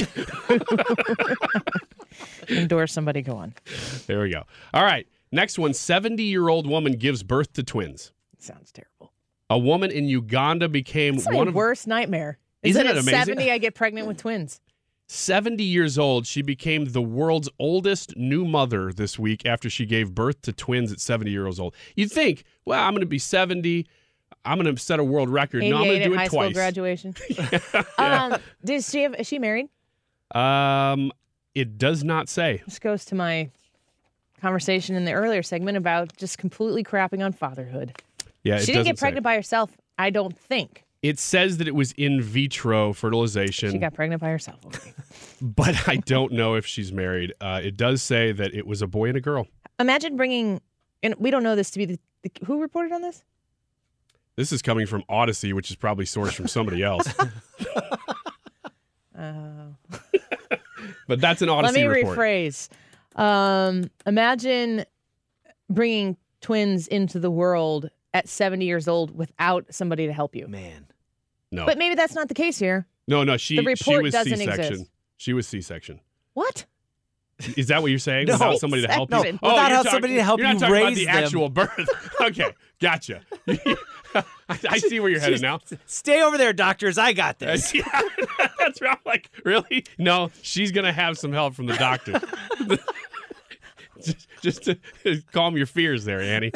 endorse 2.49 2.93
somebody. 2.93 3.23
Go 3.23 3.37
on. 3.37 3.55
there 4.07 4.21
we 4.21 4.31
go. 4.31 4.43
All 4.75 4.85
right. 4.85 5.07
Next 5.31 5.59
one 5.59 5.73
70 5.73 6.23
year 6.23 6.49
old 6.49 6.67
woman 6.67 6.97
gives 6.97 7.23
birth 7.23 7.53
to 7.55 7.63
twins. 7.63 8.13
Sounds 8.39 8.73
terrible. 8.73 9.13
A 9.49 9.59
woman 9.59 9.91
in 9.91 10.07
Uganda 10.07 10.69
became 10.69 11.15
It's 11.15 11.27
one 11.27 11.37
my 11.37 11.43
of 11.49 11.55
worst 11.55 11.87
nightmare. 11.87 12.39
Is 12.63 12.77
Isn't 12.77 12.87
that 12.87 12.97
it 12.97 13.03
amazing? 13.03 13.35
70 13.35 13.51
I 13.51 13.59
get 13.59 13.75
pregnant 13.75 14.07
with 14.07 14.19
twins? 14.19 14.61
70 15.13 15.63
years 15.63 15.99
old. 15.99 16.27
She 16.27 16.43
became 16.43 16.87
the 16.87 17.03
world's 17.03 17.49
oldest 17.59 18.17
new 18.17 18.45
mother 18.45 18.93
this 18.93 19.19
week 19.19 19.45
after 19.45 19.69
she 19.69 19.85
gave 19.85 20.15
birth 20.15 20.43
to 20.43 20.53
twins 20.53 20.91
at 20.91 21.01
70 21.01 21.31
years 21.31 21.61
old. 21.61 21.75
You'd 21.95 22.11
think, 22.11 22.45
well, 22.65 22.83
I'm 22.83 22.93
going 22.93 23.01
to 23.01 23.07
be 23.07 23.19
70. 23.19 23.87
I'm 24.45 24.59
going 24.59 24.75
to 24.75 24.83
set 24.83 24.99
a 24.99 25.05
world 25.05 25.29
record. 25.29 25.63
No, 25.63 25.79
I'm 25.79 25.85
going 25.85 26.01
to 26.01 26.09
do 26.09 26.15
at 26.15 26.19
high 26.19 26.25
it 26.25 26.27
school 26.29 26.41
twice. 26.41 26.55
graduation. 26.55 27.15
um, 27.99 28.37
does 28.65 28.89
she 28.89 29.03
have? 29.03 29.15
Is 29.17 29.27
she 29.27 29.39
married? 29.39 29.69
Um, 30.35 31.13
it 31.55 31.79
does 31.79 32.03
not 32.03 32.29
say. 32.29 32.63
This 32.65 32.79
goes 32.79 33.05
to 33.07 33.15
my 33.15 33.51
conversation 34.41 34.97
in 34.97 35.05
the 35.05 35.13
earlier 35.13 35.43
segment 35.43 35.77
about 35.77 36.17
just 36.17 36.39
completely 36.39 36.83
crapping 36.83 37.25
on 37.25 37.33
fatherhood. 37.33 37.93
Yeah, 38.43 38.57
it 38.57 38.61
she 38.61 38.73
didn't 38.73 38.87
get 38.87 38.99
say. 38.99 39.05
pregnant 39.05 39.25
by 39.25 39.37
herself. 39.37 39.71
I 39.99 40.11
don't 40.11 40.37
think 40.37 40.85
It 41.03 41.19
says 41.19 41.59
that 41.59 41.67
it 41.67 41.75
was 41.75 41.93
in 41.93 42.23
vitro 42.23 42.93
fertilization. 42.93 43.73
she 43.73 43.79
got 43.79 43.93
pregnant 43.93 44.21
by 44.21 44.31
herself. 44.31 44.65
Okay. 44.67 44.95
but 45.43 45.89
I 45.89 45.97
don't 45.97 46.33
know 46.33 46.55
if 46.55 46.65
she's 46.65 46.93
married. 46.93 47.33
Uh, 47.41 47.61
it 47.63 47.77
does 47.77 48.03
say 48.03 48.31
that 48.33 48.55
it 48.55 48.67
was 48.67 48.83
a 48.83 48.87
boy 48.87 49.09
and 49.09 49.17
a 49.17 49.21
girl. 49.21 49.49
Imagine 49.81 50.17
bringing, 50.17 50.61
and 51.03 51.15
we 51.19 51.31
don't 51.33 51.43
know 51.43 51.57
this 51.57 51.73
to 51.73 51.79
be 51.79 51.87
the, 51.87 51.99
the 52.23 52.31
who 52.45 52.61
reported 52.61 52.93
on 52.93 53.03
this. 53.03 53.25
This 54.37 54.53
is 54.53 54.63
coming 54.63 54.87
from 54.87 55.03
Audacy, 55.11 55.53
which 55.53 55.71
is 55.71 55.77
probably 55.77 56.05
sourced 56.05 56.35
from 56.35 56.49
somebody 56.49 56.83
else. 56.83 57.13
Oh. 59.19 59.75
but 61.07 61.21
that's 61.21 61.43
an 61.43 61.49
Audacy 61.49 61.63
Let 61.63 61.75
me 61.75 61.85
report. 61.85 62.19
rephrase. 62.19 62.69
Um, 63.15 63.91
imagine 64.07 64.85
bringing 65.71 66.17
twins 66.41 66.89
into 66.89 67.21
the 67.21 67.31
world 67.31 67.91
at 68.15 68.29
70 68.29 68.65
years 68.65 68.89
old 68.89 69.17
without 69.17 69.67
somebody 69.71 70.07
to 70.07 70.13
help 70.13 70.35
you. 70.35 70.49
Man. 70.49 70.87
No, 71.53 71.67
But 71.67 71.79
maybe 71.79 71.95
that's 71.95 72.15
not 72.15 72.27
the 72.29 72.35
case 72.35 72.59
here. 72.59 72.87
no, 73.07 73.23
no. 73.25 73.37
She 73.37 73.57
The 73.57 73.63
she 73.63 73.67
report 73.69 74.03
was 74.03 74.13
doesn't 74.13 74.37
C-section. 74.39 74.73
exist. 74.73 74.91
She 75.19 75.33
was 75.35 75.47
C-section. 75.47 76.01
What? 76.35 76.65
Is 77.57 77.67
that 77.69 77.83
what 77.83 77.91
you're 77.91 77.99
saying? 77.99 78.27
No. 78.27 78.35
Without 78.35 78.59
somebody 78.59 78.83
to 78.83 78.89
help 78.93 79.11
you? 79.11 79.17
C-section. 79.19 79.39
Oh, 79.43 79.49
Without 79.51 79.69
you're 79.69 79.77
how 79.77 79.83
talking- 79.83 79.91
somebody 79.93 80.15
to 80.17 80.23
help 80.25 80.39
you're 80.41 80.47
not 80.49 80.55
you 80.55 80.61
talking 80.61 80.77
about 80.77 80.87
raise 80.89 80.97
the 80.99 81.05
them. 81.07 81.25
actual 81.25 81.49
birth. 81.49 81.89
okay, 82.21 82.53
gotcha. 82.81 83.21
I, 83.49 83.77
I 84.69 84.79
see 84.79 84.99
where 85.01 85.11
you're 85.11 85.21
headed 85.21 85.43
now. 85.43 85.61
Stay 85.87 86.23
over 86.23 86.39
there, 86.39 86.53
doctors. 86.53 86.99
I 86.99 87.13
got 87.13 87.39
this. 87.41 87.75
yeah, 87.75 87.83
that's 88.59 88.81
right. 88.81 88.93
I'm 88.93 88.99
like, 89.05 89.31
really? 89.45 89.85
No, 89.99 90.31
she's 90.43 90.73
gonna 90.73 90.93
have 90.93 91.19
some 91.19 91.33
help 91.33 91.55
from 91.55 91.67
the 91.67 91.75
doctor. 91.77 92.21
just, 94.03 94.29
just 94.43 94.63
to 94.65 94.77
calm 95.33 95.57
your 95.57 95.67
fears, 95.67 96.05
there, 96.05 96.21
Annie. 96.21 96.53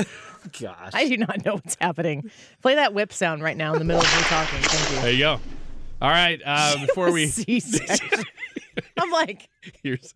Gosh. 0.60 0.92
I 0.94 1.08
do 1.08 1.16
not 1.16 1.44
know 1.44 1.54
what's 1.54 1.76
happening. 1.80 2.30
Play 2.62 2.74
that 2.76 2.94
whip 2.94 3.12
sound 3.12 3.42
right 3.42 3.56
now 3.56 3.72
in 3.72 3.78
the 3.78 3.84
middle 3.84 4.02
of 4.02 4.16
me 4.16 4.22
talking. 4.22 4.58
Thank 4.60 4.90
you. 4.90 5.00
There 5.02 5.12
you 5.12 5.18
go. 5.18 5.40
All 6.02 6.10
right. 6.10 6.40
Uh, 6.44 6.86
before 6.86 7.10
we 7.10 7.26
I'm 8.98 9.10
like, 9.10 9.48
Here's 9.82 10.12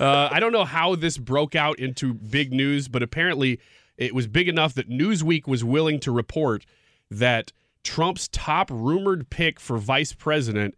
uh, 0.00 0.28
I 0.30 0.40
don't 0.40 0.52
know 0.52 0.64
how 0.64 0.94
this 0.94 1.18
broke 1.18 1.54
out 1.54 1.78
into 1.78 2.14
big 2.14 2.52
news, 2.52 2.88
but 2.88 3.02
apparently 3.02 3.60
it 3.96 4.14
was 4.14 4.26
big 4.26 4.48
enough 4.48 4.74
that 4.74 4.88
Newsweek 4.88 5.46
was 5.46 5.62
willing 5.62 6.00
to 6.00 6.10
report 6.10 6.64
that 7.10 7.52
Trump's 7.84 8.28
top 8.28 8.70
rumored 8.70 9.30
pick 9.30 9.60
for 9.60 9.76
vice 9.76 10.12
president 10.12 10.74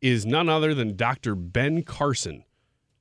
is 0.00 0.26
none 0.26 0.48
other 0.48 0.74
than 0.74 0.96
Dr. 0.96 1.34
Ben 1.34 1.82
Carson. 1.82 2.44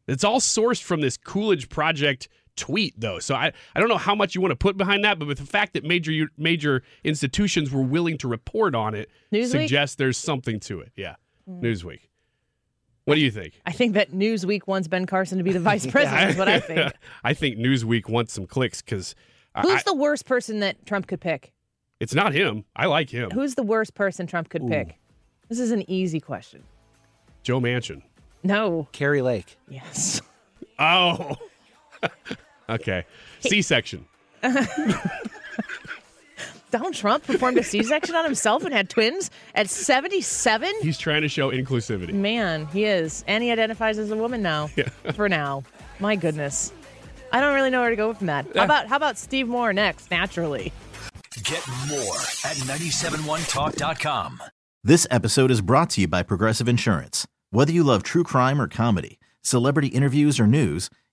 It's 0.07 0.23
all 0.23 0.39
sourced 0.39 0.81
from 0.81 1.01
this 1.01 1.17
Coolidge 1.17 1.67
Project 1.67 2.29
tweet, 2.55 2.93
though. 2.99 3.19
So 3.19 3.35
I, 3.35 3.51
I 3.75 3.79
don't 3.79 3.89
know 3.89 3.97
how 3.97 4.15
much 4.15 4.35
you 4.35 4.41
want 4.41 4.51
to 4.51 4.55
put 4.55 4.77
behind 4.77 5.03
that, 5.03 5.19
but 5.19 5.27
with 5.27 5.37
the 5.37 5.45
fact 5.45 5.73
that 5.73 5.83
major 5.83 6.29
major 6.37 6.83
institutions 7.03 7.71
were 7.71 7.81
willing 7.81 8.17
to 8.19 8.27
report 8.27 8.75
on 8.75 8.95
it 8.95 9.09
Newsweek? 9.31 9.51
suggests 9.51 9.95
there's 9.95 10.17
something 10.17 10.59
to 10.61 10.79
it. 10.79 10.91
Yeah. 10.95 11.15
Hmm. 11.45 11.61
Newsweek. 11.61 12.01
What 13.05 13.15
do 13.15 13.21
you 13.21 13.29
think? 13.29 13.61
I 13.65 13.71
think 13.71 13.93
that 13.93 14.11
Newsweek 14.11 14.61
wants 14.65 14.87
Ben 14.87 15.05
Carson 15.05 15.37
to 15.37 15.43
be 15.43 15.51
the 15.51 15.59
vice 15.59 15.85
president, 15.91 16.31
is 16.31 16.37
what 16.37 16.49
I 16.49 16.59
think. 16.59 16.91
I 17.23 17.33
think 17.33 17.57
Newsweek 17.57 18.09
wants 18.09 18.33
some 18.33 18.47
clicks 18.47 18.81
because 18.81 19.13
Who's 19.61 19.83
the 19.83 19.93
worst 19.93 20.25
person 20.25 20.59
that 20.61 20.85
Trump 20.85 21.07
could 21.07 21.21
pick? 21.21 21.53
it's 21.99 22.13
not 22.13 22.33
him. 22.33 22.65
I 22.75 22.87
like 22.87 23.09
him. 23.09 23.29
Who's 23.31 23.55
the 23.55 23.63
worst 23.63 23.93
person 23.93 24.27
Trump 24.27 24.49
could 24.49 24.67
pick? 24.67 24.97
This 25.47 25.59
is 25.59 25.71
an 25.71 25.89
easy 25.89 26.19
question. 26.19 26.63
Joe 27.43 27.61
Manchin. 27.61 28.01
No. 28.43 28.87
Kari 28.91 29.21
Lake. 29.21 29.57
Yes. 29.69 30.21
Oh. 30.79 31.35
okay. 32.69 33.05
C 33.39 33.61
section. 33.61 34.05
Donald 36.71 36.93
Trump 36.93 37.23
performed 37.23 37.57
a 37.57 37.63
C-section 37.63 38.15
on 38.15 38.25
himself 38.25 38.65
and 38.65 38.73
had 38.73 38.89
twins 38.89 39.31
at 39.53 39.69
77? 39.69 40.73
He's 40.81 40.97
trying 40.97 41.21
to 41.21 41.29
show 41.29 41.49
inclusivity. 41.49 42.11
Man, 42.11 42.65
he 42.67 42.83
is. 42.83 43.23
And 43.27 43.41
he 43.41 43.49
identifies 43.49 43.97
as 43.97 44.11
a 44.11 44.17
woman 44.17 44.41
now. 44.41 44.67
For 45.13 45.29
now. 45.29 45.63
My 46.01 46.17
goodness. 46.17 46.73
I 47.31 47.39
don't 47.39 47.53
really 47.53 47.69
know 47.69 47.79
where 47.79 47.91
to 47.91 47.95
go 47.95 48.13
from 48.13 48.27
that. 48.27 48.45
How 48.55 48.65
about 48.65 48.87
how 48.87 48.97
about 48.97 49.17
Steve 49.17 49.47
Moore 49.47 49.73
next, 49.73 50.11
naturally? 50.11 50.71
Get 51.43 51.65
more 51.89 52.15
at 52.45 52.57
971talk.com. 52.57 54.41
This 54.83 55.07
episode 55.09 55.51
is 55.51 55.61
brought 55.61 55.89
to 55.91 56.01
you 56.01 56.07
by 56.07 56.23
Progressive 56.23 56.67
Insurance. 56.67 57.25
Whether 57.51 57.71
you 57.71 57.83
love 57.83 58.03
true 58.03 58.23
crime 58.23 58.61
or 58.61 58.67
comedy, 58.67 59.17
celebrity 59.41 59.87
interviews 59.87 60.39
or 60.39 60.47
news, 60.47 60.89